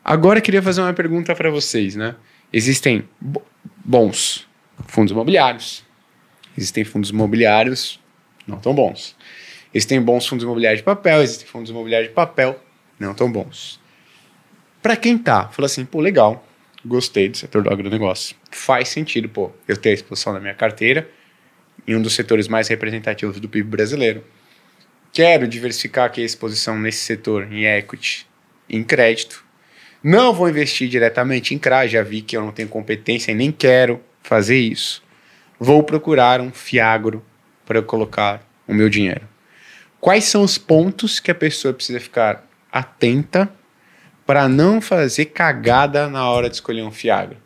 [0.03, 2.15] Agora eu queria fazer uma pergunta para vocês, né?
[2.53, 3.41] Existem bo-
[3.83, 4.47] bons
[4.87, 5.83] fundos imobiliários,
[6.57, 7.99] existem fundos imobiliários
[8.47, 9.14] não tão bons.
[9.75, 12.57] Existem bons fundos imobiliários de papel, existem fundos imobiliários de papel
[12.97, 13.77] não tão bons.
[14.81, 16.47] Para quem tá, fala assim, pô, legal,
[16.85, 18.37] gostei do setor do agronegócio.
[18.49, 21.09] Faz sentido, pô, eu ter a exposição na minha carteira
[21.85, 24.23] em um dos setores mais representativos do PIB brasileiro.
[25.11, 28.25] Quero diversificar aqui a exposição nesse setor em equity,
[28.69, 29.43] em crédito.
[30.01, 33.51] Não vou investir diretamente em CRA, já vi que eu não tenho competência e nem
[33.51, 35.03] quero fazer isso.
[35.59, 37.21] Vou procurar um fiagro
[37.65, 39.34] para eu colocar o meu dinheiro.
[40.05, 43.51] Quais são os pontos que a pessoa precisa ficar atenta
[44.23, 47.37] para não fazer cagada na hora de escolher um fiagro?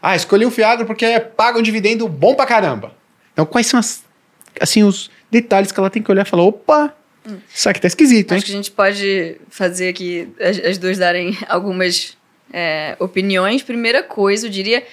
[0.00, 2.94] Ah, escolhi um fiagro porque paga um dividendo bom pra caramba.
[3.32, 4.04] Então, quais são as,
[4.60, 6.94] assim, os detalhes que ela tem que olhar e falar: opa,
[7.52, 8.36] isso aqui tá esquisito, hein?
[8.36, 12.16] Acho que a gente pode fazer aqui as, as duas darem algumas
[12.52, 13.60] é, opiniões.
[13.60, 14.86] Primeira coisa, eu diria,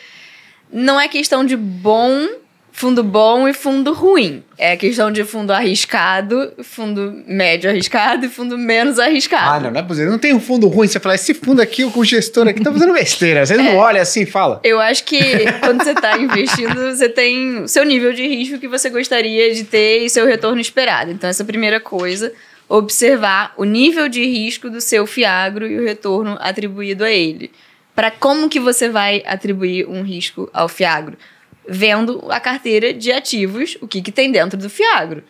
[0.74, 2.28] não é questão de bom,
[2.72, 4.44] fundo bom e fundo ruim.
[4.58, 9.50] É questão de fundo arriscado, fundo médio arriscado e fundo menos arriscado.
[9.52, 10.12] Ah, não, não é possível.
[10.12, 10.88] Não tem um fundo ruim.
[10.88, 13.46] Você fala, esse fundo aqui, o gestor aqui tá fazendo besteira.
[13.46, 13.64] Vocês É.
[13.64, 14.60] não olham assim e fala.
[14.64, 15.20] Eu acho que
[15.60, 19.64] quando você está investindo, você tem o seu nível de risco que você gostaria de
[19.64, 21.12] ter e seu retorno esperado.
[21.12, 22.32] Então, essa é a primeira coisa,
[22.70, 27.52] observar o nível de risco do seu fiagro e o retorno atribuído a ele.
[27.94, 31.18] Para como que você vai atribuir um risco ao fiagro?
[31.74, 35.24] Vendo a carteira de ativos, o que, que tem dentro do fiagro.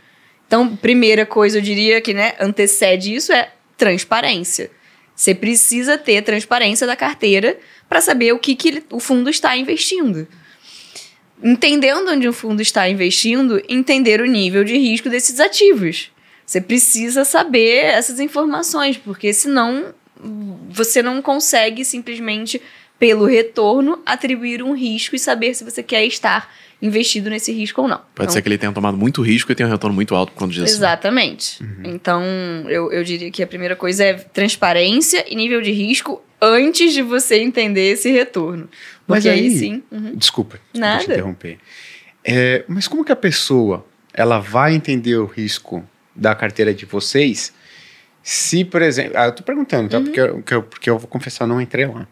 [0.47, 4.71] Então, primeira coisa, eu diria que né, antecede isso é transparência.
[5.15, 10.27] Você precisa ter transparência da carteira para saber o que, que o fundo está investindo.
[11.43, 16.11] Entendendo onde o fundo está investindo, entender o nível de risco desses ativos.
[16.45, 19.93] Você precisa saber essas informações, porque senão
[20.69, 22.61] você não consegue simplesmente,
[23.01, 27.87] pelo retorno, atribuir um risco e saber se você quer estar investido nesse risco ou
[27.87, 27.97] não.
[27.97, 30.31] pode Então, ser que ele tenha tomado muito risco e tenha um retorno muito alto
[30.33, 30.65] por conta disso.
[30.65, 31.57] Exatamente.
[31.83, 32.23] Então,
[32.69, 37.01] eu, eu diria que a primeira coisa é transparência e nível de risco antes de
[37.01, 38.69] você entender esse retorno.
[39.07, 39.83] Mas Porque aí, aí- sim.
[39.91, 40.15] uhum.
[40.15, 40.99] Desculpa, desculpa Nada.
[41.03, 41.57] te interromper.
[42.23, 43.83] É, mas como que a pessoa
[44.13, 45.83] ela vai entender o risco
[46.15, 47.51] da carteira de vocês
[48.21, 49.13] se, por exemplo...
[49.17, 49.99] Ah, eu tô perguntando, tá?
[49.99, 52.07] Porque, eu, que eu- porque eu vou confessar, eu não entrei lá.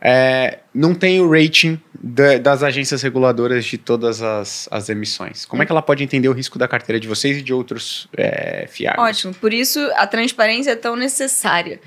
[0.00, 5.44] É, não tem o rating da- das agências reguladoras de todas as, as emissões.
[5.44, 8.08] Como é que ela pode entender o risco da carteira de vocês e de outros
[8.16, 9.04] é, fiagros?
[9.04, 9.34] Ótimo.
[9.34, 11.80] Por isso, a transparência é tão necessária.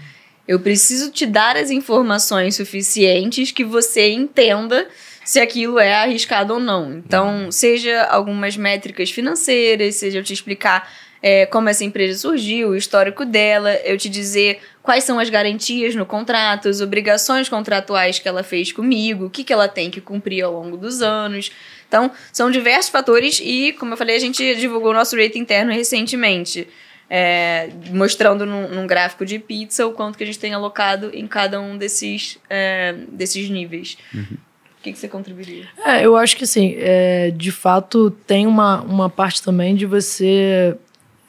[0.47, 4.87] Eu preciso te dar as informações suficientes que você entenda
[5.23, 6.91] se aquilo é arriscado ou não.
[6.91, 12.75] Então, seja algumas métricas financeiras, seja eu te explicar é, como essa empresa surgiu, o
[12.75, 18.27] histórico dela, eu te dizer quais são as garantias no contrato, as obrigações contratuais que
[18.27, 21.51] ela fez comigo, o que, que ela tem que cumprir ao longo dos anos.
[21.87, 25.71] Então, são diversos fatores e, como eu falei, a gente divulgou o nosso rating interno
[25.71, 26.67] recentemente.
[27.11, 31.25] É, mostrando num, num, gráfico de pizza o quanto que a gente tem alocado em
[31.25, 33.97] cada um desses, é, desses níveis.
[34.13, 34.37] Uhum.
[34.79, 35.65] O que, que, você contribuiria?
[35.83, 40.77] É, eu acho que assim, é, de fato, tem uma, uma parte também de você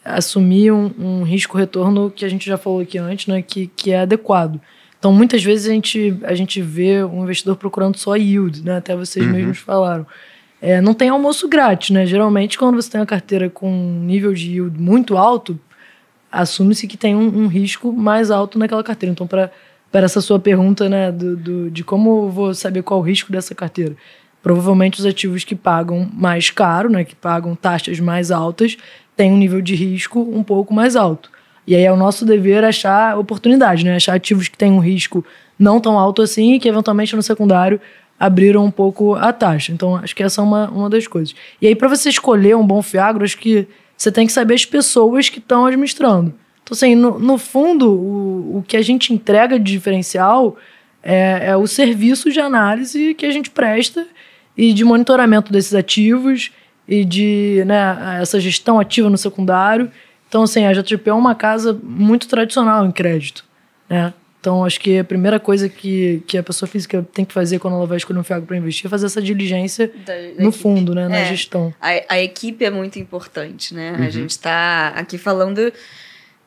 [0.04, 4.00] assumir um, um risco-retorno que a gente já falou aqui antes, né, que, que é
[4.00, 4.60] adequado.
[4.98, 8.76] Então, muitas vezes a gente, a gente vê um investidor procurando só yield, né?
[8.76, 9.32] Até vocês uhum.
[9.32, 10.06] mesmos falaram.
[10.60, 12.04] É, não tem almoço grátis, né?
[12.04, 15.58] Geralmente, quando você tem uma carteira com um nível de yield muito alto,
[16.30, 19.10] assume-se que tem um, um, risco mais alto naquela carteira.
[19.10, 19.50] Então, para
[19.94, 23.54] essa sua pergunta, né, do, do, de como eu vou saber qual o risco dessa
[23.54, 23.96] carteira,
[24.42, 28.76] provavelmente os ativos que pagam mais caro, né, que pagam taxas mais altas,
[29.16, 31.30] têm um nível de risco um pouco mais alto.
[31.66, 35.24] E aí é o nosso dever achar oportunidade, né, achar ativos que têm um risco
[35.58, 37.80] não tão alto assim e que eventualmente no secundário
[38.18, 39.72] abriram um pouco a taxa.
[39.72, 41.34] Então, acho que essa é uma, uma das coisas.
[41.60, 43.66] E aí, para você escolher um bom fiagro, acho que
[43.96, 46.34] você tem que saber as pessoas que estão administrando.
[46.62, 50.56] Então, assim, no, no fundo, o, o que a gente entrega de diferencial
[51.02, 54.06] é, é o serviço de análise que a gente presta
[54.56, 56.50] e de monitoramento desses ativos
[56.90, 59.90] e de né, essa gestão ativa no secundário.
[60.28, 63.44] Então, assim, a JGP é uma casa muito tradicional em crédito.
[63.88, 64.12] Né?
[64.40, 67.74] Então, acho que a primeira coisa que, que a pessoa física tem que fazer quando
[67.74, 70.58] ela vai escolher um FIAG para investir é fazer essa diligência da, da no equipe.
[70.58, 71.72] fundo, né, na é, gestão.
[71.80, 73.92] A, a, equipe é muito importante, né?
[73.92, 74.06] Uhum.
[74.06, 75.72] A gente está aqui falando.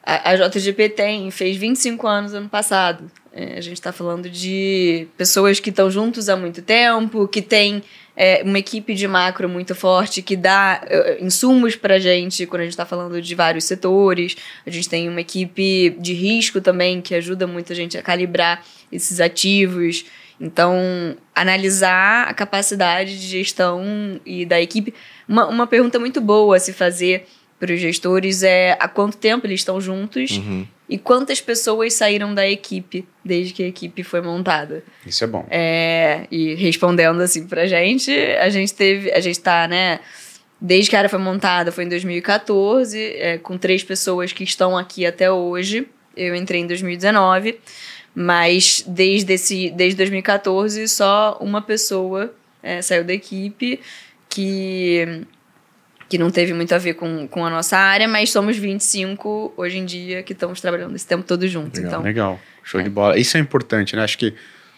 [0.04, 3.10] A, a JGP tem, fez 25 anos ano passado.
[3.32, 7.82] É, a gente está falando de pessoas que estão juntos há muito tempo, que têm
[8.16, 12.64] é, uma equipe de macro muito forte que dá uh, insumos para gente quando a
[12.66, 14.36] gente está falando de vários setores.
[14.66, 18.64] A gente tem uma equipe de risco também que ajuda muito a gente a calibrar
[18.92, 20.06] esses ativos.
[20.40, 24.94] Então, analisar a capacidade de gestão e da equipe.
[25.28, 27.26] Uma, uma pergunta muito boa a se fazer
[27.60, 30.68] para os gestores é há quanto tempo eles estão juntos uhum.
[30.94, 34.84] E quantas pessoas saíram da equipe desde que a equipe foi montada.
[35.04, 35.44] Isso é bom.
[35.50, 40.00] É, e respondendo assim a gente, a gente teve, a gente tá, né,
[40.62, 44.78] desde que a área foi montada, foi em 2014, é, com três pessoas que estão
[44.78, 45.88] aqui até hoje.
[46.16, 47.60] Eu entrei em 2019,
[48.14, 53.80] mas desde, esse, desde 2014 só uma pessoa é, saiu da equipe
[54.30, 55.26] que
[56.14, 59.80] que não teve muito a ver com, com a nossa área, mas somos 25 hoje
[59.80, 61.80] em dia que estamos trabalhando esse tempo todo juntos.
[61.80, 62.40] Legal, então, legal.
[62.64, 62.84] show é.
[62.84, 63.18] de bola.
[63.18, 64.04] Isso é importante, né?
[64.04, 64.32] Acho que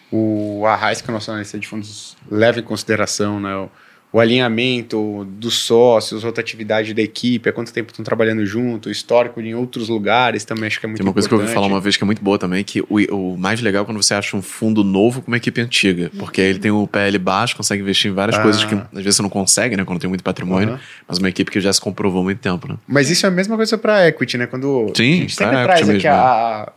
[0.09, 3.69] o Arraiz, que é o nosso analista de fundos, leva em consideração né, o,
[4.15, 9.41] o alinhamento dos sócios, rotatividade da equipe, há quanto tempo estão trabalhando junto, o histórico
[9.41, 11.67] em outros lugares também acho que é muito Tem uma coisa que eu ouvi falar
[11.67, 14.13] uma vez que é muito boa também, que o, o mais legal é quando você
[14.13, 17.57] acha um fundo novo com uma equipe antiga, porque aí ele tem o PL baixo,
[17.57, 18.41] consegue investir em várias ah.
[18.41, 20.79] coisas que às vezes você não consegue, né, quando tem muito patrimônio, uhum.
[21.05, 22.77] mas uma equipe que já se comprovou há muito tempo, né?
[22.87, 24.47] Mas isso é a mesma coisa para equity, né?
[24.47, 26.71] Quando Sim, a gente sempre traz aqui mesmo, a,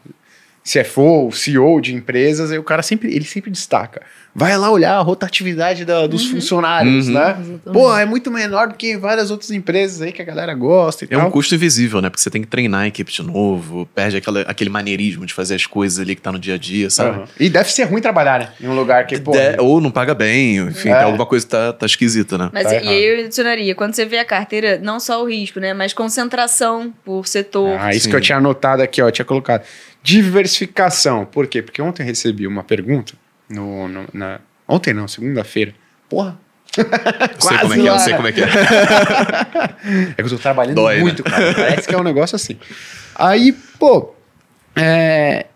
[0.69, 4.03] CFO, CEO de empresas, aí o cara sempre, ele sempre destaca.
[4.35, 6.33] Vai lá olhar a rotatividade da, dos uhum.
[6.33, 7.15] funcionários, uhum.
[7.15, 7.31] né?
[7.31, 7.61] Exatamente.
[7.73, 11.07] Pô, é muito menor do que várias outras empresas aí que a galera gosta e
[11.07, 11.21] é tal.
[11.21, 12.11] É um custo invisível, né?
[12.11, 15.55] Porque você tem que treinar a equipe de novo, perde aquela, aquele maneirismo de fazer
[15.55, 17.19] as coisas ali que tá no dia a dia, sabe?
[17.19, 17.25] Uhum.
[17.41, 18.51] E deve ser ruim trabalhar, né?
[18.61, 19.33] Em um lugar que, pô...
[19.33, 20.97] De, ou não paga bem, enfim, é.
[20.97, 22.51] tem alguma coisa que tá, tá esquisita, né?
[22.53, 25.73] Mas tá e eu adicionaria, quando você vê a carteira, não só o risco, né?
[25.73, 27.77] Mas concentração por setor.
[27.81, 28.11] Ah, isso Sim.
[28.11, 29.65] que eu tinha anotado aqui, ó, tinha colocado.
[30.03, 31.25] Diversificação.
[31.25, 31.63] Por quê?
[31.63, 33.15] Porque ontem eu recebi uma pergunta
[33.49, 35.75] no, no na, ontem não, segunda-feira.
[36.09, 36.39] Porra.
[37.39, 38.45] sei como é que é, eu sei como é que é.
[40.11, 41.01] é que eu tô trabalhando Dói, né?
[41.01, 41.31] muito, né?
[41.31, 41.55] cara.
[41.55, 42.59] Parece que é um negócio assim.
[43.15, 44.15] Aí, pô,
[44.77, 45.47] é,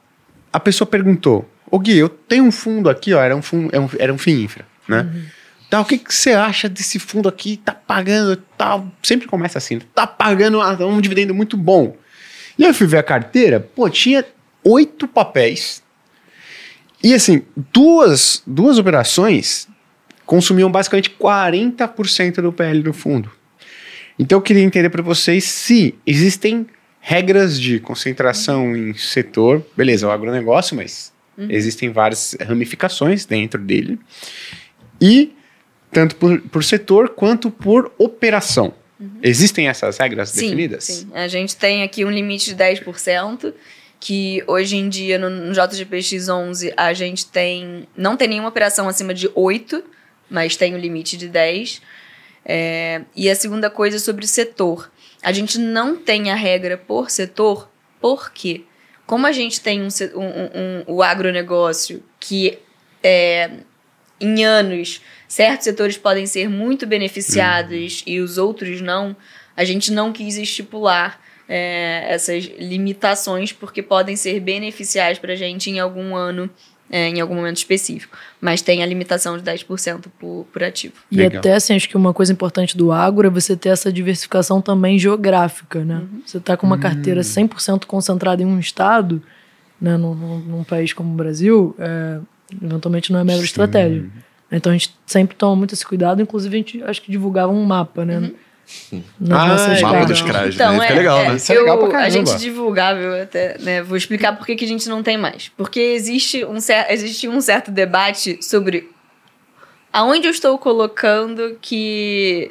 [0.52, 3.76] a pessoa perguntou: Ô Gui, eu tenho um fundo aqui, ó, era um fundo, era
[3.76, 5.02] é um, era um FII infra, né?
[5.02, 5.24] Uhum.
[5.70, 7.56] Tá, o que, que você acha desse fundo aqui?
[7.56, 11.96] Tá pagando, tá, sempre começa assim, tá pagando um dividendo muito bom.
[12.58, 14.24] E aí eu fui ver a carteira, pô, tinha
[14.64, 15.82] oito papéis.
[17.02, 17.42] E assim,
[17.72, 19.68] duas, duas operações
[20.24, 23.30] consumiam basicamente 40% do PL do fundo.
[24.18, 26.66] Então eu queria entender para vocês se existem
[27.00, 29.64] regras de concentração em setor.
[29.76, 31.48] Beleza, é o agronegócio, mas uhum.
[31.50, 33.98] existem várias ramificações dentro dele.
[35.00, 35.34] E
[35.90, 38.72] tanto por, por setor quanto por operação.
[39.02, 39.18] Uhum.
[39.20, 40.84] Existem essas regras sim, definidas?
[40.84, 43.52] Sim, a gente tem aqui um limite de 10%,
[43.98, 47.88] que hoje em dia no, no JGPX11 a gente tem.
[47.96, 49.82] Não tem nenhuma operação acima de 8,
[50.30, 51.82] mas tem o um limite de 10.
[52.44, 54.90] É, e a segunda coisa é sobre o setor.
[55.20, 57.68] a gente não tem a regra por setor,
[58.00, 58.64] porque
[59.04, 62.58] como a gente tem um, um, um, o agronegócio que
[63.02, 63.50] é,
[64.20, 65.00] em anos
[65.32, 68.12] certos setores podem ser muito beneficiados uhum.
[68.12, 69.16] e os outros não,
[69.56, 71.18] a gente não quis estipular
[71.48, 76.50] é, essas limitações porque podem ser beneficiais para a gente em algum ano
[76.90, 78.14] é, em algum momento específico.
[78.42, 80.92] Mas tem a limitação de 10% por, por ativo.
[81.10, 81.38] E Legal.
[81.38, 84.98] até, assim, acho que uma coisa importante do agro é você ter essa diversificação também
[84.98, 85.94] geográfica, né?
[85.94, 86.20] Uhum.
[86.26, 87.78] Você está com uma carteira 100% hum.
[87.86, 89.22] concentrada em um estado,
[89.80, 92.18] né, num, num país como o Brasil, é,
[92.62, 93.42] eventualmente não é Sim.
[93.42, 94.10] estratégia.
[94.56, 97.64] Então a gente sempre toma muito esse cuidado, inclusive a gente acho que divulgava um
[97.64, 98.18] mapa, né?
[98.18, 98.34] Uhum
[99.30, 100.88] ah, o mapa dos CRAs, então, né?
[100.88, 101.36] É, legal, é, né?
[101.36, 102.06] Isso é legal pra caramba.
[102.06, 103.82] A gente divulgava, eu até, né?
[103.82, 105.50] Vou explicar por que a gente não tem mais.
[105.56, 106.56] Porque existe um,
[106.88, 108.90] existe um certo debate sobre
[109.92, 112.50] aonde eu estou colocando que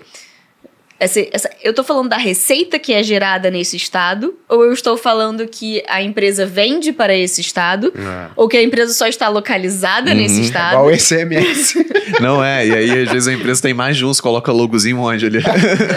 [1.02, 4.96] essa, essa, eu estou falando da receita que é gerada nesse estado, ou eu estou
[4.96, 8.30] falando que a empresa vende para esse estado, é.
[8.36, 10.18] ou que a empresa só está localizada uhum.
[10.18, 10.74] nesse estado.
[10.74, 11.74] Igual o SMS.
[12.22, 15.26] Não é, e aí às vezes a empresa tem mais de uns, coloca logozinho onde
[15.26, 15.40] ali.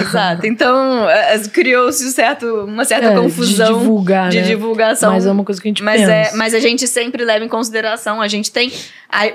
[0.01, 0.47] Exato.
[0.47, 4.47] Então é, criou-se certo, uma certa é, confusão de, divulgar, de né?
[4.47, 5.13] divulgação.
[5.13, 6.13] Mas é uma coisa que a gente mas pensa.
[6.13, 8.73] É, mas a gente sempre leva em consideração, a gente tem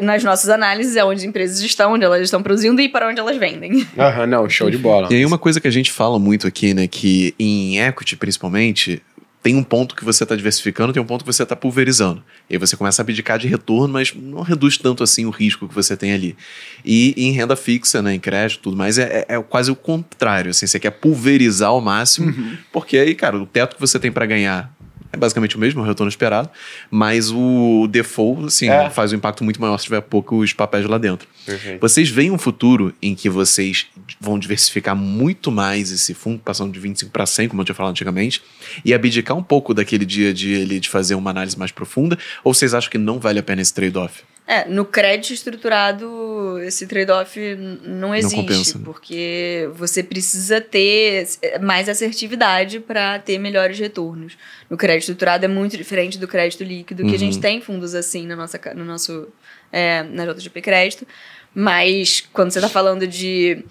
[0.02, 3.20] nas nossas análises é onde as empresas estão, onde elas estão produzindo e para onde
[3.20, 3.86] elas vendem.
[3.98, 5.08] Aham, não, show de bola.
[5.12, 9.02] E aí uma coisa que a gente fala muito aqui, né, que em equity principalmente,
[9.42, 12.22] tem um ponto que você está diversificando, tem um ponto que você está pulverizando.
[12.50, 15.68] E aí você começa a abdicar de retorno, mas não reduz tanto assim o risco
[15.68, 16.36] que você tem ali.
[16.84, 20.52] E em renda fixa, né, em crédito tudo mais, é, é, é quase o contrário.
[20.52, 22.58] Assim, você quer pulverizar ao máximo, uhum.
[22.72, 24.76] porque aí, cara, o teto que você tem para ganhar
[25.12, 26.50] é basicamente o mesmo, o retorno esperado,
[26.90, 28.90] mas o default, assim, é.
[28.90, 31.28] faz um impacto muito maior se tiver poucos papéis lá dentro.
[31.46, 31.80] Perfeito.
[31.82, 33.88] Vocês veem um futuro em que vocês
[34.20, 37.92] vão diversificar muito mais esse fundo, passando de 25 para 100, como eu tinha falado
[37.92, 38.42] antigamente,
[38.86, 42.74] e abdicar um pouco daquele dia ali de fazer uma análise mais profunda, ou vocês
[42.74, 44.24] acham que não vale a pena esse trade-off?
[44.52, 47.40] É, no crédito estruturado, esse trade-off
[47.84, 48.84] não existe, não compensa, né?
[48.84, 51.28] porque você precisa ter
[51.62, 54.36] mais assertividade para ter melhores retornos.
[54.68, 57.10] No crédito estruturado é muito diferente do crédito líquido, uhum.
[57.10, 57.42] que a gente uhum.
[57.42, 59.28] tem fundos assim na nossa, no nosso,
[59.72, 61.06] é, na JGP Crédito,
[61.54, 63.64] mas quando você está falando de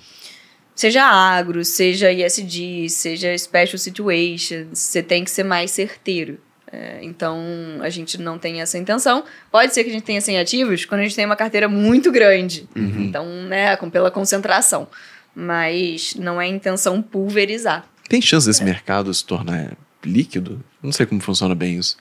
[0.77, 6.39] seja agro, seja ISD, seja special situations, você tem que ser mais certeiro.
[6.71, 7.41] É, então,
[7.81, 9.25] a gente não tem essa intenção.
[9.51, 12.13] Pode ser que a gente tenha 100 ativos quando a gente tem uma carteira muito
[12.13, 12.69] grande.
[12.77, 13.01] Uhum.
[13.01, 14.89] Então, né, com, pela concentração.
[15.35, 17.87] Mas não é intenção pulverizar.
[18.09, 18.65] Tem chance desse é.
[18.65, 19.73] mercado se tornar
[20.05, 20.63] líquido?
[20.83, 21.97] Não sei como funciona bem isso.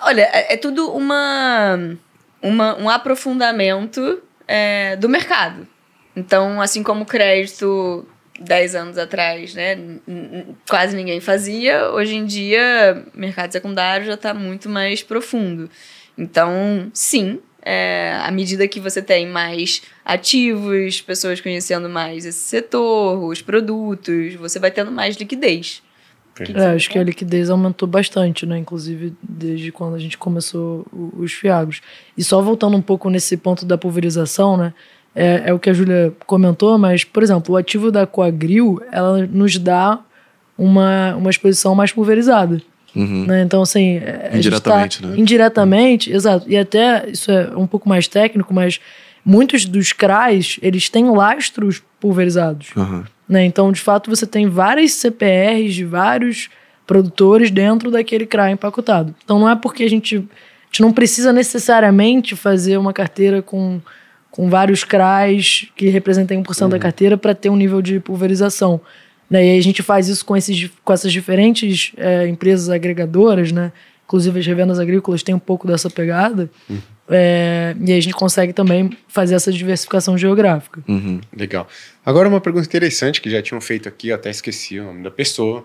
[0.00, 1.96] Olha, é, é tudo uma,
[2.42, 5.66] uma, um aprofundamento é, do mercado.
[6.14, 8.06] Então, assim como o crédito
[8.40, 9.78] 10 anos atrás, né,
[10.68, 11.90] quase ninguém fazia.
[11.90, 15.70] Hoje em dia, o mercado secundário já está muito mais profundo.
[16.18, 23.24] Então, sim, é, à medida que você tem mais ativos, pessoas conhecendo mais esse setor,
[23.24, 25.82] os produtos, você vai tendo mais liquidez.
[26.54, 28.58] É, acho que a liquidez aumentou bastante, né?
[28.58, 31.80] Inclusive desde quando a gente começou os fiagos.
[32.18, 34.74] E só voltando um pouco nesse ponto da pulverização, né?
[35.14, 39.26] É, é o que a Júlia comentou, mas, por exemplo, o ativo da Coagril, ela
[39.26, 40.00] nos dá
[40.58, 42.60] uma, uma exposição mais pulverizada.
[42.94, 43.26] Uhum.
[43.26, 43.42] Né?
[43.42, 44.00] Então, assim.
[44.32, 45.18] Indiretamente, tá, né?
[45.18, 46.48] Indiretamente, exato.
[46.48, 48.80] E até, isso é um pouco mais técnico, mas
[49.24, 52.68] muitos dos CRAs, eles têm lastros pulverizados.
[52.76, 53.04] Uhum.
[53.28, 53.44] Né?
[53.44, 56.48] Então, de fato, você tem várias CPRs de vários
[56.86, 59.14] produtores dentro daquele CRA empacotado.
[59.24, 63.80] Então, não é porque a gente, a gente não precisa necessariamente fazer uma carteira com
[64.34, 66.68] com vários CRAs que representem 1% uhum.
[66.68, 68.80] da carteira para ter um nível de pulverização.
[69.30, 69.46] Né?
[69.46, 73.70] E aí a gente faz isso com, esses, com essas diferentes é, empresas agregadoras, né?
[74.04, 76.50] inclusive as revendas agrícolas têm um pouco dessa pegada.
[76.68, 76.78] Uhum.
[77.10, 80.82] É, e aí a gente consegue também fazer essa diversificação geográfica.
[80.88, 81.20] Uhum.
[81.32, 81.68] Legal.
[82.04, 85.12] Agora uma pergunta interessante que já tinham feito aqui, eu até esqueci o nome da
[85.12, 85.64] pessoa.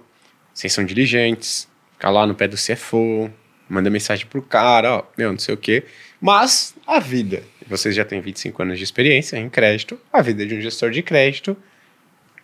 [0.54, 3.32] Vocês são diligentes, ficar lá no pé do CFO,
[3.68, 5.86] manda mensagem pro cara, ó, meu, não sei o quê.
[6.22, 10.56] Mas a vida vocês já têm 25 anos de experiência em crédito, a vida de
[10.56, 11.56] um gestor de crédito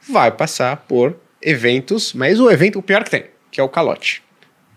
[0.08, 4.22] vai passar por eventos, mas o evento, o pior que tem, que é o calote.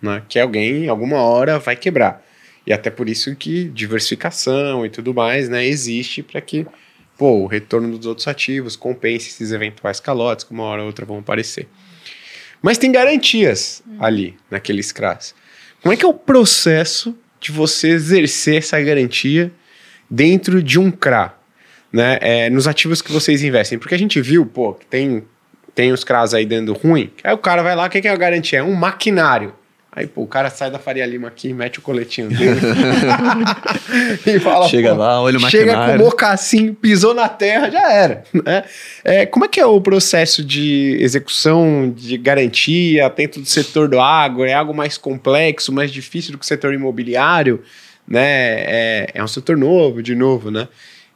[0.01, 0.23] Né?
[0.29, 2.25] Que alguém, em alguma hora, vai quebrar.
[2.66, 6.66] E até por isso que diversificação e tudo mais né, existe para que
[7.19, 11.05] pô, o retorno dos outros ativos compense esses eventuais calotes, que uma hora ou outra
[11.05, 11.66] vão aparecer.
[12.62, 15.35] Mas tem garantias ali, naqueles CRAs.
[15.83, 19.53] Como é que é o processo de você exercer essa garantia
[20.09, 21.35] dentro de um CRA,
[21.93, 22.18] né?
[22.20, 23.78] É, nos ativos que vocês investem.
[23.78, 25.24] Porque a gente viu, pô, que tem
[25.74, 28.10] tem os CRAs aí dando ruim, aí o cara vai lá, o que, que é
[28.10, 28.59] a garantia?
[28.59, 29.55] É um maquinário.
[29.98, 32.60] Aí, pô, o cara sai da Faria Lima aqui, mete o coletinho dele
[34.26, 34.68] e fala.
[34.68, 35.98] Chega lá, olha o Chega maquinário.
[35.98, 38.22] com o mocassim, pisou na terra, já era.
[38.32, 38.64] Né?
[39.02, 43.98] É, como é que é o processo de execução de garantia dentro do setor do
[43.98, 44.44] agro?
[44.44, 47.62] É algo mais complexo, mais difícil do que o setor imobiliário?
[48.09, 48.20] Né?
[48.24, 50.66] É, é um setor novo, de novo, né?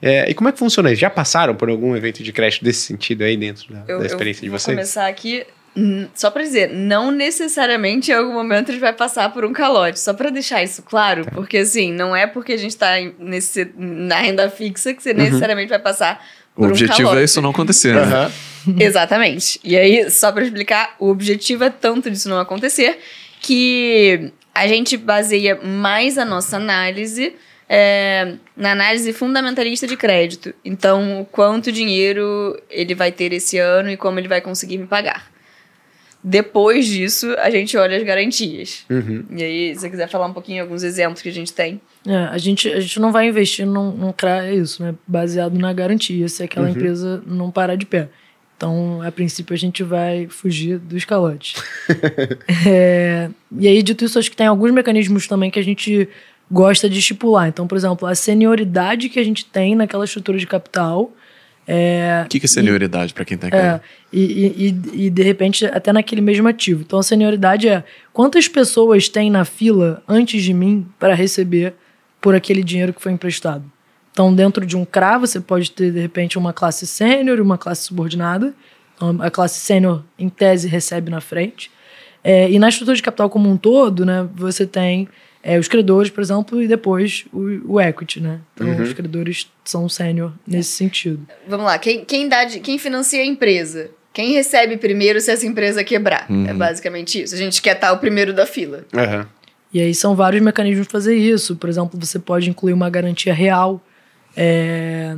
[0.01, 1.01] É, e como é que funciona isso?
[1.01, 4.07] Já passaram por algum evento de crédito desse sentido aí dentro da, Eu, da eu
[4.07, 4.77] experiência de vou vocês?
[4.77, 5.45] começar aqui,
[5.77, 9.53] hum, só pra dizer, não necessariamente em algum momento a gente vai passar por um
[9.53, 13.71] calote, só pra deixar isso claro, porque assim, não é porque a gente tá nesse,
[13.77, 16.21] na renda fixa que você necessariamente vai passar
[16.57, 17.21] O por um objetivo calote.
[17.21, 18.31] é isso não acontecer, né?
[18.79, 19.61] Exatamente.
[19.65, 22.99] E aí, só pra explicar, o objetivo é tanto disso não acontecer
[23.41, 27.35] que a gente baseia mais a nossa análise
[27.69, 30.55] é, na análise fundamentalista de crédito.
[30.63, 34.87] Então, o quanto dinheiro ele vai ter esse ano e como ele vai conseguir me
[34.87, 35.33] pagar.
[36.25, 38.85] Depois disso, a gente olha as garantias.
[38.89, 39.25] Uhum.
[39.31, 41.81] E aí, se você quiser falar um pouquinho alguns exemplos que a gente tem.
[42.07, 44.95] É, a, gente, a gente não vai investir num, num CRA, é isso, né?
[45.07, 48.09] Baseado na garantia, se aquela empresa não parar de pé.
[48.63, 51.61] Então, a princípio, a gente vai fugir dos calotes.
[52.65, 53.29] É,
[53.59, 56.09] e aí, dito isso, acho que tem alguns mecanismos também que a gente
[56.49, 57.49] gosta de estipular.
[57.49, 61.11] Então, por exemplo, a senioridade que a gente tem naquela estrutura de capital.
[61.67, 63.57] É, O que, que é senioridade pra quem tá aqui?
[63.57, 63.81] é,
[64.13, 66.83] e, e, e, e, de repente até naquele mesmo ativo.
[66.83, 67.83] Então a senioridade é
[68.13, 71.75] quantas pessoas tem na fila antes de mim para receber
[72.21, 73.65] por aquele dinheiro que foi emprestado.
[74.13, 77.59] Então dentro de um CRA você pode ter de repente uma classe sênior e uma
[77.59, 78.55] classe subordinada.
[78.95, 81.71] Então, a classe sênior em tese recebe na frente.
[82.23, 85.09] É, e na estrutura de capital como um todo, né, você tem
[85.43, 88.39] é, os credores, por exemplo, e depois o, o equity, né?
[88.55, 91.27] Então os credores são sênior nesse sentido.
[91.49, 93.91] Vamos lá, quem, quem, dá, de- quem financia a empresa?
[94.13, 96.29] Quem recebe primeiro se essa empresa quebrar?
[96.47, 97.35] É basicamente isso.
[97.35, 98.85] A gente quer estar o primeiro da fila.
[98.95, 99.27] Aham.
[99.75, 101.57] E aí são vários mecanismos de fazer isso.
[101.57, 103.81] Por exemplo, você pode incluir uma garantia real
[104.37, 105.17] é,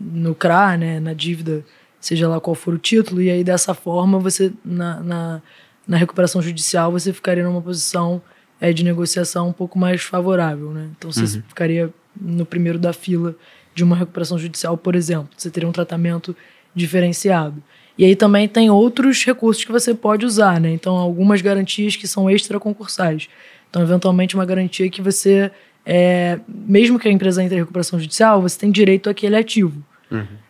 [0.00, 1.64] no CRA, né, na dívida,
[2.00, 5.42] seja lá qual for o título, e aí dessa forma você, na, na,
[5.86, 8.22] na recuperação judicial, você ficaria numa posição
[8.60, 10.70] é, de negociação um pouco mais favorável.
[10.70, 10.88] Né?
[10.96, 13.34] Então você ficaria no primeiro da fila
[13.74, 15.28] de uma recuperação judicial, por exemplo.
[15.36, 16.34] Você teria um tratamento
[16.74, 17.62] diferenciado.
[17.96, 20.70] E aí também tem outros recursos que você pode usar, né?
[20.70, 23.28] Então, algumas garantias que são extraconcursais.
[23.70, 25.50] Então, eventualmente, uma garantia que você,
[25.86, 29.82] é, mesmo que a empresa entre em recuperação judicial, você tem direito àquele ativo.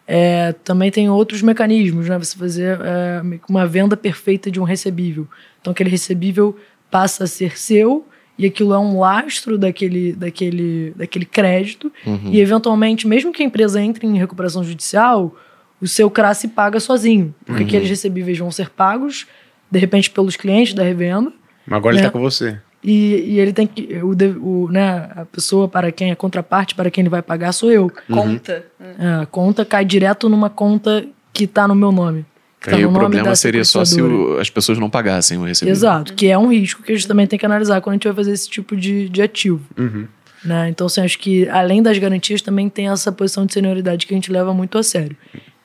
[0.06, 2.18] É, também tem outros mecanismos, né?
[2.18, 5.26] Você fazer é, uma venda perfeita de um recebível.
[5.60, 6.56] Então, aquele recebível
[6.90, 8.06] passa a ser seu
[8.38, 11.90] e aquilo é um lastro daquele, daquele, daquele crédito.
[12.30, 15.34] E, eventualmente, mesmo que a empresa entre em recuperação judicial,
[15.80, 17.34] o seu CRA se paga sozinho.
[17.46, 19.26] Porque aqueles recebíveis vão ser pagos,
[19.70, 21.32] de repente, pelos clientes da revenda.
[21.66, 22.08] Mas agora ele Né?
[22.08, 22.58] tá com você.
[22.84, 23.98] E, e ele tem que.
[24.02, 24.10] O,
[24.46, 27.90] o, né, a pessoa para quem é contraparte, para quem ele vai pagar, sou eu.
[28.10, 28.62] Conta.
[28.98, 31.02] É, a conta cai direto numa conta
[31.32, 32.26] que tá no meu nome.
[32.60, 35.38] Que tá Aí no o nome problema seria só se o- as pessoas não pagassem
[35.38, 35.72] o recebível.
[35.72, 38.04] Exato, que é um risco que a gente também tem que analisar quando a gente
[38.06, 39.62] vai fazer esse tipo de, de ativo.
[39.78, 40.06] Uhum.
[40.44, 40.68] Né?
[40.68, 44.16] Então, assim, acho que além das garantias, também tem essa posição de senioridade que a
[44.16, 45.16] gente leva muito a sério.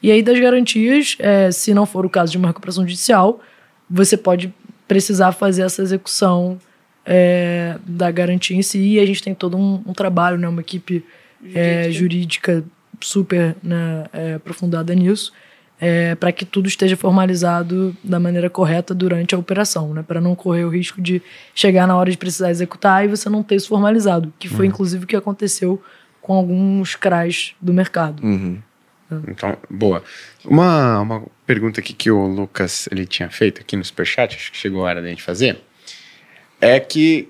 [0.02, 3.41] E aí, das garantias, é, se não for o caso de uma recuperação judicial,
[3.90, 4.54] você pode
[4.88, 6.58] precisar fazer essa execução
[7.06, 8.80] é, da garantia em si.
[8.80, 10.48] E a gente tem todo um, um trabalho, né?
[10.48, 11.04] uma equipe
[11.54, 12.64] é, jurídica
[13.02, 15.32] super né, é, aprofundada nisso,
[16.20, 20.04] para que tudo esteja formalizado da maneira correta durante a operação, né?
[20.06, 21.22] para não correr o risco de
[21.56, 25.06] chegar na hora de precisar executar e você não ter isso formalizado, que foi inclusive
[25.06, 25.82] o que aconteceu
[26.22, 28.22] com alguns CRAs do mercado.
[28.22, 28.60] Uhum.
[29.28, 30.04] Então, boa.
[30.46, 34.58] Uma, uma pergunta aqui que o Lucas ele tinha feito aqui no Superchat, acho que
[34.58, 35.60] chegou a hora da gente fazer,
[36.61, 37.30] é que,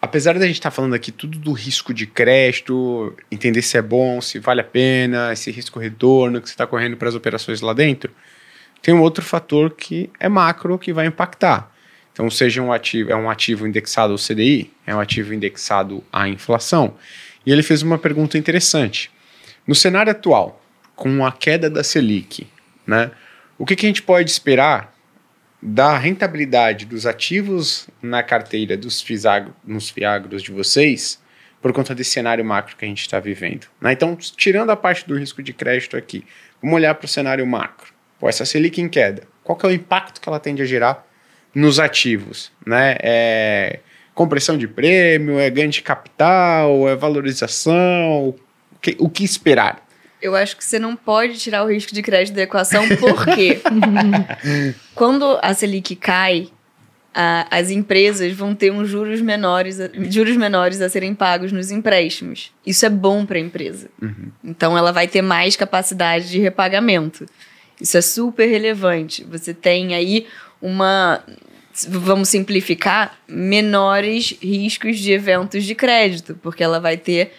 [0.00, 4.20] apesar da gente estar falando aqui tudo do risco de crédito, entender se é bom,
[4.20, 8.12] se vale a pena, esse risco-retorno que você está correndo para as operações lá dentro,
[8.80, 11.72] tem um outro fator que é macro que vai impactar.
[12.12, 16.28] Então, seja um ativo, é um ativo indexado ao CDI, é um ativo indexado à
[16.28, 16.94] inflação.
[17.46, 19.10] E ele fez uma pergunta interessante.
[19.66, 20.62] No cenário atual,
[20.94, 22.46] com a queda da Selic,
[22.86, 23.10] né,
[23.56, 24.92] o que, que a gente pode esperar
[25.62, 31.22] da rentabilidade dos ativos na carteira dos fisagro, nos fiagros de vocês
[31.60, 33.68] por conta desse cenário macro que a gente está vivendo?
[33.80, 33.92] né?
[33.92, 36.24] Então, tirando a parte do risco de crédito aqui,
[36.60, 37.92] vamos olhar para o cenário macro.
[38.18, 41.06] Pô, essa Selic em queda, qual que é o impacto que ela tende a gerar
[41.54, 42.50] nos ativos?
[42.66, 42.96] Né?
[43.00, 43.80] É
[44.14, 48.38] compressão de prêmio, é ganho de capital, é valorização, o
[48.80, 49.86] que, o que esperar?
[50.22, 53.60] Eu acho que você não pode tirar o risco de crédito da equação, porque
[54.94, 56.48] quando a Selic cai,
[57.14, 59.78] a, as empresas vão ter uns juros menores,
[60.08, 62.52] juros menores a serem pagos nos empréstimos.
[62.64, 63.88] Isso é bom para a empresa.
[64.00, 64.30] Uhum.
[64.42, 67.26] Então, ela vai ter mais capacidade de repagamento.
[67.80, 69.24] Isso é super relevante.
[69.24, 70.26] Você tem aí
[70.60, 71.22] uma,
[71.88, 77.32] vamos simplificar, menores riscos de eventos de crédito, porque ela vai ter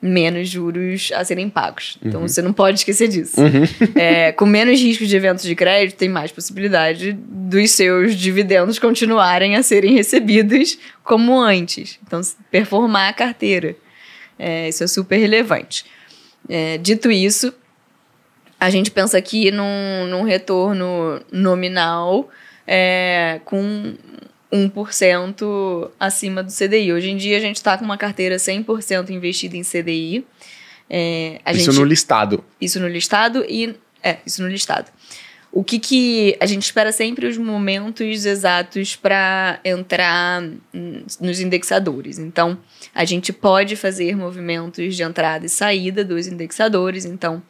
[0.00, 1.98] menos juros a serem pagos.
[2.02, 2.28] Então uhum.
[2.28, 3.40] você não pode esquecer disso.
[3.40, 3.64] Uhum.
[3.94, 9.56] É, com menos riscos de eventos de crédito, tem mais possibilidade dos seus dividendos continuarem
[9.56, 11.98] a serem recebidos como antes.
[12.06, 12.20] Então,
[12.50, 13.76] performar a carteira.
[14.38, 15.84] É, isso é super relevante.
[16.48, 17.52] É, dito isso,
[18.58, 22.30] a gente pensa aqui num, num retorno nominal
[22.66, 23.94] é, com
[24.52, 26.92] 1% acima do CDI.
[26.92, 30.24] Hoje em dia a gente está com uma carteira 100% investida em CDI.
[30.88, 32.44] É, isso gente, no listado.
[32.60, 33.74] Isso no listado e.
[34.02, 34.90] É, isso no listado.
[35.52, 40.42] O que, que a gente espera sempre os momentos exatos para entrar
[41.20, 42.18] nos indexadores.
[42.18, 42.56] Então,
[42.94, 47.04] a gente pode fazer movimentos de entrada e saída dos indexadores.
[47.04, 47.42] Então,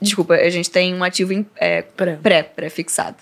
[0.00, 3.18] desculpa, a gente tem um ativo é, pré-fixado.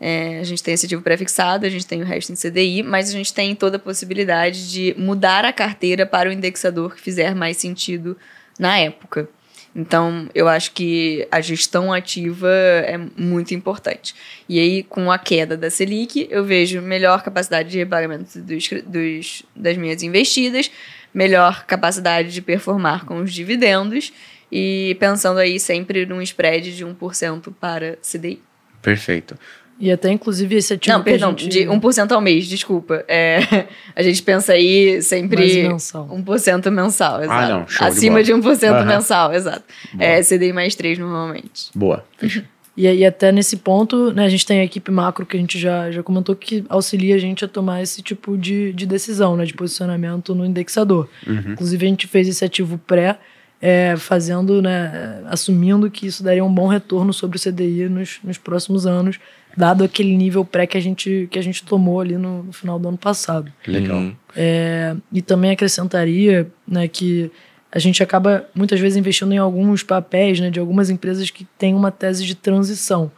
[0.00, 3.10] É, a gente tem esse ativo pré-fixado, a gente tem o resto em CDI, mas
[3.10, 7.34] a gente tem toda a possibilidade de mudar a carteira para o indexador que fizer
[7.34, 8.16] mais sentido
[8.58, 9.28] na época.
[9.76, 14.14] Então, eu acho que a gestão ativa é muito importante.
[14.48, 19.42] E aí, com a queda da Selic, eu vejo melhor capacidade de repagamento dos, dos,
[19.54, 20.70] das minhas investidas,
[21.14, 24.12] melhor capacidade de performar com os dividendos
[24.50, 28.42] e pensando aí sempre num spread de 1% para CDI.
[28.82, 29.38] Perfeito.
[29.80, 31.48] E até, inclusive, esse ativo Não, perdão, gente...
[31.48, 33.02] de 1% ao mês, desculpa.
[33.08, 33.38] É,
[33.96, 36.06] a gente pensa aí sempre mensal.
[36.06, 37.42] 1% mensal, ah, exato.
[37.42, 38.86] Ah, não, show Acima de, de 1% uhum.
[38.86, 39.64] mensal, exato.
[39.94, 40.04] Boa.
[40.04, 41.70] É CDI mais 3 normalmente.
[41.74, 42.04] Boa,
[42.76, 45.58] E aí, até nesse ponto, né, a gente tem a equipe macro que a gente
[45.58, 49.44] já, já comentou que auxilia a gente a tomar esse tipo de, de decisão, né,
[49.44, 51.06] de posicionamento no indexador.
[51.26, 51.52] Uhum.
[51.52, 53.18] Inclusive, a gente fez esse ativo pré,
[53.60, 58.38] é, fazendo, né, assumindo que isso daria um bom retorno sobre o CDI nos, nos
[58.38, 59.18] próximos anos,
[59.56, 62.78] dado aquele nível pré que a gente, que a gente tomou ali no, no final
[62.78, 63.52] do ano passado.
[63.66, 63.98] Legal.
[63.98, 64.14] Uhum.
[64.34, 67.30] É, e também acrescentaria né, que
[67.72, 71.74] a gente acaba muitas vezes investindo em alguns papéis né, de algumas empresas que têm
[71.74, 73.10] uma tese de transição.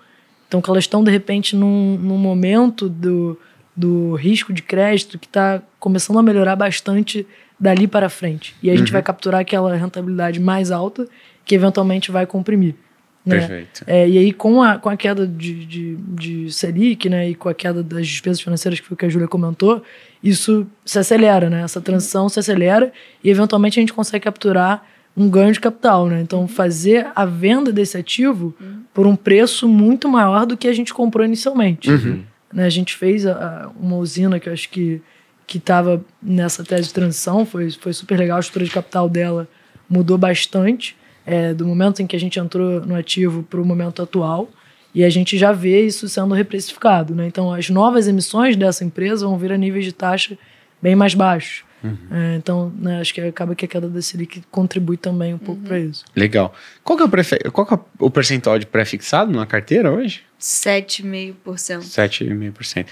[0.47, 3.39] Então, que elas estão, de repente, num, num momento do,
[3.75, 7.27] do risco de crédito que está começando a melhorar bastante
[7.59, 8.55] dali para frente.
[8.63, 8.93] E a gente uhum.
[8.93, 11.07] vai capturar aquela rentabilidade mais alta
[11.45, 12.75] que eventualmente vai comprimir.
[13.25, 13.39] Né?
[13.39, 13.85] Perfeito.
[13.87, 17.49] É, e aí, com a, com a queda de, de, de Selic, né, e com
[17.49, 19.83] a queda das despesas financeiras, que foi o que a Júlia comentou,
[20.23, 21.63] isso se acelera, né?
[21.63, 22.93] Essa transição se acelera
[23.23, 24.85] e, eventualmente, a gente consegue capturar
[25.17, 26.21] um ganho de capital, né?
[26.21, 28.83] Então, fazer a venda desse ativo uhum.
[28.93, 31.91] por um preço muito maior do que a gente comprou inicialmente.
[31.91, 32.23] Uhum.
[32.53, 32.65] Né?
[32.65, 35.01] A gente fez a, a, uma usina que eu acho que
[35.45, 39.47] que estava nessa tese de transição, foi, foi super legal, a estrutura de capital dela
[39.87, 40.97] mudou bastante
[41.27, 44.49] é, do momento em que a gente entrou no ativo para o momento atual.
[44.95, 47.15] E a gente já vê isso sendo reprecificado.
[47.15, 47.27] Né?
[47.27, 50.37] Então, as novas emissões dessa empresa vão vir a níveis de taxa
[50.83, 51.65] bem mais baixos.
[51.83, 51.97] Uhum.
[52.11, 55.61] É, então, né, acho que acaba que a queda da Selic contribui também um pouco
[55.61, 55.67] uhum.
[55.67, 56.05] para isso.
[56.15, 56.55] Legal.
[56.85, 57.39] Qual que, é o prefe...
[57.51, 60.23] Qual que é o percentual de pré-fixado na carteira hoje?
[60.41, 61.35] 7,5%.
[61.45, 62.87] 7,5%.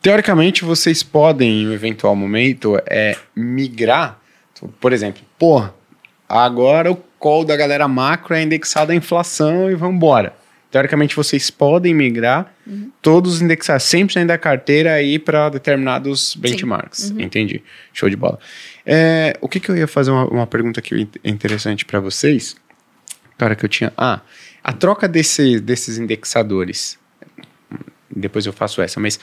[0.00, 4.20] Teoricamente, vocês podem, em um eventual momento, é, migrar.
[4.80, 5.74] Por exemplo, porra,
[6.28, 6.96] agora o
[7.26, 10.32] call da galera macro é indexado à inflação e vamos embora.
[10.70, 12.88] Teoricamente, vocês podem migrar uhum.
[13.02, 17.10] todos os indexados, 100% da carteira aí para determinados benchmarks.
[17.10, 17.22] Uhum.
[17.22, 17.64] Entendi.
[17.92, 18.38] Show de bola.
[18.84, 22.54] É, o que, que eu ia fazer uma, uma pergunta aqui interessante para vocês?
[23.36, 23.92] Cara, que eu tinha.
[23.96, 24.20] Ah,
[24.62, 26.96] a troca desse, desses indexadores.
[28.08, 29.18] Depois eu faço essa, mas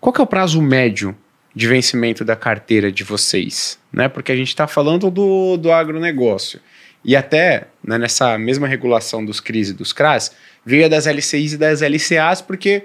[0.00, 1.16] qual que é o prazo médio
[1.52, 3.80] de vencimento da carteira de vocês?
[3.92, 4.08] Né?
[4.08, 6.60] Porque a gente está falando do, do agronegócio.
[7.08, 10.32] E até né, nessa mesma regulação dos CRIs e dos CRAS,
[10.62, 12.84] veio das LCIs e das LCAs, porque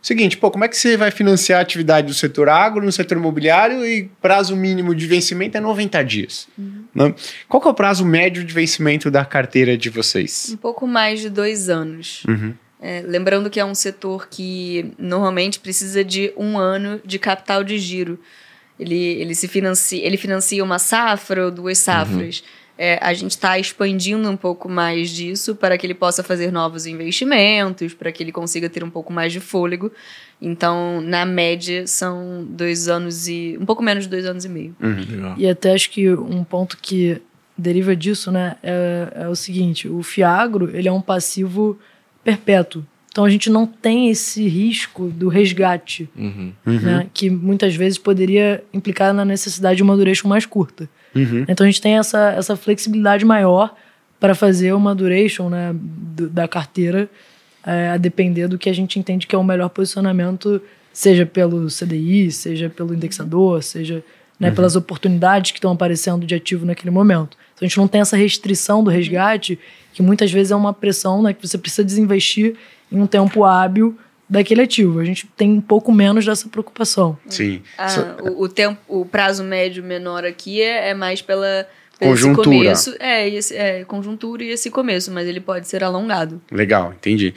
[0.00, 3.18] seguinte, pô, como é que você vai financiar a atividade do setor agro, no setor
[3.18, 6.46] imobiliário e prazo mínimo de vencimento é 90 dias?
[6.56, 6.84] Uhum.
[6.94, 7.14] Né?
[7.48, 10.50] Qual que é o prazo médio de vencimento da carteira de vocês?
[10.52, 12.22] Um pouco mais de dois anos.
[12.28, 12.54] Uhum.
[12.80, 17.76] É, lembrando que é um setor que normalmente precisa de um ano de capital de
[17.80, 18.20] giro.
[18.78, 22.38] Ele, ele se financia, ele financia uma safra ou duas safras.
[22.38, 22.63] Uhum.
[22.76, 26.86] É, a gente está expandindo um pouco mais disso para que ele possa fazer novos
[26.86, 29.92] investimentos, para que ele consiga ter um pouco mais de fôlego.
[30.42, 33.56] Então, na média, são dois anos e.
[33.60, 34.74] um pouco menos de dois anos e meio.
[34.80, 35.34] Uhum.
[35.36, 37.22] E até acho que um ponto que
[37.56, 41.78] deriva disso, né, é, é o seguinte: o Fiagro ele é um passivo
[42.24, 42.84] perpétuo.
[43.10, 46.52] Então a gente não tem esse risco do resgate, Uhum.
[46.66, 50.88] né, que muitas vezes poderia implicar na necessidade de uma duration mais curta.
[51.14, 51.44] Uhum.
[51.48, 53.74] Então a gente tem essa, essa flexibilidade maior
[54.18, 57.08] para fazer uma duration né, do- da carteira,
[57.66, 60.60] é, a depender do que a gente entende que é o melhor posicionamento,
[60.92, 64.02] seja pelo CDI, seja pelo indexador, seja
[64.38, 67.36] né, pelas oportunidades que estão aparecendo de ativo naquele momento.
[67.54, 69.58] Então a gente não tem essa restrição do resgate,
[69.92, 72.56] que muitas vezes é uma pressão né, que você precisa desinvestir
[72.90, 73.96] em um tempo hábil
[74.28, 75.00] daquele ativo.
[75.00, 77.18] A gente tem um pouco menos dessa preocupação.
[77.28, 77.62] Sim.
[77.78, 81.68] Ah, So- o, o tempo, o prazo médio menor aqui é, é mais pela
[81.98, 82.44] Conjuntura.
[82.44, 86.42] começo, é, e esse, é conjuntura e esse começo, mas ele pode ser alongado.
[86.50, 87.32] Legal, entendi.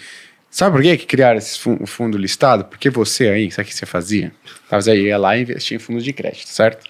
[0.50, 2.66] Sabe por que, que criaram esse fu- fundo listado?
[2.66, 4.32] Porque você aí, sabe o que você fazia?
[4.68, 6.90] Tava, você ia lá e investia em fundos de crédito, certo?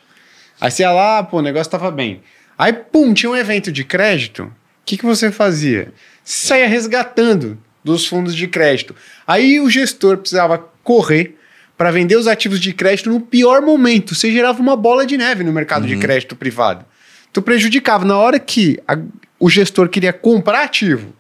[0.61, 2.21] Aí você ia lá, pô, o negócio tava bem.
[2.57, 4.43] Aí, pum, tinha um evento de crédito.
[4.43, 4.51] O
[4.85, 5.91] que, que você fazia?
[6.23, 7.57] Você saía resgatando
[7.87, 8.95] dos fundos de crédito.
[9.25, 11.35] Aí o gestor precisava correr
[11.77, 14.13] para vender os ativos de crédito no pior momento.
[14.15, 16.85] Você gerava uma bola de neve no mercado de crédito privado.
[17.33, 18.03] Tu prejudicava.
[18.05, 18.97] Na hora que a-
[19.39, 21.13] o gestor queria comprar ativo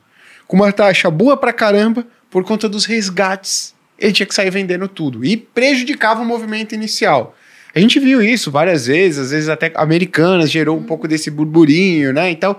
[0.47, 4.87] com uma taxa boa pra caramba, por conta dos resgates, ele tinha que sair vendendo
[4.87, 5.23] tudo.
[5.23, 7.35] E prejudicava o movimento inicial.
[7.75, 12.11] A gente viu isso várias vezes, às vezes até americanas gerou um pouco desse burburinho,
[12.11, 12.31] né?
[12.31, 12.55] Então,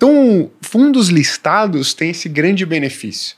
[0.00, 3.36] então, fundos listados têm esse grande benefício.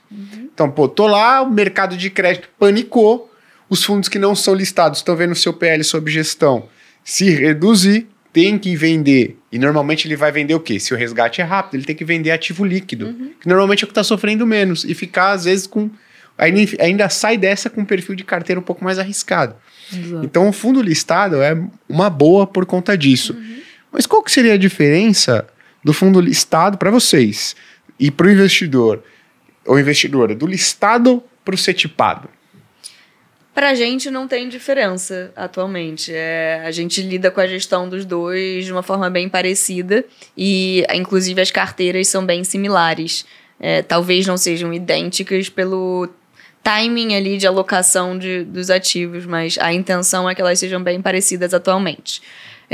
[0.55, 3.29] Então, pô, tô lá, o mercado de crédito panicou,
[3.69, 6.69] os fundos que não são listados estão vendo o seu PL sob gestão
[7.03, 9.37] se reduzir, tem que vender.
[9.51, 10.79] E normalmente ele vai vender o quê?
[10.79, 13.89] Se o resgate é rápido, ele tem que vender ativo líquido, que normalmente é o
[13.89, 15.91] que está sofrendo menos, e ficar, às vezes, com.
[16.39, 19.57] Ainda, ainda sai dessa com um perfil de carteira um pouco mais arriscado.
[19.93, 20.25] Exato.
[20.25, 23.37] Então, o fundo listado é uma boa por conta disso.
[23.91, 25.45] Mas qual que seria a diferença
[25.83, 27.57] do fundo listado para vocês
[27.99, 29.03] e para o investidor
[29.67, 30.35] ou investidora?
[30.35, 32.29] Do listado para o setipado?
[33.55, 36.11] Pra gente não tem diferença atualmente.
[36.15, 40.05] É, a gente lida com a gestão dos dois de uma forma bem parecida
[40.37, 43.27] e, inclusive, as carteiras são bem similares.
[43.61, 46.09] É, talvez não sejam idênticas pelo
[46.63, 51.03] timing ali de alocação de, dos ativos, mas a intenção é que elas sejam bem
[51.03, 52.23] parecidas atualmente.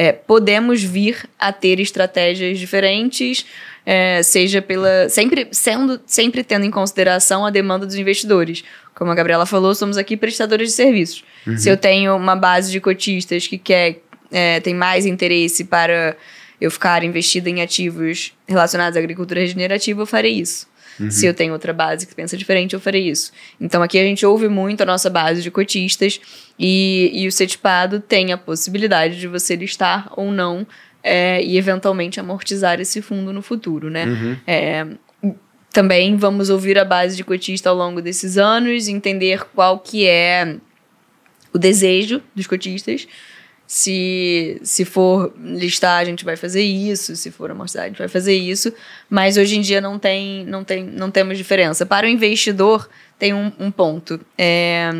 [0.00, 3.44] É, podemos vir a ter estratégias diferentes,
[3.84, 5.08] é, seja pela.
[5.08, 8.62] Sempre, sendo, sempre tendo em consideração a demanda dos investidores.
[8.94, 11.24] Como a Gabriela falou, somos aqui prestadores de serviços.
[11.56, 13.98] Se eu tenho uma base de cotistas que quer,
[14.30, 16.16] é, tem mais interesse para
[16.60, 20.68] eu ficar investida em ativos relacionados à agricultura regenerativa, eu farei isso.
[21.10, 23.32] Se eu tenho outra base que pensa diferente, eu farei isso.
[23.60, 26.20] Então aqui a gente ouve muito a nossa base de cotistas
[26.58, 30.66] e, e o CETIPado tem a possibilidade de você listar ou não
[31.02, 34.04] é, e eventualmente amortizar esse fundo no futuro, né?
[34.46, 34.86] É,
[35.72, 40.56] também vamos ouvir a base de cotista ao longo desses anos, entender qual que é
[41.52, 43.06] o desejo dos cotistas.
[43.70, 47.14] Se, se for listar, a gente vai fazer isso.
[47.14, 48.72] Se for amortizar, a gente vai fazer isso.
[49.10, 51.84] Mas hoje em dia não tem, não tem, não temos diferença.
[51.84, 52.88] Para o investidor,
[53.18, 54.18] tem um, um ponto.
[54.38, 54.90] É,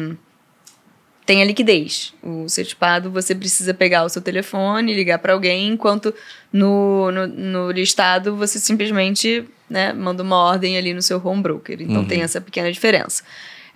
[1.24, 2.12] tem a liquidez.
[2.22, 6.14] O certificado, você precisa pegar o seu telefone, ligar para alguém, enquanto
[6.52, 11.80] no, no, no listado você simplesmente né, manda uma ordem ali no seu home broker.
[11.80, 13.22] Então tem essa pequena diferença.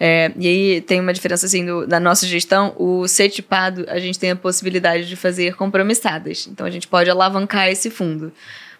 [0.04, 2.74] É, e aí tem uma diferença assim do- da nossa gestão.
[2.76, 6.48] O CETIPado, a gente tem a possibilidade de fazer compromissadas.
[6.50, 8.32] Então a gente pode alavancar esse fundo.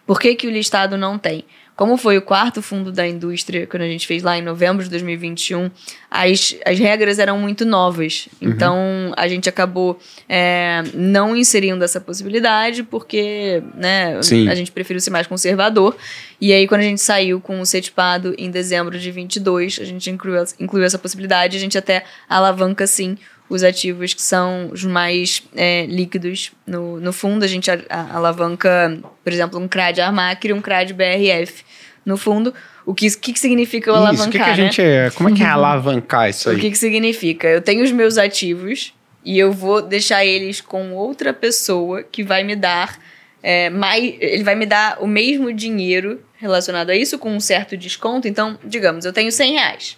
[0.05, 1.45] Por que, que o listado não tem?
[1.75, 4.89] Como foi o quarto fundo da indústria, quando a gente fez lá em novembro de
[4.91, 5.71] 2021,
[6.09, 8.29] as, as regras eram muito novas.
[8.39, 8.77] Então,
[9.17, 14.47] a gente acabou é, não inserindo essa possibilidade, porque né, Sim.
[14.49, 15.97] a gente preferiu ser mais conservador.
[16.39, 20.11] E aí, quando a gente saiu com o CETIPado em dezembro de 22, a gente
[20.11, 21.57] incluiu, incluiu essa possibilidade.
[21.57, 23.17] A gente até alavanca, sim,
[23.49, 27.43] os ativos que são os mais é, líquidos no, no fundo.
[27.43, 31.63] A gente alavanca, por exemplo, um CRAD Armac e um CRAD BRF
[32.05, 32.53] no fundo.
[32.85, 34.55] O que, que, que significa o Isso, alavancar, o que, que a né?
[34.55, 36.57] gente é, como é que é alavancar isso aí?
[36.57, 37.47] O que, que significa?
[37.47, 38.93] Eu tenho os meus ativos
[39.23, 42.99] e eu vou deixar eles com outra pessoa que vai me dar
[43.41, 44.15] é, mais.
[44.19, 48.27] Ele vai me dar o mesmo dinheiro relacionado a isso, com um certo desconto.
[48.27, 49.97] Então, digamos, eu tenho 100 reais.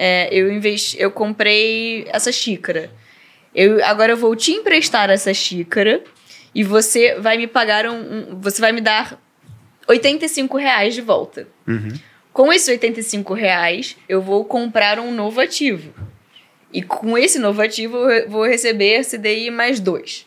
[0.00, 2.88] É, eu, investi, eu comprei essa xícara.
[3.52, 6.04] Eu, agora eu vou te emprestar essa xícara
[6.54, 7.96] e você vai me pagar um.
[7.96, 9.20] um- você vai me dar
[9.88, 11.48] 85 reais de volta.
[12.32, 15.92] Com esses 85 reais, eu vou comprar um novo ativo.
[16.72, 20.24] E com esse novo ativo, eu vou receber CDI mais dois.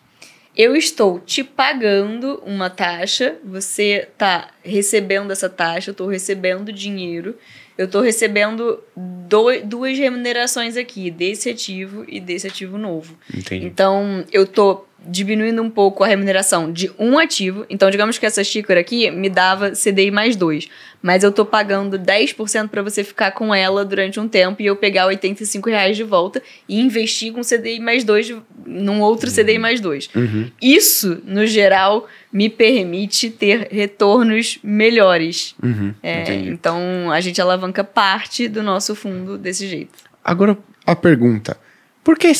[0.57, 7.37] eu estou te pagando uma taxa, você está recebendo essa taxa, eu estou recebendo dinheiro,
[7.81, 13.17] eu estou recebendo do, duas remunerações aqui, desse ativo e desse ativo novo.
[13.33, 13.65] Entendi.
[13.65, 17.65] Então, eu estou diminuindo um pouco a remuneração de um ativo.
[17.69, 20.67] Então, digamos que essa xícara aqui me dava CDI mais dois.
[21.01, 24.75] Mas eu tô pagando 10% para você ficar com ela durante um tempo e eu
[24.75, 28.31] pegar 85 reais de volta e investir com CDI mais dois
[28.65, 29.35] num outro uhum.
[29.35, 30.09] CDI mais dois.
[30.15, 30.51] Uhum.
[30.61, 35.55] Isso, no geral, me permite ter retornos melhores.
[35.63, 35.93] Uhum.
[36.03, 40.11] É, então, a gente alavanca parte do nosso fundo desse jeito.
[40.23, 40.55] Agora,
[40.85, 41.57] a pergunta.
[42.03, 42.31] Por que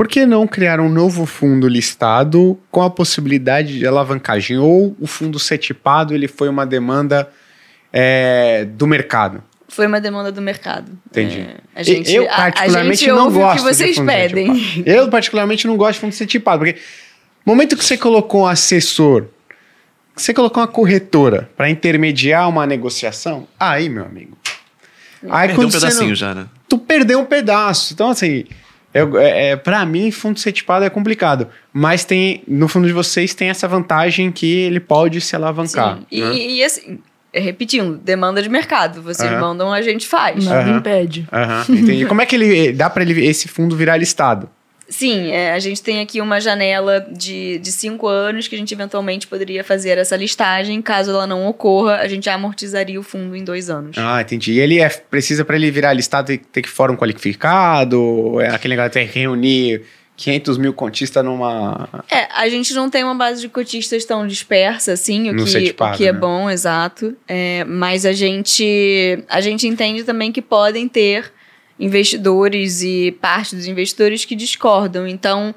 [0.00, 4.56] por que não criar um novo fundo listado com a possibilidade de alavancagem?
[4.56, 7.28] Ou o fundo ser tipado, ele foi uma demanda
[7.92, 9.44] é, do mercado?
[9.68, 10.90] Foi uma demanda do mercado.
[11.10, 11.40] Entendi.
[11.40, 14.82] É, a gente, eu, particularmente, a, a não gosto o que vocês pedem.
[14.86, 16.80] Eu, particularmente, não gosto de fundo ser tipado, porque
[17.44, 19.26] no momento que você colocou um assessor,
[20.16, 24.34] você colocou uma corretora para intermediar uma negociação, aí, meu amigo.
[25.28, 26.46] Aí, perdeu um pedacinho não, já, né?
[26.66, 27.92] Tu perdeu um pedaço.
[27.92, 28.46] Então, assim,
[28.92, 31.48] eu, é, é, para mim, fundo setipado é complicado.
[31.72, 35.98] Mas tem no fundo de vocês tem essa vantagem que ele pode se alavancar.
[35.98, 36.06] Sim.
[36.10, 36.34] E, né?
[36.34, 36.98] e, assim,
[37.32, 39.00] repetindo, demanda de mercado.
[39.00, 39.40] Vocês uhum.
[39.40, 40.44] mandam, a gente faz.
[40.44, 40.78] Nada uhum.
[40.78, 41.28] impede.
[41.32, 41.76] Uhum.
[41.76, 42.06] Entendi.
[42.06, 44.48] Como é que ele dá para ele esse fundo virar listado?
[44.90, 48.74] Sim, é, a gente tem aqui uma janela de, de cinco anos que a gente
[48.74, 50.82] eventualmente poderia fazer essa listagem.
[50.82, 53.96] Caso ela não ocorra, a gente amortizaria o fundo em dois anos.
[53.96, 54.54] Ah, entendi.
[54.54, 58.40] E ele é, precisa, para ele virar listado, ter, ter que fórum qualificado?
[58.40, 59.82] É aquele negócio de reunir
[60.16, 61.88] 500 mil cotistas numa.
[62.10, 65.74] É, a gente não tem uma base de cotistas tão dispersa assim, o no que,
[65.78, 66.18] o que é né?
[66.18, 67.16] bom, exato.
[67.28, 71.32] É, mas a gente, a gente entende também que podem ter
[71.80, 75.08] investidores e parte dos investidores que discordam.
[75.08, 75.54] Então,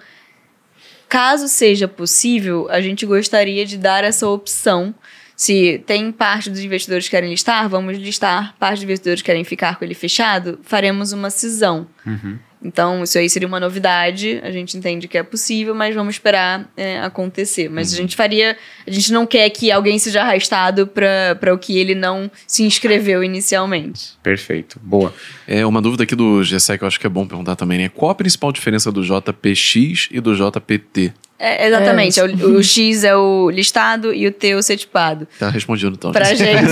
[1.10, 4.96] caso seja possível, a gente gostaria de dar essa opção.
[5.36, 8.56] Se tem parte dos investidores que querem listar, vamos listar.
[8.58, 11.88] Parte dos investidores que querem ficar com ele fechado, faremos uma cisão.
[12.06, 12.40] Uhum.
[12.64, 14.40] Então, isso aí seria uma novidade.
[14.42, 17.70] A gente entende que é possível, mas vamos esperar é, acontecer.
[17.70, 17.98] Mas uhum.
[17.98, 18.58] a gente faria.
[18.88, 23.24] A gente não quer que alguém seja arrastado para o que ele não se inscreveu
[23.24, 24.14] inicialmente.
[24.24, 24.80] Perfeito.
[24.82, 25.14] Boa.
[25.48, 27.90] É uma dúvida aqui do GSE que eu acho que é bom perguntar também, né?
[27.90, 31.14] Qual a principal diferença do JPX e do JPT?
[31.44, 32.18] É, exatamente.
[32.18, 32.24] É.
[32.24, 35.28] O, o, X é o listado e o T é o setipado.
[35.38, 36.14] Tá respondido, então.
[36.14, 36.72] Pra gente,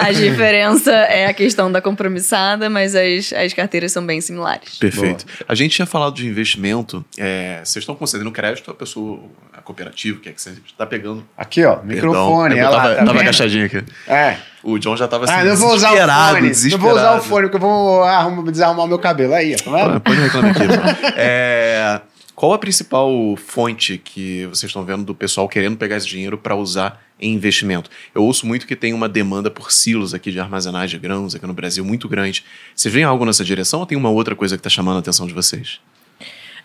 [0.00, 4.78] a diferença é a questão da compromissada, mas as, as carteiras são bem similares.
[4.78, 5.26] Perfeito.
[5.26, 5.36] Boa.
[5.46, 7.04] A gente tinha falado de investimento.
[7.18, 9.20] É, vocês estão concedendo crédito à pessoa,
[9.52, 11.22] a cooperativa, que é que você está pegando?
[11.36, 12.54] Aqui, ó, microfone.
[12.54, 13.84] Perdão, ela, tava, tá tava agachadinho aqui.
[14.08, 14.38] É.
[14.62, 16.52] O John já tava assim, ah, não vou usar o fone.
[16.70, 19.34] Não vou usar o fone, porque eu vou arrumar, desarrumar o meu cabelo.
[19.34, 19.90] Aí, ó.
[19.92, 20.62] Tá Pode reclamar aqui.
[21.14, 22.00] é...
[22.36, 26.54] Qual a principal fonte que vocês estão vendo do pessoal querendo pegar esse dinheiro para
[26.54, 27.88] usar em investimento?
[28.14, 31.46] Eu ouço muito que tem uma demanda por silos aqui de armazenagem de grãos aqui
[31.46, 32.44] no Brasil muito grande.
[32.74, 35.26] Vocês veem algo nessa direção ou tem uma outra coisa que está chamando a atenção
[35.26, 35.80] de vocês?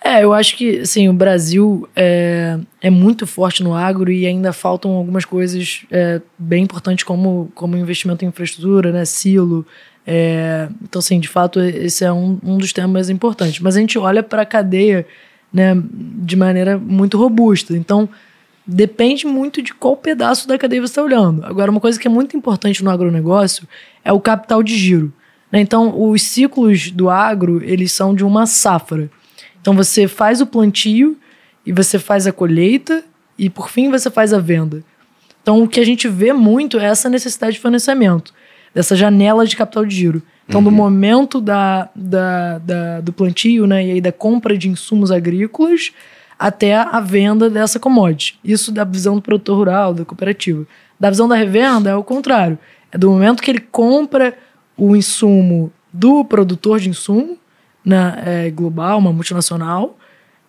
[0.03, 4.51] É, eu acho que assim, o Brasil é, é muito forte no agro e ainda
[4.51, 9.65] faltam algumas coisas é, bem importantes como, como investimento em infraestrutura, né, silo.
[10.05, 13.61] É, então, assim, de fato, esse é um, um dos temas importantes.
[13.61, 15.07] Mas a gente olha para a cadeia
[15.53, 17.75] né, de maneira muito robusta.
[17.75, 18.07] Então,
[18.65, 21.45] depende muito de qual pedaço da cadeia você está olhando.
[21.45, 23.67] Agora, uma coisa que é muito importante no agronegócio
[24.03, 25.11] é o capital de giro.
[25.51, 25.59] Né?
[25.59, 29.09] Então, os ciclos do agro, eles são de uma safra.
[29.59, 31.17] Então, você faz o plantio
[31.65, 33.03] e você faz a colheita
[33.37, 34.83] e, por fim, você faz a venda.
[35.41, 38.33] Então, o que a gente vê muito é essa necessidade de financiamento,
[38.73, 40.21] dessa janela de capital de giro.
[40.47, 40.65] Então, uhum.
[40.65, 45.91] do momento da, da, da, do plantio né, e aí da compra de insumos agrícolas
[46.37, 48.39] até a venda dessa commodity.
[48.43, 50.65] Isso da visão do produtor rural, da cooperativa.
[50.99, 52.57] Da visão da revenda é o contrário.
[52.91, 54.35] É do momento que ele compra
[54.75, 57.37] o insumo do produtor de insumo,
[57.85, 59.97] né, é, global, uma multinacional,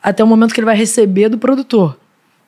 [0.03, 1.99] até o momento que ele vai receber do produtor.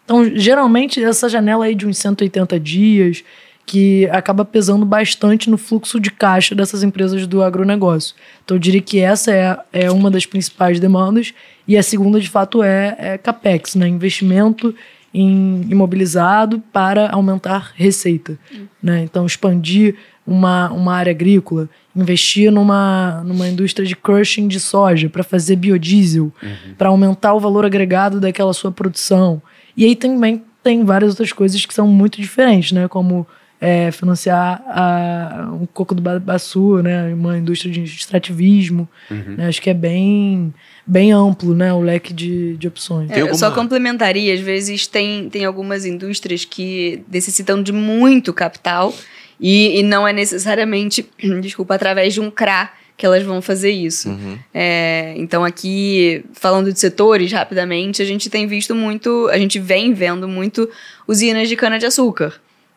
[0.05, 3.25] Então, geralmente, essa janela aí de uns 180 dias,
[3.67, 8.15] que acaba pesando bastante no fluxo de caixa dessas empresas do agronegócio.
[8.45, 11.33] Então, eu diria que essa é, é uma das principais demandas,
[11.67, 13.89] e a segunda, de fato, é, é CAPEX, né?
[13.89, 14.75] investimento
[15.13, 18.39] em imobilizado para aumentar receita.
[18.53, 18.67] Uhum.
[18.83, 19.03] Né?
[19.05, 19.95] Então, expandir
[20.27, 26.33] uma, uma área agrícola, investir numa, numa indústria de crushing de soja para fazer biodiesel,
[26.43, 26.75] uhum.
[26.77, 29.41] para aumentar o valor agregado daquela sua produção.
[29.77, 32.89] E aí também tem várias outras coisas que são muito diferentes, né?
[32.89, 33.27] como
[33.61, 37.13] é, financiar a, um coco do baçu, né?
[37.15, 38.89] Uma indústria de extrativismo.
[39.11, 39.37] Uhum.
[39.37, 39.49] Né?
[39.49, 40.53] Acho que é bem,
[40.87, 41.73] bem amplo, né?
[41.73, 43.11] O leque de, de opções.
[43.11, 48.95] É, eu só complementaria, às vezes tem, tem algumas indústrias que necessitam de muito capital
[49.41, 51.09] e, e não é necessariamente,
[51.41, 54.09] desculpa, através de um CRA que elas vão fazer isso.
[54.09, 54.39] Uhum.
[54.53, 59.93] É, então, aqui, falando de setores, rapidamente, a gente tem visto muito, a gente vem
[59.93, 60.69] vendo muito
[61.09, 62.35] usinas de cana-de-açúcar.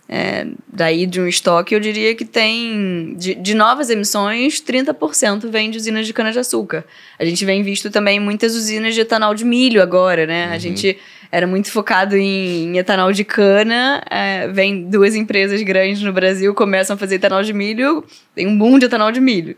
[0.10, 5.70] É, daí, de um estoque, eu diria que tem, de, de novas emissões, 30% vem
[5.70, 6.86] de usinas de cana-de-açúcar.
[7.20, 10.48] A gente vem visto também muitas usinas de etanol de milho agora, né?
[10.48, 10.54] Uhum.
[10.54, 10.98] A gente
[11.30, 14.02] era muito focado em, em etanol de cana.
[14.10, 18.58] É, vem duas empresas grandes no Brasil, começam a fazer etanol de milho, tem um
[18.58, 19.58] boom de etanol de milho.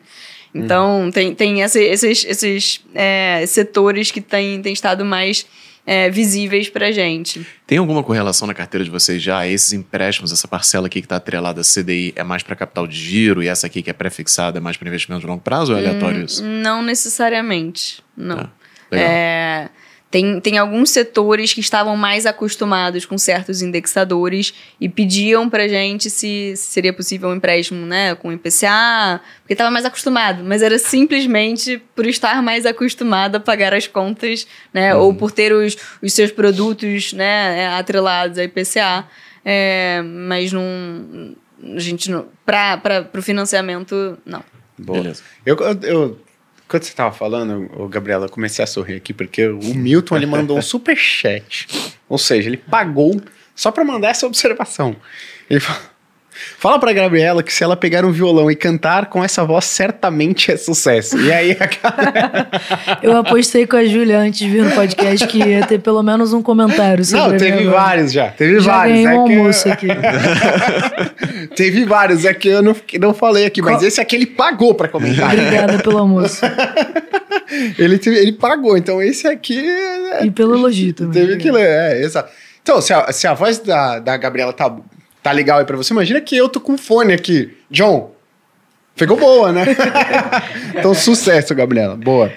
[0.53, 1.11] Então, uhum.
[1.11, 5.45] tem, tem esse, esses, esses é, setores que têm, têm estado mais
[5.89, 7.43] é, visíveis para gente.
[7.65, 9.47] Tem alguma correlação na carteira de vocês já?
[9.47, 12.95] Esses empréstimos, essa parcela aqui que está atrelada à CDI é mais para capital de
[12.95, 15.79] giro e essa aqui que é pré-fixada é mais para investimento de longo prazo ou
[15.79, 16.43] é aleatório isso?
[16.43, 18.37] Hum, não necessariamente, não.
[18.37, 18.51] Tá.
[18.91, 19.69] É,
[20.11, 26.09] tem, tem alguns setores que estavam mais acostumados com certos indexadores e pediam pra gente
[26.09, 30.79] se, se seria possível um empréstimo né, com IPCA, porque estava mais acostumado, mas era
[30.79, 35.01] simplesmente por estar mais acostumado a pagar as contas, né, uhum.
[35.01, 39.07] ou por ter os, os seus produtos né, atrelados a IPCA,
[39.45, 41.35] é, mas não,
[41.75, 44.43] a gente não, para o financiamento, não.
[44.75, 44.99] Boa.
[45.01, 45.21] Beleza.
[45.45, 46.19] Eu, eu
[46.69, 50.27] quando você tava falando, ô, Gabriela, eu comecei a sorrir aqui, porque o Milton ele
[50.27, 51.67] mandou um super chat.
[52.07, 53.19] Ou seja, ele pagou
[53.55, 54.95] só para mandar essa observação.
[55.49, 55.88] Ele falou.
[56.57, 60.51] Fala pra Gabriela que se ela pegar um violão e cantar com essa voz, certamente
[60.51, 61.17] é sucesso.
[61.19, 65.65] E aí, a Eu apostei com a Júlia antes de vir no podcast que ia
[65.65, 68.29] ter pelo menos um comentário sobre Não, teve vários já.
[68.29, 69.03] Teve já vários.
[69.03, 69.73] Ganhei um é almoço eu...
[69.73, 69.87] aqui.
[71.55, 73.87] teve vários, é que eu não, não falei aqui, mas Qual...
[73.87, 75.33] esse aqui ele pagou pra comentar.
[75.33, 76.41] Obrigada pelo almoço.
[77.77, 79.59] ele, ele pagou, então esse aqui.
[79.59, 80.25] É...
[80.25, 81.13] E pelo elogio também.
[81.13, 82.31] Teve que ler, é, exato.
[82.61, 84.75] Então, se a, se a voz da, da Gabriela tá
[85.21, 87.57] tá legal aí pra você, imagina que eu tô com fone aqui.
[87.69, 88.13] John,
[88.95, 89.65] pegou boa, né?
[90.77, 91.95] então, sucesso, Gabriela.
[91.95, 92.31] Boa.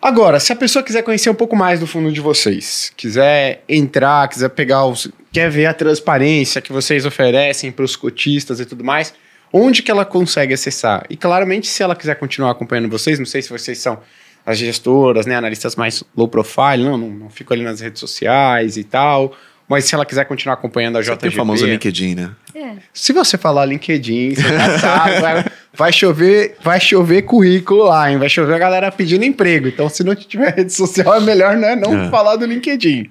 [0.00, 4.26] Agora, se a pessoa quiser conhecer um pouco mais do fundo de vocês, quiser entrar,
[4.28, 5.08] quiser pegar os.
[5.30, 9.12] quer ver a transparência que vocês oferecem para os cotistas e tudo mais,
[9.52, 11.04] onde que ela consegue acessar?
[11.10, 14.00] E claramente, se ela quiser continuar acompanhando vocês, não sei se vocês são
[14.44, 18.78] as gestoras, né, analistas mais low profile, não, não, não fico ali nas redes sociais
[18.78, 19.36] e tal.
[19.70, 21.18] Mas se ela quiser continuar acompanhando a JGP...
[21.18, 22.30] Tem o famoso LinkedIn, né?
[22.56, 22.72] É.
[22.92, 28.18] Se você falar LinkedIn, você já sabe, vai, vai, chover, vai chover currículo lá, hein?
[28.18, 29.68] Vai chover a galera pedindo emprego.
[29.68, 32.10] Então, se não tiver rede social, é melhor né, não é.
[32.10, 33.10] falar do LinkedIn.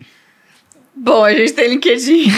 [0.93, 2.27] Bom, a gente tem LinkedIn.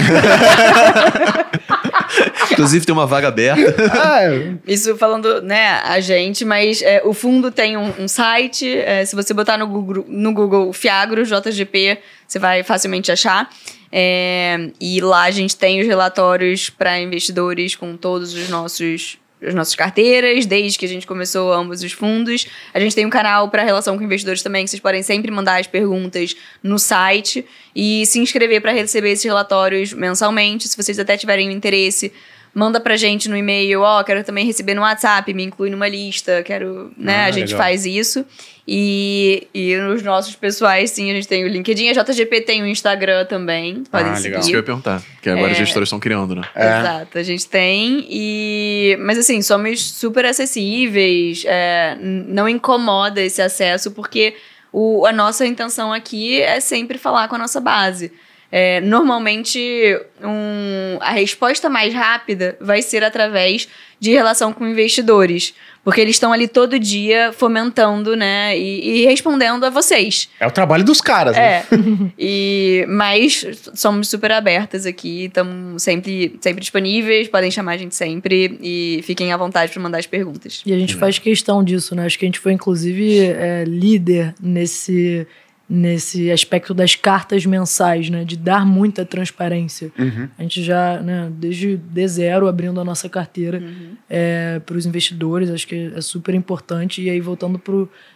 [2.52, 3.76] Inclusive tem uma vaga aberta.
[3.92, 4.20] Ah,
[4.68, 8.72] Isso falando, né, a gente, mas é, o fundo tem um, um site.
[8.72, 13.50] É, se você botar no Google, no Google Fiagro, JGP, você vai facilmente achar.
[13.92, 19.56] É, e lá a gente tem os relatórios para investidores com todos os nossos as
[19.56, 22.46] nossas carteiras, desde que a gente começou ambos os fundos.
[22.74, 25.60] A gente tem um canal para relação com investidores também, que vocês podem sempre mandar
[25.60, 27.44] as perguntas no site
[27.76, 30.68] e se inscrever para receber esses relatórios mensalmente.
[30.68, 32.14] Se vocês até tiverem interesse,
[32.54, 35.88] manda pra gente no e-mail, ó, oh, quero também receber no WhatsApp, me inclui numa
[35.88, 37.60] lista, quero, né, ah, a gente legal.
[37.60, 38.26] faz isso.
[38.68, 42.68] E, e nos nossos pessoais, sim, a gente tem o LinkedIn, a JGP tem o
[42.68, 44.40] Instagram também, podem ah, seguir.
[44.40, 46.44] Isso que eu ia perguntar, que agora é, os gestores estão criando, né?
[46.56, 46.80] É.
[46.80, 48.98] Exato, a gente tem e...
[49.00, 54.36] Mas assim, somos super acessíveis, é, não incomoda esse acesso, porque
[54.72, 58.12] o, a nossa intenção aqui é sempre falar com a nossa base.
[58.52, 63.68] É, normalmente, um, a resposta mais rápida vai ser através
[63.98, 65.54] de relação com investidores.
[65.84, 68.56] Porque eles estão ali todo dia fomentando, né?
[68.56, 70.30] E, e, respondendo a vocês.
[70.40, 71.42] É o trabalho dos caras, né?
[71.42, 71.66] É.
[72.20, 78.60] e, mas somos super abertas aqui, estamos sempre, sempre disponíveis, podem chamar a gente sempre
[78.62, 80.62] e fiquem à vontade para mandar as perguntas.
[80.66, 82.06] E a gente faz questão disso, né?
[82.06, 85.26] Acho que a gente foi, inclusive, é, líder nesse
[85.74, 88.26] nesse aspecto das cartas mensais, né?
[88.26, 89.90] De dar muita transparência.
[89.98, 90.28] Uhum.
[90.38, 93.96] A gente já, né, desde de zero, abrindo a nossa carteira uhum.
[94.10, 97.02] é, para os investidores, acho que é super importante.
[97.02, 97.58] E aí, voltando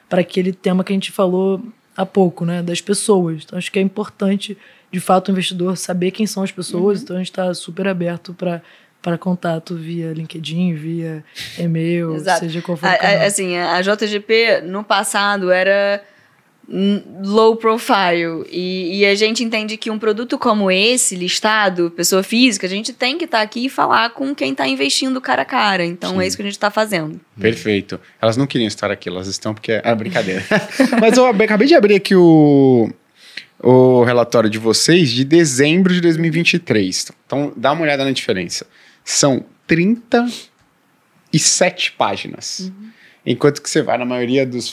[0.09, 1.63] para aquele tema que a gente falou
[1.95, 2.61] há pouco, né?
[2.61, 3.43] Das pessoas.
[3.45, 4.57] Então, acho que é importante,
[4.91, 6.97] de fato, o investidor saber quem são as pessoas.
[6.97, 7.03] Uhum.
[7.05, 8.61] Então, a gente está super aberto para
[9.01, 11.23] para contato via LinkedIn, via
[11.59, 16.03] e-mail, seja qual for o a, a, assim, a JGP no passado era
[16.67, 18.43] low profile.
[18.51, 22.91] E, e, a gente entende que um produto como esse, listado, pessoa física, a gente
[22.91, 25.85] tem que estar tá aqui e falar com quem está investindo cara a cara.
[25.85, 26.21] Então Sim.
[26.21, 27.21] é isso que a gente está fazendo.
[27.39, 27.99] Perfeito.
[28.21, 30.43] Elas não queriam estar aqui, elas estão porque é brincadeira.
[30.99, 32.89] Mas eu acabei de abrir aqui o,
[33.59, 37.11] o relatório de vocês de dezembro de 2023.
[37.25, 38.65] Então dá uma olhada na diferença.
[39.03, 42.59] São 37 páginas.
[42.59, 42.89] Uhum.
[43.25, 44.69] Enquanto que você vai na maioria dos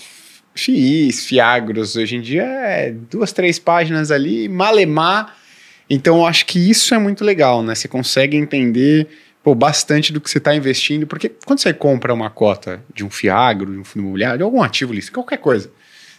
[0.55, 5.37] FIIs, Fiagros, hoje em dia é duas, três páginas ali, malemar.
[5.89, 7.75] Então, eu acho que isso é muito legal, né?
[7.75, 9.09] Você consegue entender
[9.43, 13.11] pô, bastante do que você está investindo, porque quando você compra uma cota de um
[13.11, 15.71] Fiagro, de um fundo imobiliário, de algum ativo lícito, qualquer coisa,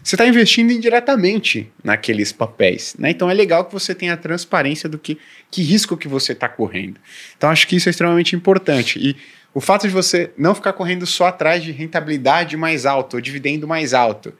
[0.03, 3.11] você está investindo indiretamente naqueles papéis, né?
[3.11, 5.17] Então é legal que você tenha transparência do que,
[5.49, 6.99] que risco que você está correndo.
[7.37, 8.99] Então acho que isso é extremamente importante.
[8.99, 9.15] E
[9.53, 13.67] o fato de você não ficar correndo só atrás de rentabilidade mais alta ou dividendo
[13.67, 14.33] mais alto.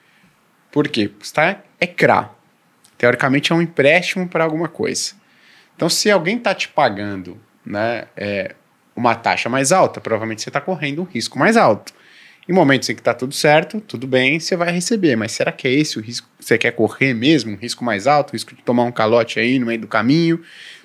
[0.71, 1.11] Por quê?
[1.21, 2.31] Está é CRA.
[2.97, 5.13] Teoricamente é um empréstimo para alguma coisa.
[5.75, 8.55] Então, se alguém está te pagando né, é,
[8.95, 11.93] uma taxa mais alta, provavelmente você está correndo um risco mais alto.
[12.47, 15.15] Em momentos em que está tudo certo, tudo bem, você vai receber.
[15.15, 17.53] Mas será que é esse o risco que você quer correr mesmo?
[17.53, 20.41] Um risco mais alto, risco de tomar um calote aí no meio do caminho?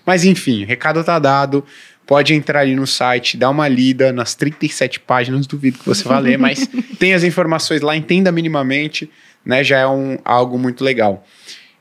[0.07, 1.65] Mas enfim, recado está dado
[2.09, 6.19] pode entrar ali no site, dar uma lida nas 37 páginas, duvido que você vá
[6.19, 6.67] ler, mas
[6.99, 9.11] tem as informações lá, entenda minimamente,
[9.45, 9.63] né?
[9.63, 11.23] Já é um, algo muito legal.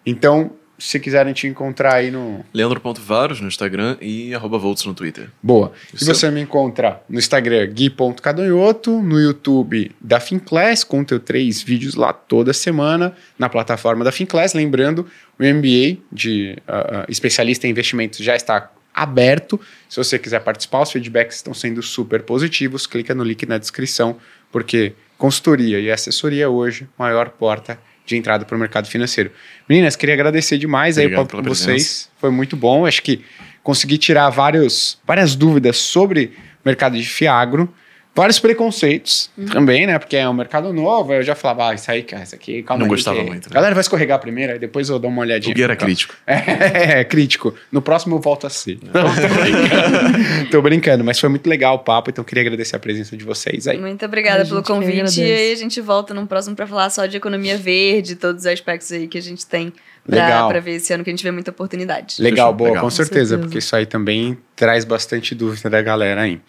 [0.05, 2.43] Então, se quiserem te encontrar aí no.
[2.53, 5.29] Leandro.varos no Instagram e arroba Volts no Twitter.
[5.41, 5.71] Boa.
[5.93, 12.11] E, você me encontra no Instagram gui.cadonhoto, no YouTube da Finclass, conteúdo três vídeos lá
[12.11, 14.53] toda semana, na plataforma da Finclass.
[14.53, 15.07] Lembrando,
[15.39, 19.59] o MBA de uh, especialista em investimentos já está aberto.
[19.87, 22.87] Se você quiser participar, os feedbacks estão sendo super positivos.
[22.87, 24.17] Clica no link na descrição,
[24.51, 29.31] porque consultoria e assessoria hoje, maior porta de entrada para o mercado financeiro.
[29.69, 32.09] Meninas, queria agradecer demais Obrigado aí para vocês.
[32.17, 32.85] Foi muito bom.
[32.85, 33.23] Acho que
[33.61, 36.33] consegui tirar vários, várias dúvidas sobre
[36.63, 37.71] o mercado de Fiagro
[38.17, 39.45] vários preconceitos uhum.
[39.45, 39.99] também, né?
[39.99, 42.79] Porque é um mercado novo, eu já falava, ah, isso aí, cara, isso aqui, calma
[42.79, 43.45] Não aí, gostava muito.
[43.45, 43.51] Né?
[43.51, 45.51] A galera vai escorregar primeiro, aí depois eu dou uma olhadinha.
[45.51, 45.85] O Gui era então.
[45.85, 46.15] crítico.
[46.27, 47.53] É, é, crítico.
[47.71, 48.79] No próximo eu volto a ser.
[48.81, 50.49] Não, tô brincando.
[50.49, 53.67] tô brincando, mas foi muito legal o papo, então queria agradecer a presença de vocês
[53.67, 53.77] aí.
[53.77, 55.21] Muito obrigada pelo convite.
[55.21, 58.47] E aí a gente volta no próximo para falar só de economia verde, todos os
[58.47, 59.71] aspectos aí que a gente tem
[60.07, 62.21] para ver esse ano que a gente vê muita oportunidade.
[62.21, 62.83] Legal, boa, legal.
[62.83, 66.39] Com, certeza, com certeza, porque isso aí também traz bastante dúvida da galera aí.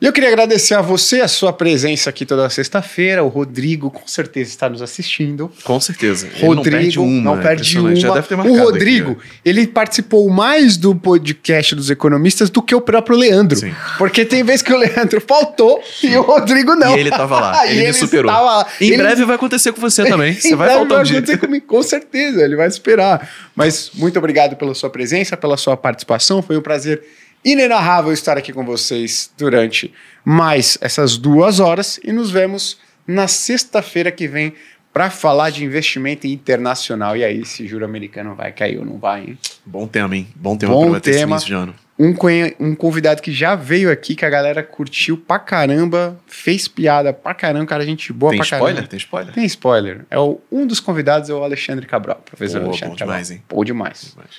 [0.00, 3.22] E eu queria agradecer a você a sua presença aqui toda sexta-feira.
[3.22, 5.52] O Rodrigo com certeza está nos assistindo.
[5.62, 6.26] Com certeza.
[6.40, 7.22] Rodrigo não perde uma.
[7.22, 7.94] Não perde uma.
[7.94, 12.74] Já deve ter o Rodrigo, aqui, ele participou mais do podcast dos economistas do que
[12.74, 13.58] o próprio Leandro.
[13.58, 13.74] Sim.
[13.98, 16.96] Porque tem vezes que o Leandro faltou e o Rodrigo não.
[16.96, 17.66] E ele estava lá.
[17.66, 18.32] ele, ele me superou.
[18.32, 18.66] Lá.
[18.80, 18.96] Em ele...
[18.96, 20.32] breve vai acontecer com você também.
[20.32, 21.18] Você vai faltar vai um dia.
[21.18, 22.42] acontecer comigo, com certeza.
[22.42, 23.28] Ele vai esperar.
[23.54, 26.40] Mas muito obrigado pela sua presença, pela sua participação.
[26.40, 27.02] Foi um prazer
[27.44, 29.92] inenarrável estar aqui com vocês durante
[30.24, 34.54] mais essas duas horas e nos vemos na sexta-feira que vem
[34.92, 37.16] para falar de investimento internacional.
[37.16, 39.38] E aí, se juro americano vai cair ou não vai, hein?
[39.64, 40.26] Bom tema, hein?
[40.34, 41.36] Bom tema Bom para tema.
[41.36, 41.74] Esse de ano.
[41.98, 42.14] Um,
[42.58, 47.34] um convidado que já veio aqui, que a galera curtiu pra caramba, fez piada pra
[47.34, 48.74] caramba, cara, gente boa Tem pra spoiler?
[48.74, 48.88] caramba.
[48.88, 49.34] Tem spoiler?
[49.34, 50.06] Tem spoiler.
[50.10, 53.08] É o, um dos convidados é o Alexandre Cabral, professor Alexandre bom Cabral.
[53.08, 53.42] demais, hein?
[53.48, 54.12] Bom demais.
[54.12, 54.30] demais.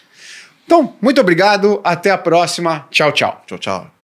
[0.72, 1.82] Então, muito obrigado.
[1.84, 2.88] Até a próxima.
[2.90, 3.42] Tchau, tchau.
[3.46, 4.01] Tchau, tchau.